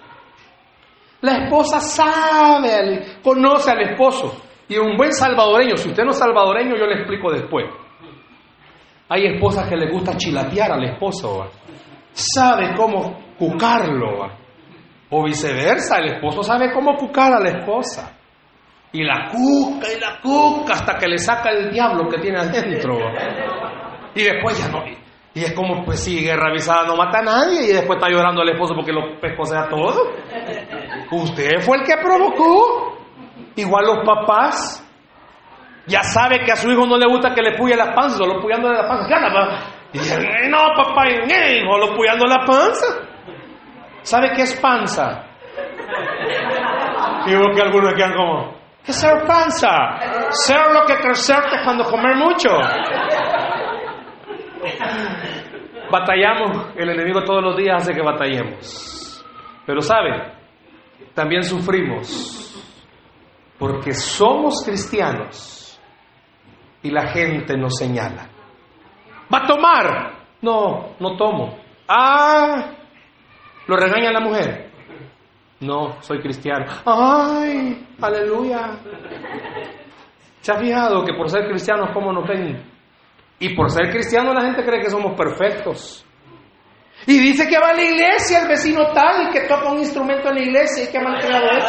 La 1.23 1.45
esposa 1.45 1.81
sabe, 1.81 3.20
conoce 3.23 3.70
al 3.70 3.81
esposo. 3.81 4.43
Y 4.68 4.77
un 4.77 4.97
buen 4.97 5.12
salvadoreño, 5.12 5.77
si 5.77 5.89
usted 5.91 6.05
no 6.05 6.11
es 6.11 6.18
salvadoreño, 6.18 6.77
yo 6.77 6.87
le 6.87 6.99
explico 6.99 7.31
después. 7.31 7.66
Hay 9.09 9.27
esposas 9.27 9.68
que 9.68 9.77
le 9.77 9.91
gusta 9.91 10.16
chilatear 10.16 10.73
al 10.73 10.85
esposo. 10.85 11.51
Sabe 12.12 12.75
cómo 12.75 13.35
cucarlo. 13.39 14.31
O 15.11 15.25
viceversa, 15.25 15.99
el 15.99 16.14
esposo 16.14 16.43
sabe 16.43 16.73
cómo 16.73 16.97
cucar 16.97 17.35
a 17.35 17.41
la 17.41 17.51
esposa. 17.51 18.18
Y 18.93 19.05
la 19.05 19.29
cuca 19.31 19.87
y 19.95 20.01
la 20.01 20.20
cuca 20.20 20.75
hasta 20.75 20.95
que 20.97 21.07
le 21.07 21.18
saca 21.18 21.51
el 21.51 21.70
diablo 21.70 22.09
que 22.09 22.18
tiene 22.18 22.39
adentro. 22.41 22.99
Y 24.14 24.23
después 24.23 24.59
ya 24.59 24.68
no. 24.70 24.83
Y 25.35 25.45
es 25.45 25.53
como, 25.53 25.83
pues 25.85 26.03
si 26.03 26.23
guerra 26.23 26.51
avisada 26.51 26.87
no 26.87 26.97
mata 26.97 27.20
a 27.20 27.23
nadie 27.23 27.64
y 27.64 27.73
después 27.73 27.99
está 27.99 28.11
llorando 28.11 28.43
el 28.43 28.51
esposo 28.51 28.75
porque 28.75 28.93
lo 28.93 29.18
pescosea 29.18 29.68
todo. 29.68 30.12
Usted 31.12 31.60
fue 31.60 31.78
el 31.78 31.84
que 31.84 31.96
provocó. 31.98 32.96
Igual 33.56 33.84
los 33.86 33.98
papás. 34.04 34.78
Ya 35.86 36.02
sabe 36.02 36.40
que 36.44 36.52
a 36.52 36.56
su 36.56 36.70
hijo 36.70 36.86
no 36.86 36.96
le 36.96 37.06
gusta 37.06 37.34
que 37.34 37.42
le 37.42 37.56
puye 37.58 37.76
las 37.76 37.94
panzas, 37.94 38.18
solo 38.18 38.40
puyando 38.40 38.72
la 38.72 38.86
panza. 38.88 39.08
¿Qué 39.08 39.14
anda, 39.14 39.58
Y 39.92 39.98
dice, 39.98 40.48
no, 40.48 40.58
papá, 40.76 41.08
y 41.08 41.60
solo 41.60 41.94
puyando 41.96 42.24
la 42.26 42.44
panza. 42.46 42.86
¿Sabe 44.02 44.32
qué 44.34 44.42
es 44.42 44.58
panza? 44.60 45.26
Y 47.24 47.30
veo 47.30 47.54
que 47.54 47.62
algunos 47.62 47.94
quedan 47.94 48.14
como, 48.14 48.52
¿qué 48.84 48.90
es 48.90 48.96
ser 48.96 49.24
panza? 49.28 49.68
Ser 50.30 50.60
lo 50.72 50.84
que 50.84 50.96
crecerte 50.96 51.62
cuando 51.62 51.84
comer 51.84 52.16
mucho. 52.16 52.48
Batallamos, 55.88 56.72
el 56.74 56.90
enemigo 56.90 57.22
todos 57.22 57.44
los 57.44 57.56
días 57.56 57.82
hace 57.82 57.94
que 57.94 58.02
batallemos. 58.02 59.24
Pero 59.66 59.80
sabe, 59.82 60.32
también 61.14 61.42
sufrimos 61.42 62.42
porque 63.59 63.94
somos 63.94 64.62
cristianos 64.64 65.80
y 66.82 66.90
la 66.90 67.09
gente 67.11 67.57
nos 67.57 67.76
señala. 67.76 68.28
¿Va 69.32 69.38
a 69.38 69.46
tomar? 69.46 70.12
No, 70.40 70.96
no 70.98 71.16
tomo. 71.16 71.59
Ah, 71.88 72.72
¿lo 73.66 73.76
regaña 73.76 74.11
la 74.11 74.20
mujer? 74.20 74.70
No, 75.61 76.03
soy 76.03 76.20
cristiano. 76.20 76.66
¡Ay! 76.84 77.86
¡Aleluya! 78.00 78.78
¿Se 80.40 80.50
ha 80.50 80.59
fijado 80.59 81.05
que 81.05 81.14
por 81.14 81.30
ser 81.30 81.46
cristianos, 81.48 81.90
cómo 81.94 82.12
nos 82.12 82.26
ven? 82.26 82.64
Y 83.38 83.55
por 83.55 83.70
ser 83.70 83.90
cristiano 83.90 84.34
la 84.34 84.42
gente 84.42 84.64
cree 84.64 84.80
que 84.80 84.90
somos 84.90 85.16
perfectos. 85.16 86.05
Y 87.07 87.18
dice 87.18 87.48
que 87.48 87.59
va 87.59 87.70
a 87.70 87.74
la 87.74 87.82
iglesia 87.82 88.42
el 88.42 88.48
vecino 88.48 88.92
tal 88.92 89.28
y 89.28 89.32
que 89.32 89.40
toca 89.48 89.72
un 89.72 89.78
instrumento 89.78 90.28
en 90.28 90.34
la 90.36 90.40
iglesia 90.40 90.84
y 90.84 90.92
que 90.92 91.00
malcriado 91.00 91.46
es. 91.50 91.64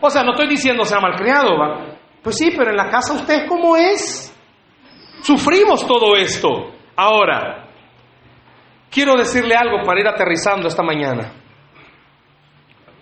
O 0.00 0.08
sea, 0.08 0.22
no 0.22 0.32
estoy 0.32 0.48
diciendo 0.48 0.84
sea 0.84 1.00
malcriado, 1.00 1.58
¿va? 1.58 1.96
Pues 2.22 2.36
sí, 2.36 2.52
pero 2.56 2.70
en 2.70 2.76
la 2.76 2.88
casa 2.88 3.14
usted 3.14 3.46
cómo 3.48 3.76
es. 3.76 4.34
Sufrimos 5.22 5.86
todo 5.86 6.16
esto. 6.16 6.72
Ahora, 6.96 7.68
quiero 8.90 9.16
decirle 9.16 9.54
algo 9.54 9.84
para 9.84 10.00
ir 10.00 10.06
aterrizando 10.06 10.68
esta 10.68 10.82
mañana. 10.82 11.32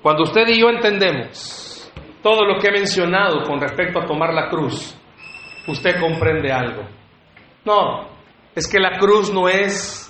Cuando 0.03 0.23
usted 0.23 0.47
y 0.49 0.61
yo 0.61 0.69
entendemos 0.71 1.93
todo 2.23 2.45
lo 2.45 2.59
que 2.59 2.69
he 2.69 2.73
mencionado 2.73 3.43
con 3.45 3.61
respecto 3.61 4.01
a 4.01 4.07
tomar 4.07 4.33
la 4.33 4.49
cruz, 4.49 4.97
usted 5.67 6.01
comprende 6.01 6.53
algo. 6.53 6.83
No, 7.65 8.09
es 8.55 8.67
que 8.69 8.79
la 8.79 8.99
cruz 8.99 9.33
no 9.33 9.49
es 9.49 10.08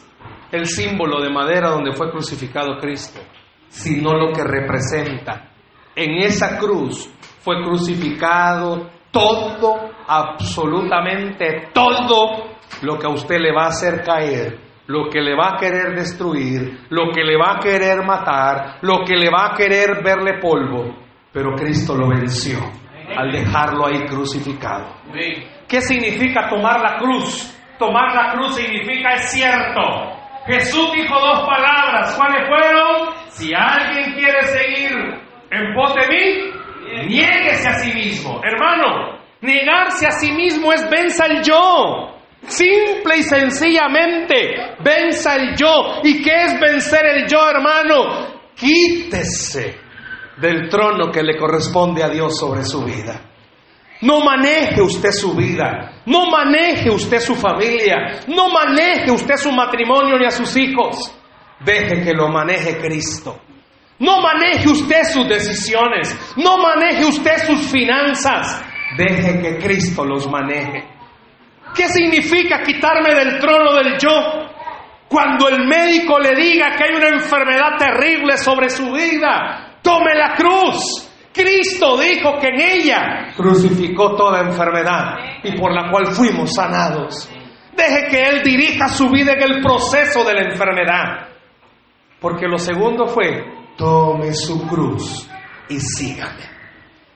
el 0.52 0.66
símbolo 0.66 1.20
de 1.20 1.30
madera 1.30 1.70
donde 1.70 1.92
fue 1.92 2.10
crucificado 2.10 2.78
Cristo, 2.78 3.20
sino 3.68 4.14
lo 4.14 4.32
que 4.32 4.42
representa. 4.42 5.50
En 5.94 6.22
esa 6.22 6.58
cruz 6.58 7.10
fue 7.40 7.62
crucificado 7.62 8.90
todo, 9.10 9.90
absolutamente 10.06 11.70
todo 11.72 12.56
lo 12.82 12.98
que 12.98 13.06
a 13.06 13.10
usted 13.10 13.38
le 13.38 13.52
va 13.52 13.64
a 13.64 13.68
hacer 13.68 14.02
caer, 14.02 14.58
lo 14.86 15.08
que 15.08 15.20
le 15.20 15.34
va 15.34 15.54
a 15.54 15.56
querer 15.56 15.94
destruir, 15.94 16.86
lo 16.90 17.10
que 17.12 17.22
le 17.22 17.36
va 17.36 17.56
a 17.56 17.58
querer 17.58 18.04
matar, 18.04 18.78
lo 18.82 19.04
que 19.04 19.16
le 19.16 19.30
va 19.30 19.46
a 19.46 19.54
querer 19.54 20.02
verle 20.02 20.38
polvo. 20.40 20.96
Pero 21.32 21.54
Cristo 21.54 21.94
lo 21.94 22.08
venció 22.08 22.58
al 23.16 23.30
dejarlo 23.30 23.86
ahí 23.86 24.04
crucificado. 24.06 24.96
¿Qué 25.66 25.80
significa 25.80 26.48
tomar 26.48 26.80
la 26.80 26.96
cruz? 26.98 27.54
Tomar 27.78 28.14
la 28.14 28.32
cruz 28.32 28.56
significa 28.56 29.14
es 29.14 29.30
cierto. 29.30 29.80
Jesús 30.48 30.92
dijo 30.94 31.14
dos 31.20 31.46
palabras. 31.46 32.14
¿Cuáles 32.16 32.48
fueron? 32.48 33.14
Si 33.28 33.52
alguien 33.54 34.14
quiere 34.14 34.42
seguir 34.44 34.90
en 35.50 35.74
pos 35.74 35.94
de 35.94 36.08
mí, 36.08 37.06
niéguese 37.06 37.68
a 37.68 37.74
sí 37.74 37.92
mismo. 37.92 38.40
Hermano, 38.42 39.18
negarse 39.42 40.06
a 40.06 40.12
sí 40.12 40.32
mismo 40.32 40.72
es 40.72 40.88
venza 40.88 41.26
el 41.26 41.42
yo. 41.42 42.14
Simple 42.40 43.18
y 43.18 43.22
sencillamente, 43.24 44.76
venza 44.80 45.36
el 45.36 45.54
yo. 45.54 46.00
¿Y 46.02 46.22
qué 46.22 46.44
es 46.44 46.58
vencer 46.58 47.04
el 47.04 47.26
yo, 47.26 47.46
hermano? 47.50 48.40
Quítese 48.54 49.78
del 50.38 50.68
trono 50.70 51.10
que 51.10 51.22
le 51.22 51.36
corresponde 51.36 52.02
a 52.02 52.08
Dios 52.08 52.38
sobre 52.38 52.64
su 52.64 52.84
vida. 52.84 53.27
No 54.00 54.20
maneje 54.20 54.80
usted 54.80 55.10
su 55.10 55.34
vida, 55.34 56.02
no 56.06 56.30
maneje 56.30 56.88
usted 56.90 57.18
su 57.18 57.34
familia, 57.34 58.20
no 58.28 58.48
maneje 58.48 59.10
usted 59.10 59.36
su 59.36 59.50
matrimonio 59.50 60.18
ni 60.18 60.24
a 60.24 60.30
sus 60.30 60.56
hijos. 60.56 61.12
Deje 61.60 62.04
que 62.04 62.12
lo 62.12 62.28
maneje 62.28 62.78
Cristo. 62.78 63.40
No 63.98 64.20
maneje 64.20 64.68
usted 64.68 65.02
sus 65.02 65.28
decisiones, 65.28 66.16
no 66.36 66.58
maneje 66.58 67.04
usted 67.04 67.38
sus 67.44 67.66
finanzas. 67.72 68.64
Deje 68.96 69.40
que 69.40 69.58
Cristo 69.58 70.04
los 70.04 70.30
maneje. 70.30 70.84
¿Qué 71.74 71.88
significa 71.88 72.62
quitarme 72.62 73.12
del 73.14 73.38
trono 73.40 73.74
del 73.74 73.98
yo? 73.98 74.48
Cuando 75.08 75.48
el 75.48 75.66
médico 75.66 76.18
le 76.18 76.36
diga 76.36 76.76
que 76.76 76.84
hay 76.84 76.94
una 76.94 77.08
enfermedad 77.08 77.76
terrible 77.78 78.36
sobre 78.36 78.68
su 78.68 78.92
vida, 78.92 79.78
tome 79.82 80.14
la 80.14 80.34
cruz. 80.36 81.07
Cristo 81.38 81.96
dijo 81.96 82.36
que 82.40 82.48
en 82.48 82.60
ella 82.60 83.32
crucificó 83.36 84.16
toda 84.16 84.40
enfermedad 84.40 85.14
y 85.44 85.56
por 85.56 85.72
la 85.72 85.88
cual 85.88 86.08
fuimos 86.08 86.52
sanados. 86.52 87.30
Deje 87.76 88.08
que 88.10 88.28
Él 88.28 88.42
dirija 88.42 88.88
su 88.88 89.08
vida 89.08 89.34
en 89.34 89.42
el 89.42 89.62
proceso 89.62 90.24
de 90.24 90.34
la 90.34 90.42
enfermedad. 90.50 91.28
Porque 92.20 92.48
lo 92.48 92.58
segundo 92.58 93.06
fue, 93.06 93.44
tome 93.76 94.34
su 94.34 94.66
cruz 94.66 95.30
y 95.68 95.78
sígame. 95.78 96.42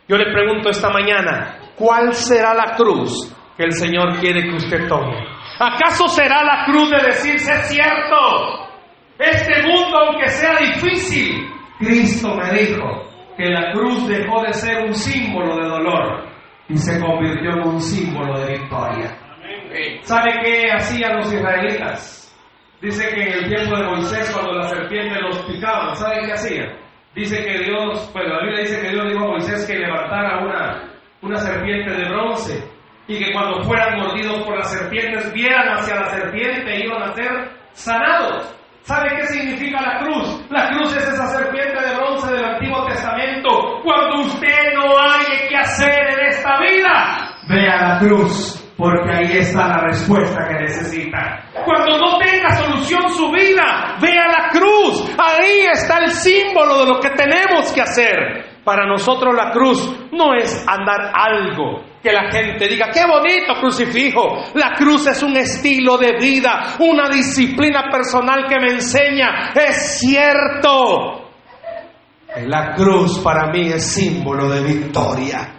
Yo 0.07 0.17
le 0.17 0.33
pregunto 0.33 0.71
esta 0.71 0.91
mañana, 0.91 1.59
¿cuál 1.75 2.15
será 2.15 2.55
la 2.55 2.77
cruz 2.77 3.35
que 3.57 3.65
el 3.65 3.73
Señor 3.73 4.21
quiere 4.21 4.43
que 4.43 4.55
usted 4.55 4.87
tome? 4.87 5.17
¿Acaso 5.59 6.07
será 6.07 6.45
la 6.45 6.65
cruz 6.65 6.91
de 6.91 7.09
decirse 7.09 7.53
cierto? 7.65 8.69
Este 9.19 9.63
mundo, 9.65 9.99
aunque 9.99 10.29
sea 10.29 10.59
difícil, 10.59 11.51
Cristo 11.79 12.37
me 12.37 12.53
dijo, 12.53 13.12
que 13.37 13.47
la 13.47 13.73
cruz 13.73 14.09
dejó 14.09 14.43
de 14.43 14.53
ser 14.53 14.85
un 14.85 14.95
símbolo 14.95 15.57
de 15.57 15.69
dolor 15.69 16.25
y 16.69 16.77
se 16.77 17.01
convirtió 17.01 17.51
en 17.51 17.69
un 17.69 17.81
símbolo 17.81 18.39
de 18.41 18.59
victoria. 18.59 19.19
¿Sabe 20.03 20.33
qué 20.43 20.71
hacían 20.71 21.17
los 21.17 21.33
israelitas? 21.33 22.23
Dice 22.81 23.09
que 23.15 23.23
en 23.23 23.33
el 23.33 23.49
tiempo 23.49 23.77
de 23.77 23.85
Moisés, 23.85 24.31
cuando 24.33 24.53
la 24.55 24.69
serpiente 24.69 25.21
los 25.21 25.39
picaba, 25.43 25.95
¿sabe 25.95 26.27
qué 26.27 26.33
hacían? 26.33 26.73
Dice 27.15 27.45
que 27.45 27.59
Dios, 27.65 28.11
bueno, 28.13 28.35
la 28.35 28.43
Biblia 28.43 28.61
dice 28.61 28.81
que 28.81 28.89
Dios 28.89 29.07
dijo 29.09 29.25
a 29.25 29.29
Moisés 29.29 29.67
que 29.67 29.79
levantara 29.79 30.45
una, 30.45 30.93
una 31.21 31.37
serpiente 31.37 31.91
de 31.91 32.09
bronce 32.09 32.65
y 33.07 33.19
que 33.19 33.33
cuando 33.33 33.63
fueran 33.63 33.99
mordidos 33.99 34.43
por 34.43 34.57
las 34.57 34.71
serpientes 34.71 35.33
vieran 35.33 35.69
hacia 35.77 35.97
la 35.97 36.11
serpiente 36.11 36.75
e 36.75 36.85
iban 36.85 37.03
a 37.03 37.15
ser 37.15 37.51
sanados. 37.73 38.62
¿Sabe 38.85 39.11
qué 39.17 39.27
significa 39.29 39.81
la 39.81 40.01
cruz? 40.01 40.45
La 40.51 40.71
cruz 40.71 40.97
es 40.97 41.09
esa 41.09 41.27
serpiente 41.29 41.81
de 41.81 41.95
bronce 41.95 42.33
del 42.33 42.45
Antiguo 42.45 42.85
Testamento. 42.87 43.81
Cuando 43.85 44.23
usted 44.23 44.75
no 44.75 44.99
haya 44.99 45.49
qué 45.49 45.57
hacer 45.57 46.11
en 46.19 46.27
esta 46.27 46.59
vida, 46.59 47.31
vea 47.49 47.77
la 47.77 47.99
cruz, 48.01 48.61
porque 48.77 49.09
ahí 49.13 49.39
está 49.39 49.69
la 49.69 49.83
respuesta 49.83 50.49
que 50.49 50.55
necesita. 50.65 51.45
Cuando 51.65 51.97
no 51.97 52.19
tenga 52.19 52.57
solución 52.57 53.09
su 53.11 53.31
vida, 53.31 53.97
vea 54.01 54.27
la 54.27 54.49
cruz. 54.51 55.15
Ahí 55.17 55.67
está 55.73 55.99
el 55.99 56.11
símbolo 56.11 56.81
de 56.81 56.87
lo 56.87 56.99
que 56.99 57.11
tenemos 57.11 57.73
que 57.73 57.83
hacer. 57.83 58.52
Para 58.65 58.87
nosotros 58.87 59.35
la 59.35 59.51
cruz 59.51 59.93
no 60.13 60.35
es 60.35 60.65
andar 60.69 61.13
algo 61.15 61.93
que 62.03 62.13
la 62.13 62.31
gente 62.31 62.67
diga, 62.69 62.91
qué 62.93 63.07
bonito 63.07 63.55
crucifijo. 63.61 64.45
La 64.55 64.73
cruz 64.75 65.07
es 65.07 65.23
un 65.23 65.37
estilo 65.37 65.97
de 65.97 66.17
vida, 66.19 66.75
una 66.81 67.09
disciplina 67.09 67.85
personal 67.91 68.47
que 68.49 68.59
me 68.59 68.73
enseña, 68.73 69.53
es 69.55 70.01
cierto. 70.01 71.31
La 72.47 72.75
cruz 72.75 73.19
para 73.21 73.51
mí 73.53 73.69
es 73.69 73.87
símbolo 73.87 74.49
de 74.49 74.63
victoria. 74.63 75.55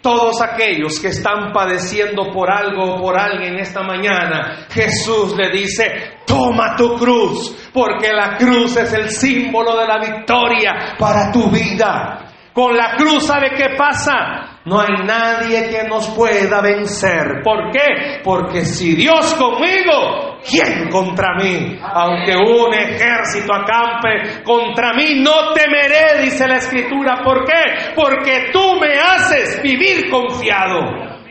Todos 0.00 0.42
aquellos 0.42 0.98
que 0.98 1.08
están 1.08 1.52
padeciendo 1.52 2.32
por 2.32 2.50
algo 2.50 2.94
o 2.94 3.00
por 3.00 3.16
alguien 3.16 3.58
esta 3.58 3.82
mañana, 3.82 4.66
Jesús 4.68 5.36
le 5.36 5.50
dice, 5.50 6.18
toma 6.26 6.74
tu 6.76 6.96
cruz, 6.96 7.70
porque 7.72 8.12
la 8.12 8.36
cruz 8.36 8.76
es 8.76 8.92
el 8.92 9.10
símbolo 9.10 9.76
de 9.76 9.86
la 9.86 9.98
victoria 9.98 10.96
para 10.98 11.30
tu 11.30 11.48
vida. 11.48 12.21
Con 12.52 12.76
la 12.76 12.96
cruz, 12.96 13.26
¿sabe 13.26 13.52
qué 13.56 13.76
pasa? 13.78 14.60
No 14.66 14.78
hay 14.80 15.04
nadie 15.06 15.70
que 15.70 15.88
nos 15.88 16.08
pueda 16.10 16.60
vencer. 16.60 17.40
¿Por 17.42 17.70
qué? 17.70 18.20
Porque 18.22 18.64
si 18.66 18.94
Dios 18.94 19.34
conmigo, 19.34 20.38
¿quién 20.48 20.90
contra 20.90 21.34
mí? 21.36 21.78
Aunque 21.82 22.36
un 22.36 22.74
ejército 22.74 23.54
acampe 23.54 24.42
contra 24.44 24.92
mí, 24.92 25.20
no 25.20 25.52
temeré, 25.54 26.22
dice 26.24 26.46
la 26.46 26.56
escritura. 26.56 27.22
¿Por 27.24 27.44
qué? 27.44 27.92
Porque 27.96 28.50
tú 28.52 28.78
me 28.78 28.98
haces 28.98 29.62
vivir 29.62 30.10
confiado. 30.10 30.80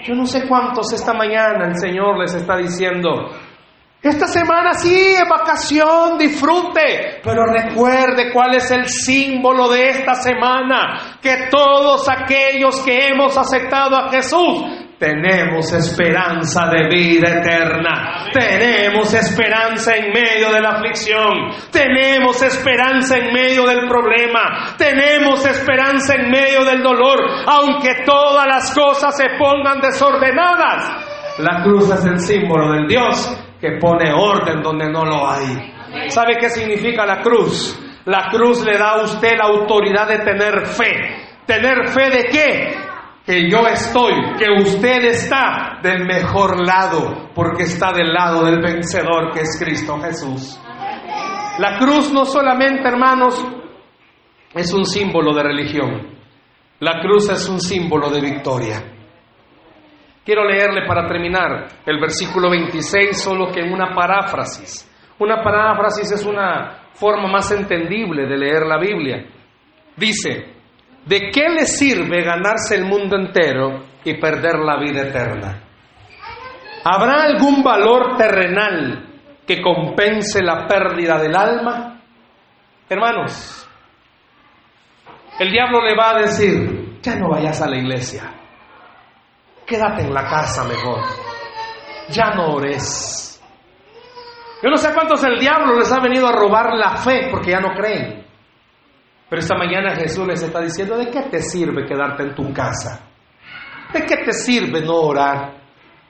Yo 0.04 0.16
no 0.16 0.26
sé 0.26 0.48
cuántos 0.48 0.92
esta 0.92 1.14
mañana 1.14 1.68
el 1.68 1.78
Señor 1.80 2.20
les 2.20 2.34
está 2.34 2.58
diciendo, 2.58 3.30
esta 4.04 4.26
semana 4.26 4.74
sí, 4.74 4.96
es 4.96 5.30
vacación, 5.30 6.18
disfrute, 6.18 7.22
pero 7.24 7.46
recuerde 7.46 8.32
cuál 8.34 8.56
es 8.56 8.72
el 8.72 8.88
símbolo 8.88 9.70
de 9.70 9.90
esta 9.90 10.16
semana, 10.16 11.20
que 11.22 11.50
todos 11.52 12.10
aquellos 12.10 12.80
que 12.80 13.10
hemos 13.10 13.38
aceptado 13.38 13.96
a 13.96 14.10
Jesús 14.10 14.64
tenemos 14.98 15.72
esperanza 15.74 16.68
de 16.72 16.88
vida 16.90 17.30
eterna, 17.30 18.26
tenemos 18.34 19.14
esperanza 19.14 19.96
en 19.96 20.12
medio 20.12 20.52
de 20.52 20.62
la 20.62 20.70
aflicción, 20.78 21.52
tenemos 21.72 22.42
esperanza 22.42 23.18
en 23.18 23.32
medio 23.32 23.68
del 23.68 23.88
problema, 23.88 24.76
tenemos 24.80 25.46
esperanza 25.46 26.16
en 26.16 26.32
medio 26.32 26.66
del 26.66 26.82
dolor, 26.82 27.20
aunque 27.46 28.04
todas 28.04 28.48
las 28.48 28.74
cosas 28.74 29.16
se 29.16 29.26
pongan 29.38 29.80
desordenadas. 29.80 31.38
La 31.38 31.62
cruz 31.64 31.90
es 31.92 32.06
el 32.06 32.20
símbolo 32.20 32.72
del 32.74 32.88
Dios 32.88 33.51
que 33.62 33.78
pone 33.80 34.12
orden 34.12 34.64
donde 34.64 34.90
no 34.90 35.06
lo 35.06 35.30
hay. 35.30 36.10
¿Sabe 36.10 36.38
qué 36.40 36.50
significa 36.50 37.06
la 37.06 37.22
cruz? 37.22 37.80
La 38.06 38.30
cruz 38.32 38.66
le 38.66 38.78
da 38.78 38.94
a 38.94 39.04
usted 39.04 39.38
la 39.38 39.46
autoridad 39.46 40.08
de 40.08 40.20
tener 40.20 40.66
fe. 40.66 41.38
¿Tener 41.46 41.90
fe 41.90 42.10
de 42.10 42.26
qué? 42.26 42.76
Que 43.24 43.50
yo 43.50 43.68
estoy, 43.68 44.14
que 44.40 44.50
usted 44.64 45.06
está 45.06 45.80
del 45.84 46.06
mejor 46.06 46.66
lado, 46.66 47.30
porque 47.36 47.64
está 47.64 47.92
del 47.94 48.12
lado 48.12 48.44
del 48.46 48.60
vencedor 48.60 49.32
que 49.32 49.42
es 49.42 49.60
Cristo 49.60 50.00
Jesús. 50.00 50.60
La 51.60 51.78
cruz 51.78 52.12
no 52.12 52.26
solamente, 52.26 52.88
hermanos, 52.88 53.46
es 54.56 54.74
un 54.74 54.86
símbolo 54.86 55.36
de 55.36 55.44
religión. 55.44 56.18
La 56.80 57.00
cruz 57.00 57.30
es 57.30 57.48
un 57.48 57.60
símbolo 57.60 58.10
de 58.10 58.22
victoria. 58.22 58.84
Quiero 60.24 60.46
leerle 60.46 60.86
para 60.86 61.08
terminar 61.08 61.68
el 61.84 62.00
versículo 62.00 62.50
26, 62.52 63.20
solo 63.20 63.52
que 63.52 63.62
en 63.62 63.74
una 63.74 63.96
paráfrasis. 63.96 64.88
Una 65.18 65.42
paráfrasis 65.42 66.12
es 66.12 66.26
una 66.26 66.90
forma 66.94 67.28
más 67.28 67.52
entendible 67.52 68.28
de 68.28 68.38
leer 68.38 68.68
la 68.68 68.78
Biblia. 68.78 69.26
Dice, 69.96 70.54
¿de 71.06 71.32
qué 71.32 71.50
le 71.50 71.66
sirve 71.66 72.24
ganarse 72.24 72.76
el 72.76 72.86
mundo 72.86 73.18
entero 73.18 73.84
y 74.04 74.20
perder 74.20 74.60
la 74.60 74.78
vida 74.80 75.02
eterna? 75.02 75.64
¿Habrá 76.84 77.24
algún 77.24 77.64
valor 77.64 78.16
terrenal 78.16 79.08
que 79.46 79.60
compense 79.60 80.44
la 80.44 80.68
pérdida 80.68 81.20
del 81.20 81.36
alma? 81.36 82.00
Hermanos, 82.88 83.68
el 85.40 85.50
diablo 85.50 85.84
le 85.84 85.96
va 85.96 86.12
a 86.12 86.22
decir, 86.22 87.00
ya 87.02 87.16
no 87.16 87.30
vayas 87.30 87.60
a 87.62 87.70
la 87.70 87.78
iglesia 87.78 88.41
quédate 89.72 90.02
en 90.02 90.14
la 90.14 90.24
casa 90.26 90.66
mejor. 90.66 91.00
Ya 92.10 92.32
no 92.36 92.56
ores. 92.56 93.42
Yo 94.62 94.70
no 94.70 94.76
sé 94.76 94.94
cuántos 94.94 95.24
el 95.24 95.40
diablo 95.40 95.80
les 95.80 95.92
ha 95.92 96.00
venido 96.02 96.28
a 96.28 96.34
robar 96.34 96.74
la 96.76 96.98
fe 96.98 97.30
porque 97.32 97.52
ya 97.52 97.62
no 97.62 97.74
creen. 97.74 98.28
Pero 99.30 99.40
esta 99.40 99.56
mañana 99.56 99.96
Jesús 99.96 100.28
les 100.28 100.44
está 100.44 100.60
diciendo, 100.60 100.98
¿de 100.98 101.10
qué 101.10 101.22
te 101.22 101.42
sirve 101.42 101.86
quedarte 101.86 102.24
en 102.24 102.36
tu 102.36 102.52
casa? 102.54 103.08
¿De 103.94 104.06
qué 104.06 104.18
te 104.18 104.34
sirve 104.34 104.82
no 104.82 104.94
orar? 104.96 105.62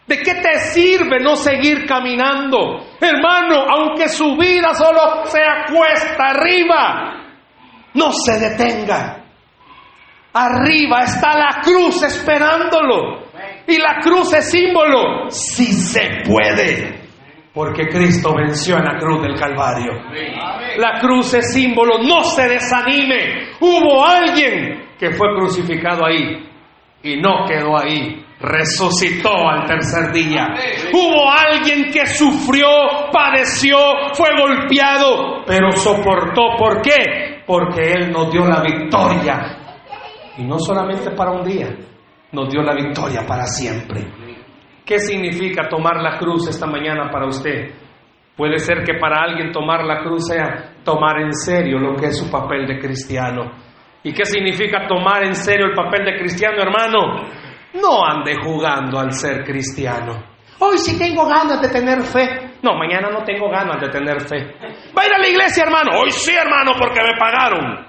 ¿De 0.08 0.18
qué 0.18 0.34
te 0.36 0.60
sirve 0.60 1.20
no 1.20 1.36
seguir 1.36 1.86
caminando? 1.86 2.80
Hermano, 3.00 3.64
aunque 3.70 4.10
su 4.10 4.36
vida 4.36 4.74
solo 4.74 5.24
sea 5.26 5.68
cuesta 5.72 6.30
arriba, 6.30 7.14
no 7.94 8.12
se 8.12 8.40
detenga. 8.40 9.24
Arriba 10.34 11.02
está 11.02 11.38
la 11.38 11.62
cruz 11.62 12.02
esperándolo. 12.04 13.31
Y 13.68 13.78
la 13.78 14.00
cruz 14.02 14.34
es 14.34 14.50
símbolo. 14.52 15.30
Si 15.30 15.66
se 15.74 16.24
puede. 16.26 17.02
Porque 17.54 17.88
Cristo 17.88 18.34
venció 18.36 18.78
en 18.78 18.86
la 18.86 18.98
cruz 18.98 19.22
del 19.22 19.38
Calvario. 19.38 19.92
La 20.78 21.00
cruz 21.00 21.34
es 21.34 21.54
símbolo. 21.54 21.98
No 22.00 22.24
se 22.24 22.48
desanime. 22.48 23.52
Hubo 23.60 24.06
alguien 24.06 24.90
que 24.98 25.12
fue 25.12 25.28
crucificado 25.36 26.06
ahí. 26.06 26.48
Y 27.04 27.18
no 27.18 27.46
quedó 27.48 27.78
ahí. 27.78 28.26
Resucitó 28.40 29.50
al 29.50 29.66
tercer 29.68 30.12
día. 30.12 30.48
Hubo 30.94 31.30
alguien 31.30 31.92
que 31.92 32.08
sufrió, 32.08 32.68
padeció, 33.12 33.78
fue 34.14 34.30
golpeado, 34.36 35.44
pero 35.46 35.72
soportó. 35.74 36.56
¿Por 36.58 36.82
qué? 36.82 37.44
Porque 37.46 37.92
Él 37.92 38.12
nos 38.12 38.32
dio 38.32 38.46
la 38.46 38.62
victoria. 38.62 39.58
Y 40.38 40.44
no 40.44 40.58
solamente 40.58 41.12
para 41.12 41.32
un 41.32 41.44
día, 41.44 41.68
nos 42.32 42.50
dio 42.50 42.62
la 42.62 42.74
victoria 42.74 43.26
para 43.26 43.46
siempre. 43.46 44.06
¿Qué 44.86 45.00
significa 45.00 45.68
tomar 45.70 46.02
la 46.02 46.18
cruz 46.18 46.48
esta 46.48 46.66
mañana 46.66 47.10
para 47.12 47.28
usted? 47.28 47.72
Puede 48.36 48.60
ser 48.60 48.84
que 48.84 48.96
para 48.96 49.22
alguien 49.22 49.52
tomar 49.52 49.84
la 49.86 50.02
cruz 50.04 50.28
sea 50.28 50.74
tomar 50.84 51.22
en 51.22 51.34
serio 51.34 51.78
lo 51.78 51.96
que 51.96 52.08
es 52.08 52.18
su 52.18 52.30
papel 52.32 52.66
de 52.66 52.80
cristiano. 52.80 53.52
¿Y 54.04 54.14
qué 54.14 54.26
significa 54.26 54.88
tomar 54.88 55.24
en 55.24 55.36
serio 55.36 55.68
el 55.68 55.76
papel 55.76 56.06
de 56.06 56.18
cristiano, 56.18 56.62
hermano? 56.62 57.28
No 57.74 58.04
ande 58.06 58.36
jugando 58.44 59.00
al 59.00 59.12
ser 59.12 59.44
cristiano. 59.44 60.24
Hoy 60.60 60.78
sí 60.78 60.98
tengo 60.98 61.26
ganas 61.28 61.62
de 61.62 61.70
tener 61.70 62.02
fe. 62.02 62.56
No, 62.64 62.74
mañana 62.76 63.10
no 63.10 63.24
tengo 63.24 63.50
ganas 63.50 63.80
de 63.80 63.90
tener 63.90 64.22
fe. 64.22 64.38
Va 64.98 65.04
a 65.04 65.06
ir 65.06 65.14
a 65.14 65.20
la 65.20 65.28
iglesia, 65.28 65.64
hermano. 65.64 66.00
Hoy 66.00 66.12
sí, 66.12 66.34
hermano, 66.36 66.72
porque 66.78 67.00
me 67.02 67.18
pagaron. 67.20 67.86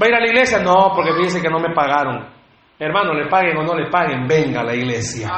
¿Va 0.00 0.06
a 0.06 0.08
ir 0.08 0.14
a 0.14 0.20
la 0.20 0.26
iglesia? 0.26 0.58
No, 0.60 0.92
porque 0.94 1.12
dice 1.22 1.40
que 1.40 1.48
no 1.48 1.58
me 1.60 1.72
pagaron. 1.74 2.33
Hermano, 2.76 3.14
le 3.14 3.28
paguen 3.28 3.56
o 3.56 3.62
no 3.62 3.74
le 3.76 3.88
paguen, 3.88 4.26
venga 4.26 4.62
a 4.62 4.64
la 4.64 4.74
iglesia. 4.74 5.28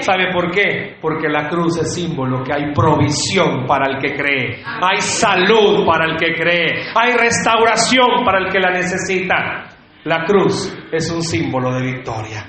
¿Sabe 0.00 0.32
por 0.32 0.50
qué? 0.50 0.96
Porque 1.00 1.28
la 1.28 1.46
cruz 1.46 1.78
es 1.78 1.94
símbolo 1.94 2.42
que 2.42 2.54
hay 2.54 2.72
provisión 2.72 3.66
para 3.66 3.86
el 3.92 3.98
que 4.00 4.14
cree, 4.16 4.62
hay 4.64 5.00
salud 5.02 5.84
para 5.86 6.06
el 6.06 6.16
que 6.16 6.32
cree, 6.32 6.86
hay 6.94 7.12
restauración 7.12 8.24
para 8.24 8.38
el 8.38 8.50
que 8.50 8.58
la 8.58 8.70
necesita. 8.70 9.68
La 10.04 10.24
cruz 10.24 10.74
es 10.90 11.10
un 11.10 11.22
símbolo 11.22 11.74
de 11.74 11.82
victoria. 11.82 12.46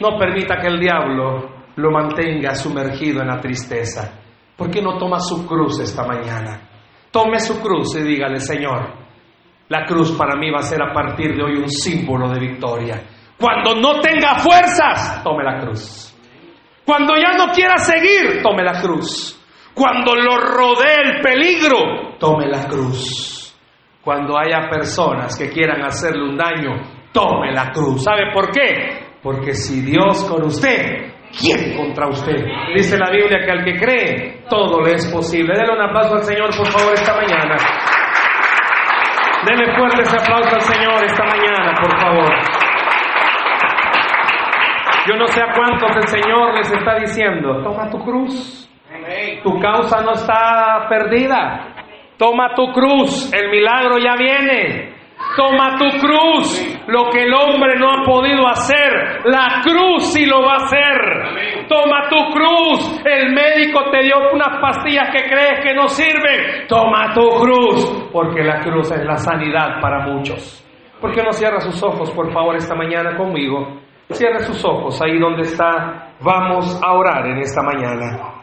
No 0.00 0.18
permita 0.18 0.56
que 0.60 0.68
el 0.68 0.80
diablo 0.80 1.58
lo 1.76 1.90
mantenga 1.90 2.54
sumergido 2.54 3.20
en 3.20 3.28
la 3.28 3.38
tristeza. 3.38 4.18
¿Por 4.56 4.70
qué 4.70 4.80
no 4.80 4.96
toma 4.96 5.20
su 5.20 5.46
cruz 5.46 5.78
esta 5.80 6.04
mañana? 6.06 6.68
Tome 7.10 7.38
su 7.38 7.60
cruz 7.60 7.96
y 7.96 8.02
dígale, 8.02 8.40
Señor, 8.40 8.92
la 9.68 9.84
cruz 9.84 10.12
para 10.12 10.36
mí 10.36 10.50
va 10.50 10.60
a 10.60 10.62
ser 10.62 10.82
a 10.82 10.92
partir 10.92 11.36
de 11.36 11.42
hoy 11.42 11.56
un 11.58 11.68
símbolo 11.68 12.28
de 12.30 12.40
victoria. 12.40 13.02
Cuando 13.38 13.74
no 13.76 14.00
tenga 14.00 14.36
fuerzas, 14.36 15.22
tome 15.22 15.44
la 15.44 15.60
cruz. 15.60 16.14
Cuando 16.84 17.14
ya 17.16 17.36
no 17.36 17.52
quiera 17.52 17.76
seguir, 17.76 18.42
tome 18.42 18.64
la 18.64 18.80
cruz. 18.80 19.38
Cuando 19.74 20.16
lo 20.16 20.38
rodee 20.38 21.02
el 21.04 21.20
peligro, 21.20 22.16
tome 22.18 22.48
la 22.48 22.66
cruz. 22.66 23.54
Cuando 24.02 24.36
haya 24.38 24.68
personas 24.68 25.38
que 25.38 25.50
quieran 25.50 25.84
hacerle 25.84 26.24
un 26.24 26.36
daño, 26.36 26.82
tome 27.12 27.52
la 27.52 27.70
cruz. 27.70 28.02
¿Sabe 28.02 28.32
por 28.32 28.50
qué? 28.50 29.06
Porque 29.22 29.54
si 29.54 29.82
Dios 29.82 30.24
con 30.24 30.44
usted, 30.44 31.12
¿quién 31.38 31.76
contra 31.76 32.08
usted? 32.08 32.42
Dice 32.74 32.98
la 32.98 33.10
Biblia 33.10 33.38
que 33.44 33.52
al 33.52 33.64
que 33.64 33.76
cree, 33.76 34.44
todo 34.48 34.80
le 34.82 34.94
es 34.94 35.06
posible. 35.12 35.54
Dele 35.54 35.74
un 35.74 35.82
aplauso 35.82 36.14
al 36.14 36.24
Señor, 36.24 36.48
por 36.56 36.66
favor, 36.72 36.94
esta 36.94 37.14
mañana. 37.14 37.56
Dele 39.44 39.76
fuerte 39.76 40.02
ese 40.02 40.16
aplauso 40.16 40.54
al 40.54 40.62
Señor 40.62 41.04
esta 41.04 41.24
mañana, 41.24 41.72
por 41.80 42.00
favor. 42.00 42.57
Yo 45.08 45.16
no 45.16 45.26
sé 45.28 45.40
a 45.42 45.54
cuántos 45.54 45.96
el 45.96 46.08
Señor 46.08 46.54
les 46.54 46.70
está 46.70 46.96
diciendo, 46.96 47.62
toma 47.62 47.88
tu 47.88 47.98
cruz. 48.04 48.68
Tu 49.42 49.58
causa 49.58 50.02
no 50.02 50.12
está 50.12 50.86
perdida. 50.88 51.74
Toma 52.18 52.54
tu 52.54 52.70
cruz, 52.72 53.32
el 53.32 53.48
milagro 53.48 53.96
ya 53.98 54.16
viene. 54.16 54.98
Toma 55.34 55.78
tu 55.78 55.88
cruz, 55.98 56.78
lo 56.88 57.08
que 57.10 57.22
el 57.22 57.32
hombre 57.32 57.78
no 57.78 57.90
ha 57.90 58.04
podido 58.04 58.46
hacer, 58.48 59.20
la 59.24 59.62
cruz 59.62 60.12
sí 60.12 60.26
lo 60.26 60.42
va 60.42 60.52
a 60.52 60.56
hacer. 60.56 61.66
Toma 61.68 62.08
tu 62.08 62.16
cruz, 62.30 63.00
el 63.04 63.32
médico 63.32 63.90
te 63.90 64.02
dio 64.02 64.14
unas 64.32 64.60
pastillas 64.60 65.10
que 65.10 65.24
crees 65.24 65.60
que 65.62 65.74
no 65.74 65.88
sirven. 65.88 66.66
Toma 66.68 67.14
tu 67.14 67.26
cruz, 67.40 68.10
porque 68.12 68.42
la 68.42 68.60
cruz 68.60 68.90
es 68.90 69.04
la 69.04 69.16
sanidad 69.16 69.80
para 69.80 70.06
muchos. 70.06 70.64
¿Por 71.00 71.12
qué 71.12 71.22
no 71.22 71.32
cierra 71.32 71.60
sus 71.60 71.82
ojos, 71.82 72.10
por 72.10 72.32
favor, 72.32 72.56
esta 72.56 72.74
mañana 72.74 73.16
conmigo? 73.16 73.87
Cierre 74.10 74.40
sus 74.40 74.64
ojos 74.64 75.00
ahí 75.02 75.18
donde 75.18 75.42
está. 75.42 76.14
Vamos 76.20 76.80
a 76.82 76.92
orar 76.94 77.26
en 77.26 77.38
esta 77.38 77.62
mañana. 77.62 78.37